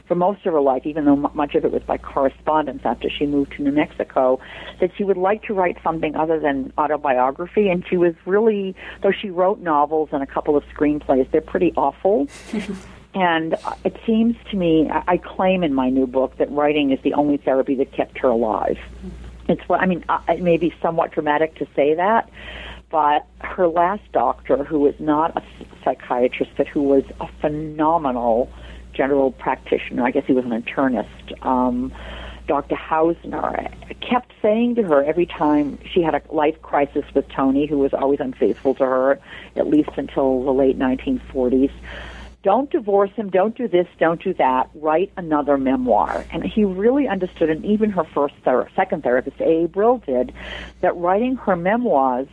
for 0.06 0.14
most 0.14 0.46
of 0.46 0.52
her 0.52 0.60
life, 0.60 0.82
even 0.84 1.04
though 1.04 1.16
much 1.16 1.54
of 1.54 1.64
it 1.64 1.72
was 1.72 1.82
by 1.82 1.98
correspondence 1.98 2.82
after 2.84 3.08
she 3.10 3.26
moved 3.26 3.52
to 3.52 3.62
New 3.62 3.72
Mexico, 3.72 4.40
that 4.80 4.90
she 4.96 5.04
would 5.04 5.16
like 5.16 5.42
to 5.44 5.54
write 5.54 5.78
something 5.82 6.14
other 6.14 6.38
than 6.38 6.72
autobiography. 6.78 7.68
And 7.68 7.84
she 7.88 7.96
was 7.96 8.14
really, 8.24 8.74
though 9.02 9.12
she 9.12 9.30
wrote 9.30 9.60
novels 9.60 10.10
and 10.12 10.22
a 10.22 10.26
couple 10.26 10.56
of 10.56 10.64
screenplays, 10.74 11.30
they're 11.30 11.40
pretty 11.40 11.72
awful. 11.76 12.28
and 13.14 13.54
uh, 13.54 13.74
it 13.84 13.96
seems 14.06 14.36
to 14.50 14.56
me, 14.56 14.88
I 14.90 15.16
claim 15.16 15.64
in 15.64 15.74
my 15.74 15.90
new 15.90 16.06
book 16.06 16.36
that 16.38 16.50
writing 16.50 16.92
is 16.92 17.00
the 17.02 17.14
only 17.14 17.38
therapy 17.38 17.74
that 17.76 17.92
kept 17.92 18.18
her 18.18 18.28
alive. 18.28 18.78
It's 19.48 19.62
what 19.68 19.80
I 19.80 19.86
mean. 19.86 20.04
Uh, 20.08 20.20
it 20.28 20.42
may 20.42 20.56
be 20.56 20.74
somewhat 20.82 21.12
dramatic 21.12 21.54
to 21.56 21.66
say 21.76 21.94
that, 21.94 22.28
but 22.90 23.26
her 23.40 23.68
last 23.68 24.02
doctor, 24.12 24.64
who 24.64 24.80
was 24.80 24.94
not 24.98 25.36
a 25.36 25.42
psychiatrist, 25.84 26.52
but 26.56 26.66
who 26.66 26.82
was 26.82 27.04
a 27.20 27.28
phenomenal 27.40 28.50
general 28.96 29.32
practitioner. 29.32 30.04
I 30.04 30.10
guess 30.10 30.24
he 30.26 30.32
was 30.32 30.44
an 30.44 30.62
internist. 30.62 31.44
Um, 31.44 31.92
Dr. 32.46 32.76
Hausner 32.76 33.72
kept 34.00 34.32
saying 34.40 34.76
to 34.76 34.82
her 34.84 35.02
every 35.04 35.26
time 35.26 35.78
she 35.92 36.02
had 36.02 36.14
a 36.14 36.22
life 36.30 36.60
crisis 36.62 37.04
with 37.14 37.28
Tony, 37.28 37.66
who 37.66 37.78
was 37.78 37.92
always 37.92 38.20
unfaithful 38.20 38.74
to 38.76 38.84
her, 38.84 39.18
at 39.56 39.66
least 39.66 39.90
until 39.96 40.44
the 40.44 40.52
late 40.52 40.78
1940s. 40.78 41.72
Don't 42.42 42.70
divorce 42.70 43.10
him. 43.16 43.28
Don't 43.28 43.56
do 43.56 43.66
this. 43.66 43.88
Don't 43.98 44.22
do 44.22 44.32
that. 44.34 44.70
Write 44.74 45.10
another 45.16 45.58
memoir. 45.58 46.24
And 46.30 46.44
he 46.44 46.64
really 46.64 47.08
understood, 47.08 47.50
and 47.50 47.64
even 47.64 47.90
her 47.90 48.04
first, 48.04 48.34
ther- 48.44 48.68
second 48.76 49.02
therapist, 49.02 49.40
A. 49.40 49.66
Brill, 49.66 49.98
did, 49.98 50.32
that 50.80 50.96
writing 50.96 51.34
her 51.36 51.56
memoirs 51.56 52.28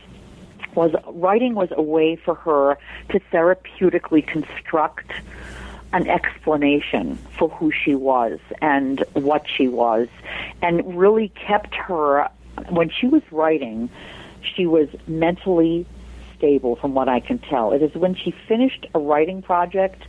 was 0.76 0.92
writing 1.08 1.54
was 1.54 1.68
a 1.72 1.82
way 1.82 2.16
for 2.16 2.34
her 2.34 2.78
to 3.10 3.20
therapeutically 3.32 4.24
construct 4.26 5.10
an 5.94 6.08
explanation 6.08 7.16
for 7.38 7.48
who 7.48 7.70
she 7.70 7.94
was 7.94 8.40
and 8.60 9.04
what 9.12 9.48
she 9.48 9.68
was, 9.68 10.08
and 10.60 10.98
really 10.98 11.28
kept 11.28 11.72
her, 11.76 12.28
when 12.68 12.90
she 12.90 13.06
was 13.06 13.22
writing, 13.30 13.88
she 14.42 14.66
was 14.66 14.88
mentally 15.06 15.86
stable 16.36 16.74
from 16.74 16.94
what 16.94 17.08
I 17.08 17.20
can 17.20 17.38
tell. 17.38 17.72
It 17.72 17.80
is 17.80 17.94
when 17.94 18.16
she 18.16 18.34
finished 18.48 18.86
a 18.92 18.98
writing 18.98 19.40
project 19.40 20.02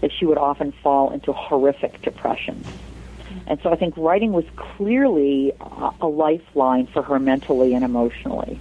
that 0.00 0.12
she 0.12 0.24
would 0.24 0.38
often 0.38 0.70
fall 0.84 1.10
into 1.10 1.32
horrific 1.32 2.00
depression. 2.02 2.64
And 3.48 3.58
so 3.62 3.72
I 3.72 3.76
think 3.76 3.94
writing 3.96 4.32
was 4.32 4.44
clearly 4.54 5.52
a 6.00 6.06
lifeline 6.06 6.86
for 6.86 7.02
her 7.02 7.18
mentally 7.18 7.74
and 7.74 7.84
emotionally. 7.84 8.60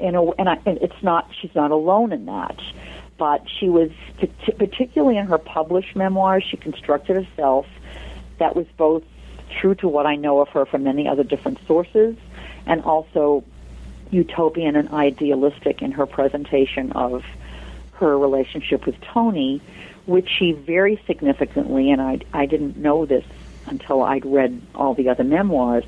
And, 0.00 0.16
and, 0.36 0.48
I, 0.48 0.58
and 0.66 0.78
it's 0.78 1.00
not, 1.02 1.30
she's 1.40 1.54
not 1.54 1.70
alone 1.70 2.12
in 2.12 2.26
that 2.26 2.60
but 3.20 3.42
she 3.60 3.68
was 3.68 3.90
particularly 4.56 5.18
in 5.18 5.26
her 5.26 5.36
published 5.36 5.94
memoirs 5.94 6.42
she 6.42 6.56
constructed 6.56 7.22
herself 7.22 7.66
that 8.38 8.56
was 8.56 8.66
both 8.78 9.02
true 9.60 9.74
to 9.74 9.86
what 9.86 10.06
I 10.06 10.16
know 10.16 10.40
of 10.40 10.48
her 10.48 10.64
from 10.64 10.84
many 10.84 11.06
other 11.06 11.22
different 11.22 11.58
sources 11.66 12.16
and 12.64 12.82
also 12.82 13.44
utopian 14.10 14.74
and 14.74 14.88
idealistic 14.88 15.82
in 15.82 15.92
her 15.92 16.06
presentation 16.06 16.92
of 16.92 17.22
her 17.92 18.18
relationship 18.18 18.86
with 18.86 18.98
Tony, 19.02 19.60
which 20.06 20.28
she 20.38 20.52
very 20.52 20.98
significantly, 21.06 21.90
and 21.90 22.00
I, 22.00 22.20
I 22.32 22.46
didn't 22.46 22.78
know 22.78 23.04
this 23.04 23.24
until 23.66 24.02
I'd 24.02 24.24
read 24.24 24.62
all 24.74 24.94
the 24.94 25.10
other 25.10 25.24
memoirs, 25.24 25.84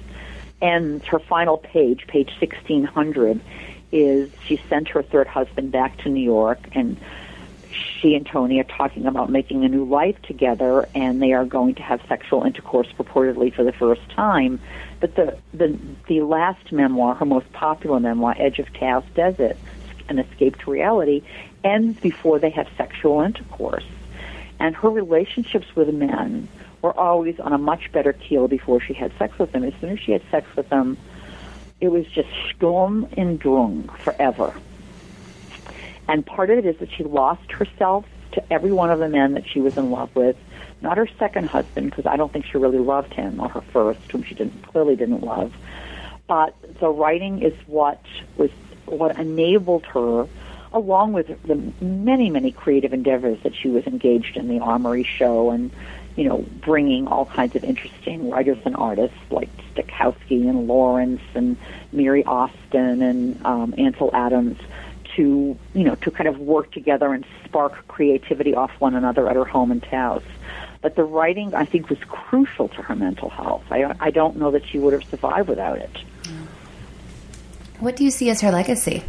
and 0.60 1.02
her 1.04 1.18
final 1.18 1.56
page, 1.56 2.06
page 2.06 2.30
1600, 2.38 3.40
is 3.92 4.30
she 4.46 4.60
sent 4.68 4.88
her 4.88 5.02
third 5.02 5.26
husband 5.26 5.72
back 5.72 5.96
to 5.98 6.08
New 6.08 6.22
York 6.22 6.58
and 6.72 6.98
she 8.02 8.14
and 8.16 8.26
Tony 8.26 8.58
are 8.58 8.64
talking 8.64 9.06
about 9.06 9.30
making 9.30 9.64
a 9.64 9.68
new 9.68 9.84
life 9.84 10.20
together, 10.22 10.88
and 10.94 11.22
they 11.22 11.32
are 11.32 11.44
going 11.44 11.76
to 11.76 11.82
have 11.82 12.00
sexual 12.08 12.42
intercourse 12.42 12.88
purportedly 12.98 13.54
for 13.54 13.62
the 13.62 13.72
first 13.72 14.06
time. 14.10 14.60
But 15.00 15.14
the 15.14 15.38
the 15.54 15.78
the 16.08 16.22
last 16.22 16.72
memoir, 16.72 17.14
her 17.14 17.24
most 17.24 17.50
popular 17.52 18.00
memoir, 18.00 18.34
Edge 18.36 18.58
of 18.58 18.72
Taos 18.74 19.04
Desert, 19.14 19.56
an 20.08 20.18
escape 20.18 20.58
to 20.58 20.70
reality, 20.70 21.22
ends 21.62 22.00
before 22.00 22.40
they 22.40 22.50
have 22.50 22.68
sexual 22.76 23.20
intercourse, 23.20 23.86
and 24.58 24.74
her 24.74 24.90
relationships 24.90 25.66
with 25.76 25.94
men 25.94 26.48
were 26.82 26.98
always 26.98 27.38
on 27.38 27.52
a 27.52 27.58
much 27.58 27.92
better 27.92 28.12
keel 28.12 28.48
before 28.48 28.80
she 28.80 28.92
had 28.92 29.16
sex 29.16 29.38
with 29.38 29.54
him. 29.54 29.62
As 29.62 29.74
soon 29.80 29.90
as 29.90 30.00
she 30.00 30.10
had 30.10 30.22
sex 30.32 30.48
with 30.56 30.68
him, 30.68 30.98
it 31.80 31.88
was 31.88 32.04
just 32.06 32.28
Sturm 32.50 33.06
und 33.16 33.38
Drang 33.38 33.84
forever. 34.02 34.52
And 36.12 36.26
part 36.26 36.50
of 36.50 36.58
it 36.58 36.66
is 36.66 36.76
that 36.76 36.92
she 36.92 37.04
lost 37.04 37.50
herself 37.50 38.04
to 38.32 38.52
every 38.52 38.70
one 38.70 38.90
of 38.90 38.98
the 38.98 39.08
men 39.08 39.32
that 39.32 39.48
she 39.48 39.60
was 39.62 39.78
in 39.78 39.90
love 39.90 40.14
with. 40.14 40.36
Not 40.82 40.98
her 40.98 41.08
second 41.18 41.48
husband, 41.48 41.88
because 41.88 42.04
I 42.04 42.18
don't 42.18 42.30
think 42.30 42.44
she 42.44 42.58
really 42.58 42.80
loved 42.80 43.14
him, 43.14 43.40
or 43.40 43.48
her 43.48 43.62
first, 43.62 44.12
whom 44.12 44.22
she 44.22 44.34
didn't 44.34 44.62
clearly 44.62 44.94
didn't 44.94 45.22
love. 45.22 45.54
But 46.26 46.54
the 46.80 46.90
writing 46.90 47.40
is 47.40 47.54
what 47.66 48.04
was 48.36 48.50
what 48.84 49.18
enabled 49.18 49.86
her, 49.86 50.28
along 50.74 51.14
with 51.14 51.28
the 51.44 51.54
many 51.82 52.28
many 52.28 52.52
creative 52.52 52.92
endeavors 52.92 53.38
that 53.42 53.54
she 53.54 53.70
was 53.70 53.86
engaged 53.86 54.36
in, 54.36 54.48
the 54.48 54.58
Armory 54.58 55.04
Show, 55.04 55.48
and 55.50 55.70
you 56.14 56.24
know, 56.24 56.44
bringing 56.60 57.06
all 57.06 57.24
kinds 57.24 57.56
of 57.56 57.64
interesting 57.64 58.28
writers 58.28 58.58
and 58.66 58.76
artists 58.76 59.16
like 59.30 59.48
Stokowski 59.74 60.46
and 60.46 60.66
Lawrence 60.66 61.22
and 61.34 61.56
Mary 61.90 62.22
Austin 62.24 63.00
and 63.00 63.46
um, 63.46 63.74
Ansel 63.78 64.10
Adams 64.12 64.58
to 65.16 65.56
you 65.74 65.84
know 65.84 65.94
to 65.96 66.10
kind 66.10 66.28
of 66.28 66.38
work 66.38 66.72
together 66.72 67.12
and 67.12 67.24
spark 67.44 67.86
creativity 67.88 68.54
off 68.54 68.70
one 68.78 68.94
another 68.94 69.28
at 69.28 69.36
her 69.36 69.44
home 69.44 69.70
in 69.72 69.80
Taos. 69.80 70.22
But 70.80 70.96
the 70.96 71.04
writing, 71.04 71.54
I 71.54 71.64
think, 71.64 71.88
was 71.88 71.98
crucial 72.08 72.68
to 72.68 72.82
her 72.82 72.96
mental 72.96 73.30
health. 73.30 73.62
I, 73.70 73.94
I 74.00 74.10
don't 74.10 74.36
know 74.36 74.50
that 74.50 74.66
she 74.66 74.78
would 74.78 74.92
have 74.92 75.04
survived 75.04 75.48
without 75.48 75.78
it. 75.78 75.96
What 77.78 77.96
do 77.96 78.04
you 78.04 78.10
see 78.10 78.30
as 78.30 78.40
her 78.40 78.50
legacy? 78.50 79.04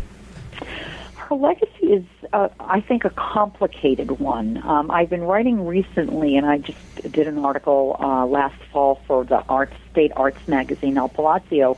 Her 1.15 1.35
legacy 1.35 1.87
is, 1.87 2.05
uh, 2.31 2.49
I 2.59 2.81
think, 2.81 3.05
a 3.05 3.09
complicated 3.09 4.19
one. 4.19 4.61
Um, 4.63 4.91
I've 4.91 5.09
been 5.09 5.23
writing 5.23 5.65
recently, 5.65 6.37
and 6.37 6.45
I 6.45 6.59
just 6.59 7.11
did 7.11 7.27
an 7.27 7.39
article 7.39 7.95
uh, 7.99 8.25
last 8.25 8.55
fall 8.71 9.01
for 9.07 9.23
the 9.23 9.43
Arts 9.49 9.73
State 9.91 10.11
Arts 10.15 10.47
magazine, 10.47 10.97
El 10.97 11.09
Palacio, 11.09 11.77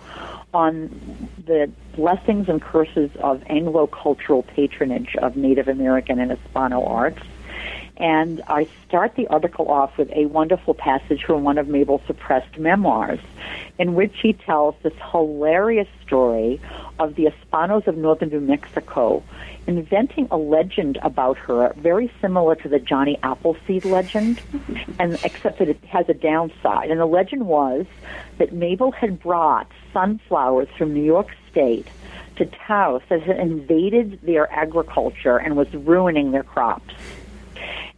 on 0.55 0.89
the 1.45 1.69
blessings 1.97 2.47
and 2.47 2.61
curses 2.61 3.11
of 3.19 3.43
Anglo-cultural 3.47 4.43
patronage 4.43 5.13
of 5.17 5.35
Native 5.35 5.67
American 5.67 6.17
and 6.17 6.31
Hispano 6.31 6.81
arts. 6.81 7.21
And 7.97 8.41
I 8.47 8.69
start 8.87 9.15
the 9.15 9.27
article 9.27 9.69
off 9.69 9.97
with 9.97 10.09
a 10.13 10.27
wonderful 10.27 10.73
passage 10.73 11.25
from 11.25 11.43
one 11.43 11.57
of 11.57 11.67
Mabel's 11.67 12.01
suppressed 12.07 12.57
memoirs, 12.57 13.19
in 13.77 13.93
which 13.93 14.13
he 14.21 14.33
tells 14.33 14.75
this 14.83 14.93
hilarious 15.11 15.87
story 16.05 16.61
of 16.99 17.15
the 17.15 17.25
Hispanos 17.25 17.87
of 17.87 17.97
northern 17.97 18.29
New 18.29 18.39
Mexico 18.39 19.23
inventing 19.67 20.27
a 20.31 20.37
legend 20.37 20.97
about 21.01 21.37
her 21.37 21.73
very 21.77 22.11
similar 22.21 22.55
to 22.55 22.69
the 22.69 22.79
Johnny 22.79 23.17
Appleseed 23.23 23.83
legend, 23.83 24.41
and 24.99 25.13
except 25.23 25.59
that 25.59 25.69
it 25.69 25.83
has 25.85 26.07
a 26.07 26.13
downside. 26.13 26.91
And 26.91 26.99
the 26.99 27.05
legend 27.05 27.47
was 27.47 27.85
that 28.37 28.53
Mabel 28.53 28.91
had 28.91 29.19
brought 29.19 29.69
sunflowers 29.91 30.67
from 30.77 30.93
New 30.93 31.03
York 31.03 31.29
State 31.49 31.87
to 32.35 32.45
Taos 32.45 33.01
that 33.09 33.23
had 33.23 33.39
invaded 33.39 34.21
their 34.21 34.51
agriculture 34.51 35.37
and 35.37 35.55
was 35.55 35.73
ruining 35.73 36.31
their 36.31 36.43
crops. 36.43 36.93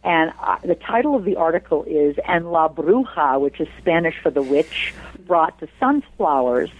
And 0.04 0.32
uh, 0.40 0.58
the 0.64 0.76
title 0.76 1.16
of 1.16 1.24
the 1.24 1.36
article 1.36 1.84
is 1.84 2.16
"En 2.24 2.46
la 2.46 2.68
bruja," 2.68 3.40
which 3.40 3.60
is 3.60 3.68
Spanish 3.78 4.14
for 4.22 4.30
the 4.30 4.42
witch, 4.42 4.94
brought 5.28 5.60
the 5.60 5.68
sunflowers. 5.78 6.70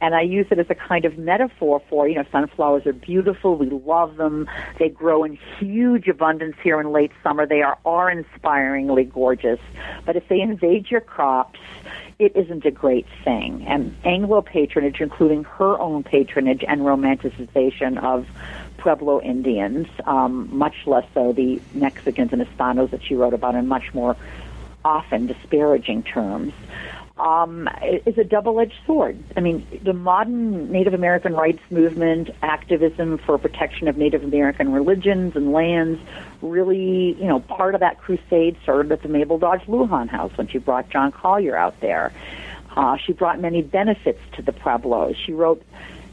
And 0.00 0.14
I 0.14 0.22
use 0.22 0.46
it 0.50 0.58
as 0.58 0.70
a 0.70 0.74
kind 0.74 1.04
of 1.04 1.18
metaphor 1.18 1.82
for, 1.90 2.08
you 2.08 2.16
know, 2.16 2.24
sunflowers 2.32 2.86
are 2.86 2.94
beautiful. 2.94 3.56
We 3.56 3.68
love 3.68 4.16
them. 4.16 4.48
They 4.78 4.88
grow 4.88 5.22
in 5.24 5.38
huge 5.58 6.08
abundance 6.08 6.56
here 6.62 6.80
in 6.80 6.90
late 6.90 7.12
summer. 7.22 7.46
They 7.46 7.60
are 7.60 7.78
awe-inspiringly 7.84 9.04
gorgeous. 9.04 9.60
But 10.06 10.16
if 10.16 10.26
they 10.28 10.40
invade 10.40 10.90
your 10.90 11.02
crops, 11.02 11.60
it 12.18 12.34
isn't 12.34 12.64
a 12.64 12.70
great 12.70 13.06
thing. 13.24 13.64
And 13.66 13.94
Anglo 14.04 14.40
patronage, 14.40 15.00
including 15.00 15.44
her 15.44 15.78
own 15.78 16.02
patronage 16.02 16.64
and 16.66 16.80
romanticization 16.80 18.02
of 18.02 18.26
Pueblo 18.78 19.20
Indians, 19.20 19.86
um, 20.06 20.48
much 20.50 20.86
less 20.86 21.06
so 21.12 21.32
the 21.32 21.60
Mexicans 21.74 22.32
and 22.32 22.40
Hispanos 22.40 22.90
that 22.90 23.02
she 23.04 23.14
wrote 23.14 23.34
about 23.34 23.54
in 23.54 23.68
much 23.68 23.92
more 23.92 24.16
often 24.84 25.26
disparaging 25.26 26.02
terms, 26.02 26.52
um, 27.20 27.68
is 28.06 28.16
a 28.16 28.24
double-edged 28.24 28.74
sword. 28.86 29.22
I 29.36 29.40
mean, 29.40 29.66
the 29.82 29.92
modern 29.92 30.72
Native 30.72 30.94
American 30.94 31.34
rights 31.34 31.60
movement, 31.70 32.30
activism 32.42 33.18
for 33.18 33.36
protection 33.38 33.88
of 33.88 33.96
Native 33.96 34.24
American 34.24 34.72
religions 34.72 35.36
and 35.36 35.52
lands, 35.52 36.00
really, 36.40 37.12
you 37.20 37.26
know, 37.26 37.40
part 37.40 37.74
of 37.74 37.80
that 37.80 37.98
crusade 37.98 38.56
started 38.62 38.90
at 38.90 39.02
the 39.02 39.08
Mabel 39.08 39.38
Dodge 39.38 39.62
Luhan 39.62 40.08
House 40.08 40.32
when 40.36 40.48
she 40.48 40.58
brought 40.58 40.88
John 40.88 41.12
Collier 41.12 41.56
out 41.56 41.78
there. 41.80 42.12
Uh, 42.74 42.96
she 42.96 43.12
brought 43.12 43.38
many 43.38 43.62
benefits 43.62 44.20
to 44.36 44.42
the 44.42 44.52
Pueblos. 44.52 45.16
She 45.26 45.32
wrote, 45.32 45.62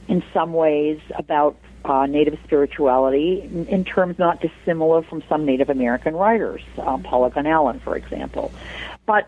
in 0.07 0.23
some 0.33 0.53
ways, 0.53 0.99
about 1.15 1.55
uh, 1.85 2.05
Native 2.05 2.37
spirituality 2.43 3.41
in, 3.43 3.65
in, 3.67 3.85
terms 3.85 4.19
not 4.19 4.41
dissimilar 4.41 5.03
from 5.03 5.23
some 5.29 5.45
Native 5.45 5.69
American 5.69 6.15
writers, 6.15 6.61
uh, 6.77 6.97
Paula 6.97 7.29
Gunn 7.29 7.47
Allen, 7.47 7.79
for 7.79 7.95
example. 7.95 8.51
But 9.07 9.27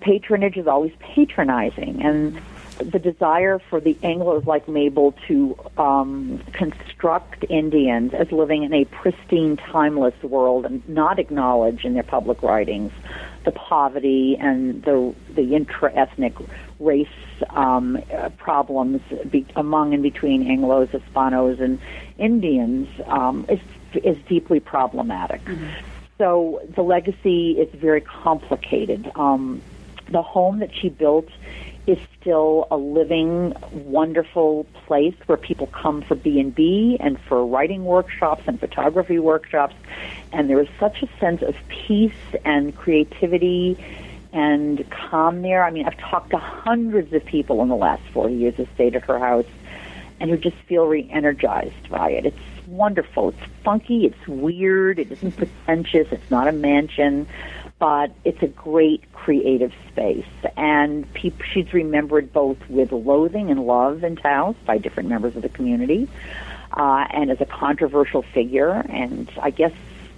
patronage 0.00 0.56
is 0.56 0.66
always 0.66 0.92
patronizing, 0.98 2.02
and 2.02 2.40
the 2.78 2.98
desire 2.98 3.58
for 3.58 3.78
the 3.78 3.94
Anglos 4.02 4.46
like 4.46 4.66
Mabel 4.66 5.14
to 5.28 5.56
um, 5.78 6.40
construct 6.52 7.44
Indians 7.48 8.14
as 8.14 8.32
living 8.32 8.62
in 8.64 8.72
a 8.72 8.84
pristine, 8.86 9.56
timeless 9.56 10.20
world 10.22 10.64
and 10.64 10.86
not 10.88 11.18
acknowledge 11.18 11.84
in 11.84 11.94
their 11.94 12.02
public 12.02 12.42
writings 12.42 12.90
the 13.44 13.52
poverty 13.52 14.36
and 14.38 14.82
the 14.84 15.14
the 15.34 15.54
intra-ethnic 15.54 16.34
race 16.78 17.08
um, 17.50 17.98
problems 18.38 19.00
be, 19.30 19.46
among 19.56 19.94
and 19.94 20.02
between 20.02 20.44
Anglos, 20.44 20.88
Hispanos, 20.88 21.60
and 21.60 21.80
Indians 22.18 22.88
um, 23.06 23.44
is 23.48 23.60
is 23.94 24.16
deeply 24.28 24.60
problematic. 24.60 25.44
Mm-hmm. 25.44 25.91
So 26.22 26.62
the 26.76 26.82
legacy 26.82 27.58
is 27.58 27.68
very 27.74 28.00
complicated. 28.00 29.10
Um, 29.16 29.60
the 30.08 30.22
home 30.22 30.60
that 30.60 30.72
she 30.72 30.88
built 30.88 31.26
is 31.88 31.98
still 32.20 32.68
a 32.70 32.76
living, 32.76 33.56
wonderful 33.72 34.64
place 34.86 35.16
where 35.26 35.36
people 35.36 35.66
come 35.66 36.00
for 36.00 36.14
B 36.14 36.38
and 36.38 36.54
B 36.54 36.96
and 37.00 37.20
for 37.22 37.44
writing 37.44 37.84
workshops 37.84 38.44
and 38.46 38.60
photography 38.60 39.18
workshops, 39.18 39.74
and 40.32 40.48
there 40.48 40.60
is 40.60 40.68
such 40.78 41.02
a 41.02 41.08
sense 41.18 41.42
of 41.42 41.56
peace 41.66 42.12
and 42.44 42.76
creativity 42.76 43.76
and 44.32 44.88
calm 44.90 45.42
there. 45.42 45.64
I 45.64 45.72
mean, 45.72 45.88
I've 45.88 45.98
talked 45.98 46.30
to 46.30 46.38
hundreds 46.38 47.12
of 47.12 47.24
people 47.24 47.62
in 47.62 47.68
the 47.68 47.74
last 47.74 48.04
four 48.12 48.30
years 48.30 48.54
who 48.54 48.68
stayed 48.76 48.94
at 48.94 49.02
her 49.06 49.18
house 49.18 49.50
and 50.20 50.30
who 50.30 50.36
just 50.36 50.56
feel 50.68 50.86
re-energized 50.86 51.90
by 51.90 52.10
it. 52.12 52.26
It's 52.26 52.38
wonderful. 52.72 53.28
It's 53.28 53.52
funky. 53.62 54.06
It's 54.06 54.26
weird. 54.26 54.98
It 54.98 55.12
isn't 55.12 55.36
pretentious. 55.36 56.08
It's 56.10 56.30
not 56.30 56.48
a 56.48 56.52
mansion, 56.52 57.28
but 57.78 58.10
it's 58.24 58.42
a 58.42 58.48
great 58.48 59.12
creative 59.12 59.72
space. 59.88 60.26
And 60.56 61.12
pe- 61.14 61.32
she's 61.52 61.72
remembered 61.72 62.32
both 62.32 62.58
with 62.68 62.92
loathing 62.92 63.50
and 63.50 63.66
love 63.66 64.02
in 64.02 64.16
Taos 64.16 64.56
by 64.66 64.78
different 64.78 65.08
members 65.08 65.36
of 65.36 65.42
the 65.42 65.48
community, 65.48 66.08
uh, 66.72 67.06
and 67.10 67.30
as 67.30 67.40
a 67.40 67.46
controversial 67.46 68.22
figure. 68.22 68.84
And 68.88 69.30
I 69.40 69.50
guess 69.50 69.72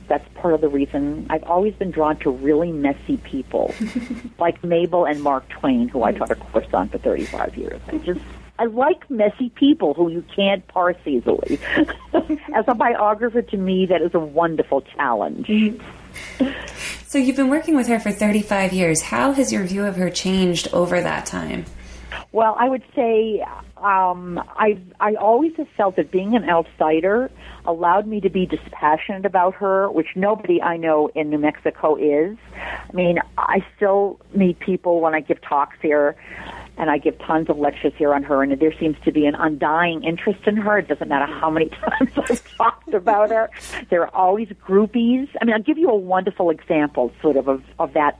that's 0.06 0.26
part 0.34 0.54
of 0.54 0.60
the 0.60 0.68
reason 0.68 1.26
I've 1.30 1.44
always 1.44 1.74
been 1.74 1.90
drawn 1.90 2.16
to 2.18 2.30
really 2.30 2.70
messy 2.70 3.16
people, 3.18 3.74
like 4.38 4.62
Mabel 4.62 5.06
and 5.06 5.22
Mark 5.22 5.48
Twain, 5.48 5.88
who 5.88 6.02
I 6.02 6.12
taught 6.12 6.30
a 6.30 6.36
course 6.36 6.72
on 6.72 6.88
for 6.88 6.98
35 6.98 7.56
years. 7.56 7.80
I 7.88 7.98
just 7.98 8.20
I 8.58 8.66
like 8.66 9.10
messy 9.10 9.50
people 9.50 9.94
who 9.94 10.10
you 10.10 10.24
can't 10.34 10.66
parse 10.68 10.96
easily. 11.06 11.58
As 12.54 12.64
a 12.68 12.74
biographer, 12.74 13.42
to 13.42 13.56
me, 13.56 13.86
that 13.86 14.00
is 14.00 14.14
a 14.14 14.20
wonderful 14.20 14.82
challenge. 14.82 15.50
So 17.14 17.18
you've 17.18 17.36
been 17.36 17.48
working 17.48 17.76
with 17.76 17.86
her 17.86 18.00
for 18.00 18.10
35 18.10 18.72
years. 18.72 19.00
How 19.00 19.30
has 19.30 19.52
your 19.52 19.62
view 19.62 19.84
of 19.84 19.94
her 19.94 20.10
changed 20.10 20.66
over 20.72 21.00
that 21.00 21.26
time? 21.26 21.64
Well, 22.32 22.56
I 22.58 22.68
would 22.68 22.82
say 22.96 23.44
um, 23.76 24.42
I 24.56 24.78
I 24.98 25.14
always 25.14 25.52
have 25.56 25.68
felt 25.76 25.94
that 25.94 26.10
being 26.10 26.34
an 26.34 26.50
outsider 26.50 27.30
allowed 27.66 28.08
me 28.08 28.20
to 28.20 28.30
be 28.30 28.46
dispassionate 28.46 29.24
about 29.26 29.54
her, 29.54 29.88
which 29.92 30.08
nobody 30.16 30.60
I 30.60 30.76
know 30.76 31.08
in 31.14 31.30
New 31.30 31.38
Mexico 31.38 31.94
is. 31.94 32.36
I 32.56 32.92
mean, 32.92 33.20
I 33.38 33.64
still 33.76 34.18
meet 34.34 34.58
people 34.58 35.00
when 35.00 35.14
I 35.14 35.20
give 35.20 35.40
talks 35.40 35.76
here 35.80 36.16
and 36.76 36.90
I 36.90 36.98
give 36.98 37.18
tons 37.18 37.48
of 37.48 37.58
lectures 37.58 37.92
here 37.96 38.14
on 38.14 38.22
her, 38.24 38.42
and 38.42 38.58
there 38.60 38.74
seems 38.78 38.96
to 39.04 39.12
be 39.12 39.26
an 39.26 39.34
undying 39.34 40.02
interest 40.04 40.40
in 40.46 40.56
her. 40.56 40.78
It 40.78 40.88
doesn't 40.88 41.08
matter 41.08 41.32
how 41.32 41.50
many 41.50 41.68
times 41.98 42.10
I've 42.16 42.56
talked 42.56 42.94
about 42.94 43.30
her. 43.30 43.50
There 43.90 44.02
are 44.02 44.14
always 44.14 44.48
groupies. 44.48 45.28
I 45.40 45.44
mean, 45.44 45.54
I'll 45.54 45.62
give 45.62 45.78
you 45.78 45.90
a 45.90 45.96
wonderful 45.96 46.50
example, 46.50 47.12
sort 47.22 47.36
of, 47.36 47.48
of, 47.48 47.62
of 47.78 47.92
that, 47.94 48.18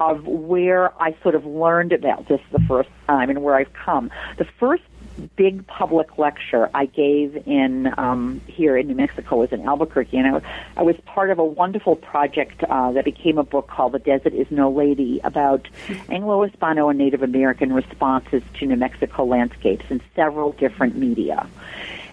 of 0.00 0.26
where 0.26 0.92
I 1.02 1.16
sort 1.22 1.34
of 1.34 1.44
learned 1.44 1.92
about 1.92 2.28
this 2.28 2.40
the 2.52 2.60
first 2.68 2.90
time 3.06 3.30
and 3.30 3.42
where 3.42 3.54
I've 3.54 3.72
come. 3.72 4.10
The 4.38 4.46
first 4.58 4.82
big 5.36 5.66
public 5.66 6.18
lecture 6.18 6.70
I 6.74 6.86
gave 6.86 7.46
in 7.46 7.92
um, 7.98 8.40
here 8.46 8.76
in 8.76 8.88
New 8.88 8.94
Mexico 8.94 9.36
was 9.36 9.52
in 9.52 9.60
Albuquerque, 9.62 10.16
and 10.16 10.26
I 10.26 10.32
was, 10.32 10.42
I 10.76 10.82
was 10.82 10.96
part 11.04 11.30
of 11.30 11.38
a 11.38 11.44
wonderful 11.44 11.96
project 11.96 12.62
uh, 12.64 12.92
that 12.92 13.04
became 13.04 13.38
a 13.38 13.44
book 13.44 13.68
called 13.68 13.92
"The 13.92 13.98
Desert 13.98 14.34
Is 14.34 14.50
No 14.50 14.70
Lady" 14.70 15.20
about 15.24 15.68
Anglo-Hispano 16.08 16.88
and 16.88 16.98
Native 16.98 17.22
American 17.22 17.72
responses 17.72 18.42
to 18.58 18.66
New 18.66 18.76
Mexico 18.76 19.24
landscapes 19.24 19.84
in 19.90 20.00
several 20.14 20.52
different 20.52 20.96
media. 20.96 21.46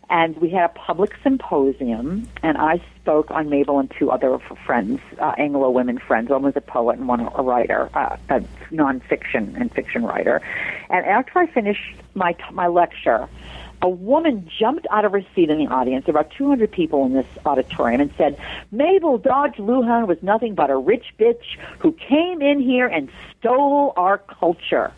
And 0.09 0.35
we 0.37 0.49
had 0.49 0.65
a 0.65 0.73
public 0.73 1.13
symposium, 1.21 2.27
and 2.41 2.57
I 2.57 2.81
spoke 2.99 3.29
on 3.29 3.49
Mabel 3.49 3.79
and 3.79 3.91
two 3.91 4.09
other 4.09 4.39
friends, 4.65 4.99
uh, 5.19 5.33
Anglo 5.37 5.69
women 5.69 5.99
friends. 5.99 6.29
One 6.29 6.41
was 6.41 6.55
a 6.55 6.61
poet 6.61 6.97
and 6.97 7.07
one 7.07 7.19
a 7.19 7.43
writer, 7.43 7.89
uh, 7.93 8.17
a 8.29 8.41
nonfiction 8.71 9.55
and 9.59 9.71
fiction 9.71 10.03
writer. 10.03 10.41
And 10.89 11.05
after 11.05 11.37
I 11.37 11.45
finished 11.47 11.95
my 12.15 12.35
my 12.51 12.67
lecture, 12.67 13.29
a 13.81 13.89
woman 13.89 14.49
jumped 14.59 14.87
out 14.91 15.05
of 15.05 15.11
her 15.11 15.23
seat 15.35 15.49
in 15.49 15.57
the 15.57 15.67
audience, 15.67 16.07
about 16.07 16.31
200 16.31 16.71
people 16.71 17.05
in 17.05 17.13
this 17.13 17.27
auditorium, 17.45 18.01
and 18.01 18.13
said, 18.17 18.37
Mabel 18.71 19.17
Dodge 19.17 19.55
Luhan 19.55 20.07
was 20.07 20.21
nothing 20.21 20.55
but 20.55 20.69
a 20.69 20.77
rich 20.77 21.13
bitch 21.19 21.43
who 21.79 21.93
came 21.93 22.41
in 22.41 22.59
here 22.59 22.87
and 22.87 23.09
stole 23.39 23.93
our 23.95 24.17
culture. 24.17 24.91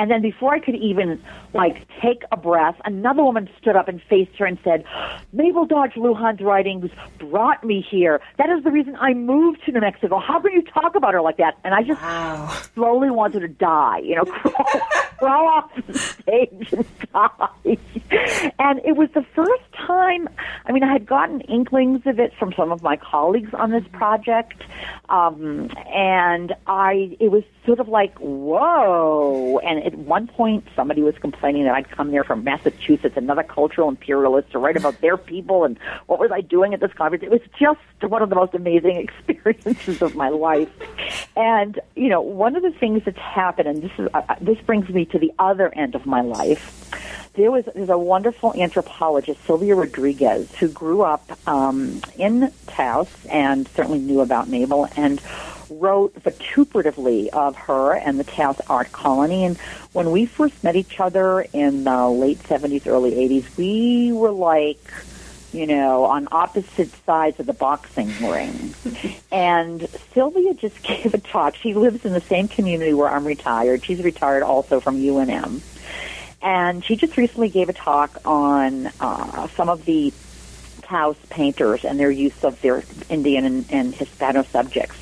And 0.00 0.10
then 0.10 0.22
before 0.22 0.54
I 0.54 0.60
could 0.60 0.76
even 0.76 1.22
like 1.52 1.86
take 2.00 2.22
a 2.32 2.36
breath, 2.36 2.80
another 2.86 3.22
woman 3.22 3.50
stood 3.60 3.76
up 3.76 3.86
and 3.86 4.00
faced 4.08 4.34
her 4.38 4.46
and 4.46 4.58
said, 4.64 4.84
Mabel 5.32 5.66
Dodge 5.66 5.92
Luhan's 5.92 6.40
writings 6.40 6.90
brought 7.18 7.62
me 7.64 7.86
here. 7.86 8.20
That 8.38 8.48
is 8.48 8.64
the 8.64 8.70
reason 8.70 8.96
I 8.96 9.12
moved 9.12 9.64
to 9.66 9.72
New 9.72 9.80
Mexico. 9.80 10.18
How 10.18 10.40
can 10.40 10.52
you 10.52 10.62
talk 10.62 10.94
about 10.94 11.12
her 11.12 11.20
like 11.20 11.36
that? 11.36 11.58
And 11.64 11.74
I 11.74 11.82
just 11.82 12.00
wow. 12.00 12.48
slowly 12.74 13.10
wanted 13.10 13.40
to 13.40 13.48
die, 13.48 13.98
you 13.98 14.16
know, 14.16 14.24
crawl, 14.24 14.80
crawl 15.18 15.48
off 15.48 15.70
the 15.86 15.98
stage 15.98 16.72
and 16.72 16.86
die. 17.12 17.76
And 18.58 18.80
it 18.84 18.96
was 18.96 19.08
the 19.14 19.24
first 19.34 19.62
time, 19.86 20.28
I 20.66 20.72
mean, 20.72 20.82
I 20.82 20.92
had 20.92 21.06
gotten 21.06 21.40
inklings 21.42 22.02
of 22.06 22.18
it 22.18 22.32
from 22.38 22.52
some 22.56 22.72
of 22.72 22.82
my 22.82 22.96
colleagues 22.96 23.52
on 23.54 23.70
this 23.70 23.84
project. 23.92 24.62
Um, 25.08 25.70
and 25.92 26.54
I, 26.66 27.16
it 27.18 27.30
was 27.30 27.42
sort 27.66 27.80
of 27.80 27.88
like, 27.88 28.16
whoa. 28.18 29.60
And 29.64 29.82
at 29.84 29.94
one 29.94 30.26
point, 30.26 30.66
somebody 30.76 31.02
was 31.02 31.14
complaining 31.20 31.64
that 31.64 31.74
I'd 31.74 31.90
come 31.90 32.10
there 32.10 32.24
from 32.24 32.44
Massachusetts, 32.44 33.16
another 33.16 33.42
cultural 33.42 33.88
imperialist, 33.88 34.52
to 34.52 34.58
write 34.58 34.76
about 34.76 35.00
their 35.00 35.16
people 35.16 35.64
and 35.64 35.78
what 36.06 36.18
was 36.18 36.30
I 36.32 36.40
doing 36.40 36.74
at 36.74 36.80
this 36.80 36.92
conference. 36.92 37.24
It 37.24 37.30
was 37.30 37.40
just 37.58 37.80
one 38.02 38.22
of 38.22 38.28
the 38.28 38.36
most 38.36 38.54
amazing 38.54 38.96
experiences 39.28 40.02
of 40.02 40.14
my 40.14 40.28
life. 40.28 40.70
And, 41.36 41.80
you 41.96 42.08
know, 42.08 42.20
one 42.20 42.56
of 42.56 42.62
the 42.62 42.72
things 42.72 43.02
that's 43.04 43.18
happened, 43.18 43.68
and 43.68 43.82
this 43.82 43.92
is, 43.98 44.08
uh, 44.14 44.22
uh, 44.28 44.34
this 44.40 44.58
brings 44.66 44.88
me 44.88 45.04
to 45.06 45.18
the 45.18 45.32
other 45.38 45.72
end 45.74 45.94
of 45.94 46.06
my 46.06 46.20
life. 46.20 46.90
There 47.34 47.50
was 47.50 47.64
there's 47.74 47.88
a 47.88 47.98
wonderful 47.98 48.54
anthropologist, 48.54 49.44
Sylvia 49.44 49.76
Rodriguez, 49.76 50.52
who 50.56 50.68
grew 50.68 51.02
up 51.02 51.30
um, 51.48 52.02
in 52.16 52.52
Taos 52.66 53.08
and 53.26 53.68
certainly 53.68 54.00
knew 54.00 54.20
about 54.20 54.48
Mabel 54.48 54.88
and 54.96 55.20
wrote 55.70 56.14
vituperatively 56.14 57.28
of 57.28 57.56
her 57.56 57.94
and 57.94 58.18
the 58.18 58.24
Taos 58.24 58.60
art 58.68 58.90
colony. 58.90 59.44
And 59.44 59.56
when 59.92 60.10
we 60.10 60.26
first 60.26 60.62
met 60.64 60.74
each 60.74 60.98
other 60.98 61.46
in 61.52 61.84
the 61.84 62.08
late 62.08 62.40
70s, 62.40 62.86
early 62.86 63.12
80s, 63.12 63.56
we 63.56 64.12
were 64.12 64.32
like, 64.32 64.82
you 65.52 65.66
know, 65.66 66.04
on 66.04 66.28
opposite 66.30 66.90
sides 67.04 67.40
of 67.40 67.46
the 67.46 67.52
boxing 67.52 68.12
ring. 68.20 68.74
and 69.32 69.88
Sylvia 70.12 70.54
just 70.54 70.82
gave 70.82 71.14
a 71.14 71.18
talk. 71.18 71.54
She 71.56 71.74
lives 71.74 72.04
in 72.04 72.12
the 72.12 72.20
same 72.20 72.48
community 72.48 72.92
where 72.92 73.08
I'm 73.08 73.24
retired. 73.24 73.84
She's 73.84 74.02
retired 74.02 74.42
also 74.42 74.80
from 74.80 75.00
UNM. 75.00 75.60
And 76.42 76.84
she 76.84 76.96
just 76.96 77.16
recently 77.16 77.50
gave 77.50 77.68
a 77.68 77.72
talk 77.72 78.16
on 78.24 78.86
uh, 78.98 79.48
some 79.48 79.68
of 79.68 79.84
the 79.84 80.12
Taos 80.82 81.16
painters 81.28 81.84
and 81.84 82.00
their 82.00 82.10
use 82.10 82.42
of 82.44 82.60
their 82.62 82.82
Indian 83.08 83.44
and, 83.44 83.66
and 83.70 83.94
Hispano 83.94 84.42
subjects. 84.44 84.96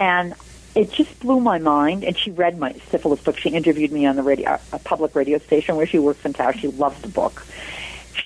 And 0.00 0.34
it 0.74 0.92
just 0.92 1.18
blew 1.20 1.40
my 1.40 1.58
mind. 1.58 2.04
And 2.04 2.16
she 2.16 2.30
read 2.30 2.58
my 2.58 2.72
syphilis 2.90 3.20
book. 3.20 3.36
She 3.38 3.50
interviewed 3.50 3.92
me 3.92 4.06
on 4.06 4.16
the 4.16 4.22
radio, 4.22 4.58
a 4.72 4.78
public 4.78 5.14
radio 5.14 5.38
station 5.38 5.76
where 5.76 5.86
she 5.86 5.98
works 5.98 6.24
in 6.24 6.32
Taos. 6.32 6.56
She 6.56 6.68
loves 6.68 7.00
the 7.00 7.08
book. 7.08 7.44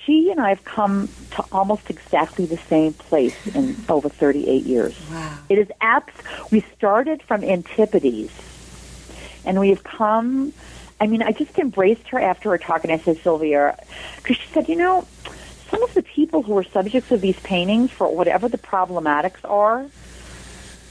She 0.04 0.30
and 0.30 0.40
I 0.40 0.48
have 0.48 0.64
come 0.64 1.08
to 1.32 1.44
almost 1.52 1.88
exactly 1.88 2.46
the 2.46 2.56
same 2.56 2.92
place 2.92 3.36
in 3.54 3.76
over 3.88 4.08
38 4.08 4.64
years. 4.64 4.98
Wow. 5.10 5.38
It 5.48 5.58
is 5.58 5.68
abs. 5.80 6.12
We 6.50 6.60
started 6.76 7.22
from 7.22 7.44
Antipodes, 7.44 8.32
and 9.44 9.60
we 9.60 9.68
have 9.68 9.84
come. 9.84 10.52
I 11.02 11.08
mean, 11.08 11.20
I 11.20 11.32
just 11.32 11.58
embraced 11.58 12.06
her 12.10 12.20
after 12.20 12.50
her 12.50 12.58
talk, 12.58 12.84
and 12.84 12.92
I 12.92 12.96
said, 12.96 13.18
Sylvia, 13.18 13.76
because 14.18 14.36
she 14.36 14.46
said, 14.52 14.68
you 14.68 14.76
know, 14.76 15.04
some 15.68 15.82
of 15.82 15.92
the 15.94 16.02
people 16.02 16.44
who 16.44 16.56
are 16.56 16.62
subjects 16.62 17.10
of 17.10 17.20
these 17.20 17.40
paintings, 17.40 17.90
for 17.90 18.14
whatever 18.14 18.48
the 18.48 18.56
problematics 18.56 19.40
are, 19.42 19.84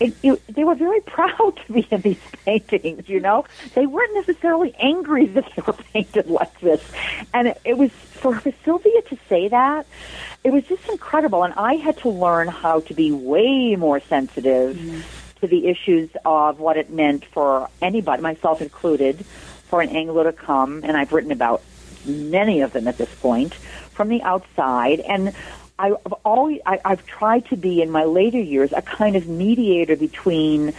it, 0.02 0.14
it, 0.22 0.42
they 0.54 0.66
were 0.66 0.76
very 0.76 1.00
proud 1.16 1.62
to 1.66 1.72
be 1.72 1.88
in 1.90 2.02
these 2.02 2.20
paintings. 2.46 3.08
You 3.08 3.22
know, 3.22 3.46
they 3.74 3.86
weren't 3.86 4.14
necessarily 4.14 4.76
angry 4.80 5.28
that 5.28 5.46
they 5.56 5.62
were 5.66 5.78
painted 5.94 6.28
like 6.28 6.60
this, 6.60 6.84
and 7.34 7.48
it, 7.48 7.62
it 7.64 7.78
was 7.78 7.92
for 7.92 8.42
Sylvia 8.66 9.02
to 9.04 9.18
say 9.30 9.48
that. 9.48 9.88
It 10.44 10.52
was 10.52 10.66
just 10.66 10.90
incredible, 10.90 11.44
and 11.44 11.54
I 11.54 11.76
had 11.76 12.00
to 12.00 12.10
learn 12.10 12.50
how 12.50 12.82
to 12.82 12.94
be 12.94 13.14
way 13.14 13.78
more 13.78 14.02
sensitive 14.02 14.76
mm-hmm. 14.76 15.40
to 15.40 15.48
the 15.48 15.68
issues 15.68 16.10
of 16.26 16.60
what 16.60 16.76
it 16.76 16.90
meant 16.90 17.24
for 17.24 17.70
anybody, 17.82 18.22
myself 18.22 18.62
included, 18.62 19.24
for 19.72 19.82
an 19.82 19.90
Anglo 19.90 20.24
to 20.24 20.34
come, 20.34 20.84
and 20.84 20.96
I've 20.96 21.14
written 21.14 21.32
about 21.32 21.64
many 22.06 22.62
of 22.62 22.74
them 22.74 22.88
at 22.88 22.98
this 22.98 23.10
point 23.16 23.54
from 23.54 24.10
the 24.10 24.22
outside, 24.22 25.00
and 25.00 25.34
I've 25.80 25.96
always 26.24 26.60
I, 26.66 26.80
I've 26.84 27.06
tried 27.08 27.48
to 27.48 27.56
be 27.56 27.82
in 27.82 27.90
my 27.90 28.04
later 28.04 28.38
years 28.38 28.74
a 28.74 28.82
kind 28.82 29.16
of 29.16 29.28
mediator 29.28 29.96
between 29.96 30.74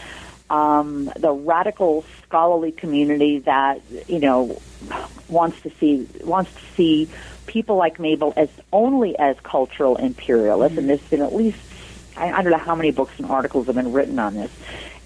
um, 0.50 1.10
the 1.18 1.32
radical 1.32 2.04
scholarly 2.22 2.70
community 2.70 3.40
that 3.40 3.80
you 4.06 4.20
know 4.20 4.60
wants 5.28 5.60
to 5.62 5.70
see 5.80 6.06
wants 6.22 6.52
to 6.52 6.60
see 6.76 7.08
people 7.46 7.76
like 7.76 7.98
Mabel 7.98 8.34
as 8.36 8.50
only 8.72 9.18
as 9.18 9.40
cultural 9.42 9.96
imperialists, 9.96 10.72
mm-hmm. 10.72 10.90
and 10.90 10.90
there's 10.90 11.08
been 11.08 11.22
at 11.22 11.34
least 11.34 11.58
I, 12.16 12.30
I 12.30 12.42
don't 12.42 12.52
know 12.52 12.58
how 12.58 12.74
many 12.74 12.90
books 12.90 13.14
and 13.16 13.26
articles 13.30 13.66
have 13.66 13.74
been 13.74 13.92
written 13.92 14.18
on 14.18 14.34
this, 14.34 14.50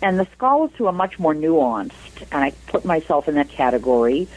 and 0.02 0.18
the 0.18 0.26
scholars 0.34 0.70
who 0.76 0.86
are 0.86 0.92
much 0.92 1.18
more 1.18 1.34
nuanced, 1.34 2.22
and 2.32 2.44
I 2.44 2.50
put 2.66 2.84
myself 2.84 3.28
in 3.28 3.34
that 3.34 3.48
category, 3.48 4.28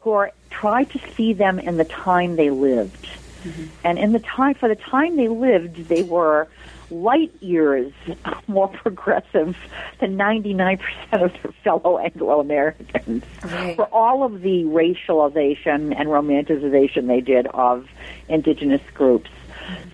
who 0.00 0.12
are 0.12 0.32
try 0.50 0.84
to 0.84 1.00
see 1.16 1.32
them 1.32 1.58
in 1.58 1.76
the 1.76 1.84
time 1.84 2.36
they 2.36 2.50
lived 2.50 3.08
Mm-hmm. 3.44 3.64
And 3.84 3.98
in 3.98 4.12
the 4.12 4.20
time, 4.20 4.54
for 4.54 4.68
the 4.68 4.76
time 4.76 5.16
they 5.16 5.28
lived, 5.28 5.88
they 5.88 6.02
were 6.02 6.48
light 6.90 7.32
years 7.40 7.92
more 8.46 8.68
progressive 8.68 9.56
than 10.00 10.16
99% 10.16 10.80
of 11.12 11.32
their 11.32 11.52
fellow 11.62 11.98
Anglo 11.98 12.40
Americans. 12.40 13.24
Right. 13.42 13.76
For 13.76 13.84
all 13.86 14.22
of 14.22 14.42
the 14.42 14.64
racialization 14.64 15.94
and 15.98 16.08
romanticization 16.08 17.06
they 17.06 17.20
did 17.20 17.46
of 17.48 17.88
indigenous 18.28 18.82
groups. 18.94 19.30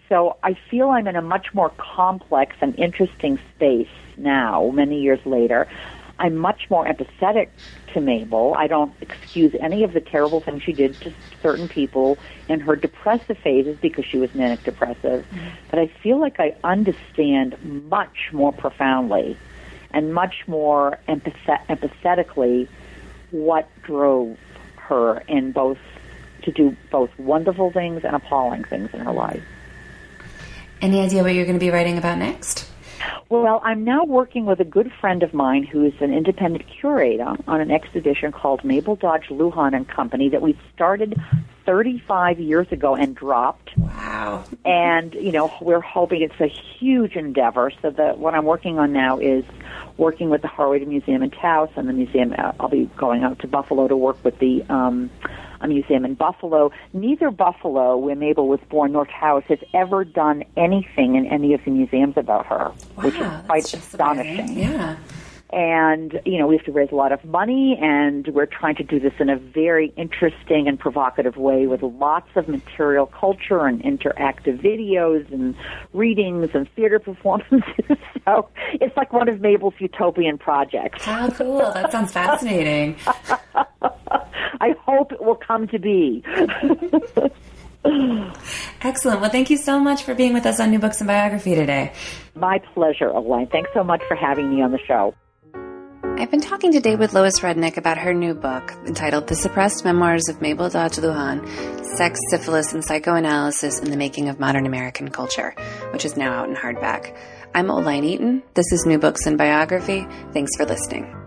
So 0.09 0.37
I 0.43 0.55
feel 0.55 0.91
I'm 0.91 1.07
in 1.07 1.15
a 1.15 1.23
much 1.23 1.55
more 1.55 1.71
complex 1.71 2.57
and 2.61 2.77
interesting 2.77 3.39
space 3.55 3.89
now, 4.21 4.71
many 4.71 5.01
years 5.01 5.25
later. 5.25 5.67
I'm 6.19 6.37
much 6.37 6.69
more 6.69 6.85
empathetic 6.85 7.49
to 7.95 8.01
Mabel. 8.01 8.55
I 8.55 8.67
don't 8.67 8.93
excuse 9.01 9.55
any 9.59 9.85
of 9.85 9.95
the 9.95 10.03
terrible 10.03 10.41
things 10.41 10.63
she 10.63 10.75
did 10.75 10.95
to 11.01 11.13
certain 11.43 11.67
people 11.67 12.19
in 12.47 12.61
her 12.61 12.77
depressive 12.77 13.39
phases 13.39 13.79
because 13.81 14.05
she 14.05 14.19
was 14.19 14.35
manic 14.35 14.63
depressive. 14.63 15.25
Mm-hmm. 15.25 15.49
But 15.71 15.79
I 15.79 15.87
feel 16.03 16.21
like 16.21 16.39
I 16.39 16.55
understand 16.63 17.57
much 17.89 18.29
more 18.33 18.53
profoundly 18.53 19.39
and 19.93 20.13
much 20.13 20.47
more 20.47 20.99
empathet- 21.09 21.67
empathetically 21.69 22.69
what 23.31 23.69
drove 23.83 24.39
her 24.77 25.23
in 25.27 25.53
both 25.53 25.79
to 26.43 26.53
do 26.53 26.77
both 26.91 27.11
wonderful 27.19 27.71
things 27.71 28.05
and 28.05 28.15
appalling 28.15 28.65
things 28.65 28.91
in 28.93 29.01
her 29.01 29.13
life. 29.13 29.43
Any 30.81 31.01
idea 31.01 31.23
what 31.23 31.35
you're 31.35 31.45
going 31.45 31.59
to 31.59 31.65
be 31.65 31.71
writing 31.71 31.99
about 31.99 32.19
next? 32.19 32.70
Well, 33.31 33.61
I'm 33.63 33.85
now 33.85 34.03
working 34.05 34.45
with 34.45 34.59
a 34.59 34.65
good 34.65 34.91
friend 35.01 35.23
of 35.23 35.33
mine 35.33 35.63
who 35.63 35.85
is 35.85 35.93
an 36.01 36.13
independent 36.13 36.65
curator 36.81 37.37
on 37.47 37.61
an 37.61 37.71
exhibition 37.71 38.33
called 38.33 38.65
Mabel 38.65 38.97
Dodge 38.97 39.29
Luhan 39.31 39.73
and 39.73 39.89
Company 39.89 40.29
that 40.31 40.43
we 40.43 40.59
started 40.75 41.15
35 41.71 42.41
years 42.41 42.67
ago 42.73 42.97
and 42.97 43.15
dropped. 43.15 43.71
Wow. 43.77 44.43
And, 44.65 45.15
you 45.15 45.31
know, 45.31 45.55
we're 45.61 45.81
hoping 45.81 46.21
it's 46.21 46.41
a 46.41 46.49
huge 46.49 47.15
endeavor. 47.15 47.71
So 47.81 47.91
that 47.91 48.19
what 48.19 48.35
I'm 48.35 48.45
working 48.45 48.81
on 48.81 48.93
now 48.93 49.21
is 49.21 49.45
working 49.97 50.31
with 50.31 50.43
the 50.43 50.49
Harwood 50.49 50.85
Museum 50.89 51.23
in 51.23 51.31
Taos 51.31 51.69
and 51.77 51.89
the 51.89 51.93
museum. 51.93 52.35
Uh, 52.37 52.51
I'll 52.59 52.69
be 52.69 52.91
going 52.97 53.23
out 53.23 53.39
to 53.41 53.47
Buffalo 53.47 53.87
to 53.87 53.97
work 53.97 54.17
with 54.25 54.37
the 54.41 54.65
um, 54.69 55.11
a 55.61 55.69
museum 55.69 56.05
in 56.05 56.15
Buffalo. 56.15 56.73
Neither 56.93 57.31
Buffalo, 57.31 57.97
where 57.97 58.17
Mabel 58.17 58.49
was 58.49 58.61
born, 58.69 58.91
nor 58.91 59.07
Taos 59.07 59.45
has 59.45 59.61
ever 59.73 60.05
done 60.05 60.43
anything 60.57 61.15
in 61.15 61.27
any 61.27 61.55
of 61.55 61.65
the 61.65 61.71
museums 61.71 62.17
about 62.17 62.47
her, 62.47 62.73
wow, 62.97 63.05
which 63.05 63.15
is 63.15 63.47
quite 63.47 63.75
astonishing. 63.75 64.59
Yeah. 64.59 64.97
And 65.53 66.21
you 66.25 66.39
know 66.39 66.47
we 66.47 66.57
have 66.57 66.65
to 66.65 66.73
raise 66.73 66.91
a 66.93 66.95
lot 66.95 67.13
of 67.13 67.25
money 67.25 67.77
and 67.81 68.29
we're 68.29 68.47
trying 68.47 68.75
to 68.77 68.85
do 68.85 69.01
this 69.01 69.13
in 69.19 69.29
a 69.29 69.37
very 69.37 69.93
interesting 69.97 70.69
and 70.69 70.79
provocative 70.79 71.37
way 71.37 71.67
with 71.67 71.83
lots 71.83 72.29
of 72.37 72.49
material 72.49 73.07
culture 73.07 73.67
and 73.67 73.83
interactive 73.83 74.61
videos 74.63 75.31
and 75.33 75.57
readings 75.93 76.51
and 76.55 76.69
theater 76.75 76.99
performances 77.01 77.65
so 78.25 78.49
it's 78.75 78.97
like 78.97 79.13
one 79.13 79.29
of 79.29 79.41
mabel's 79.41 79.75
utopian 79.79 80.39
projects 80.39 81.05
how 81.05 81.29
cool 81.31 81.59
that 81.59 81.91
sounds 81.91 82.13
fascinating 82.13 82.97
i 84.61 84.75
hope 84.85 85.13
it 85.13 85.23
will 85.23 85.37
come 85.37 85.67
to 85.67 85.79
be 85.79 86.25
Excellent. 88.83 89.23
Well, 89.23 89.31
thank 89.31 89.49
you 89.49 89.57
so 89.57 89.81
much 89.81 90.03
for 90.03 90.15
being 90.15 90.35
with 90.35 90.45
us 90.45 90.61
on 90.61 90.71
New 90.71 90.79
Books 90.79 91.01
and 91.01 91.09
Biography 91.09 91.55
today. 91.55 91.95
My 92.35 92.59
pleasure, 92.75 93.09
Elaine. 93.09 93.47
Thanks 93.47 93.71
so 93.73 93.83
much 93.83 94.03
for 94.07 94.15
having 94.15 94.55
me 94.55 94.61
on 94.61 94.71
the 94.71 94.79
show. 94.87 95.15
I've 96.19 96.31
been 96.31 96.41
talking 96.41 96.73
today 96.73 96.97
with 96.97 97.13
Lois 97.15 97.41
Rudnick 97.41 97.77
about 97.77 97.99
her 97.99 98.13
new 98.15 98.35
book 98.35 98.73
entitled 98.87 99.27
The 99.27 99.35
Suppressed 99.35 99.85
Memoirs 99.85 100.29
of 100.29 100.41
Mabel 100.41 100.69
Dodge 100.69 100.97
Luhan 100.97 101.47
Sex, 101.97 102.19
Syphilis, 102.31 102.73
and 102.73 102.85
Psychoanalysis 102.85 103.81
in 103.81 103.91
the 103.91 103.97
Making 103.97 104.29
of 104.29 104.39
Modern 104.39 104.67
American 104.67 105.11
Culture, 105.11 105.55
which 105.93 106.05
is 106.05 106.17
now 106.17 106.33
out 106.33 106.49
in 106.49 106.55
hardback. 106.55 107.17
I'm 107.55 107.71
Oline 107.71 108.05
Eaton. 108.05 108.43
This 108.55 108.71
is 108.73 108.87
New 108.87 108.99
Books 108.99 109.27
and 109.27 109.37
Biography. 109.37 110.07
Thanks 110.33 110.57
for 110.57 110.65
listening. 110.67 111.20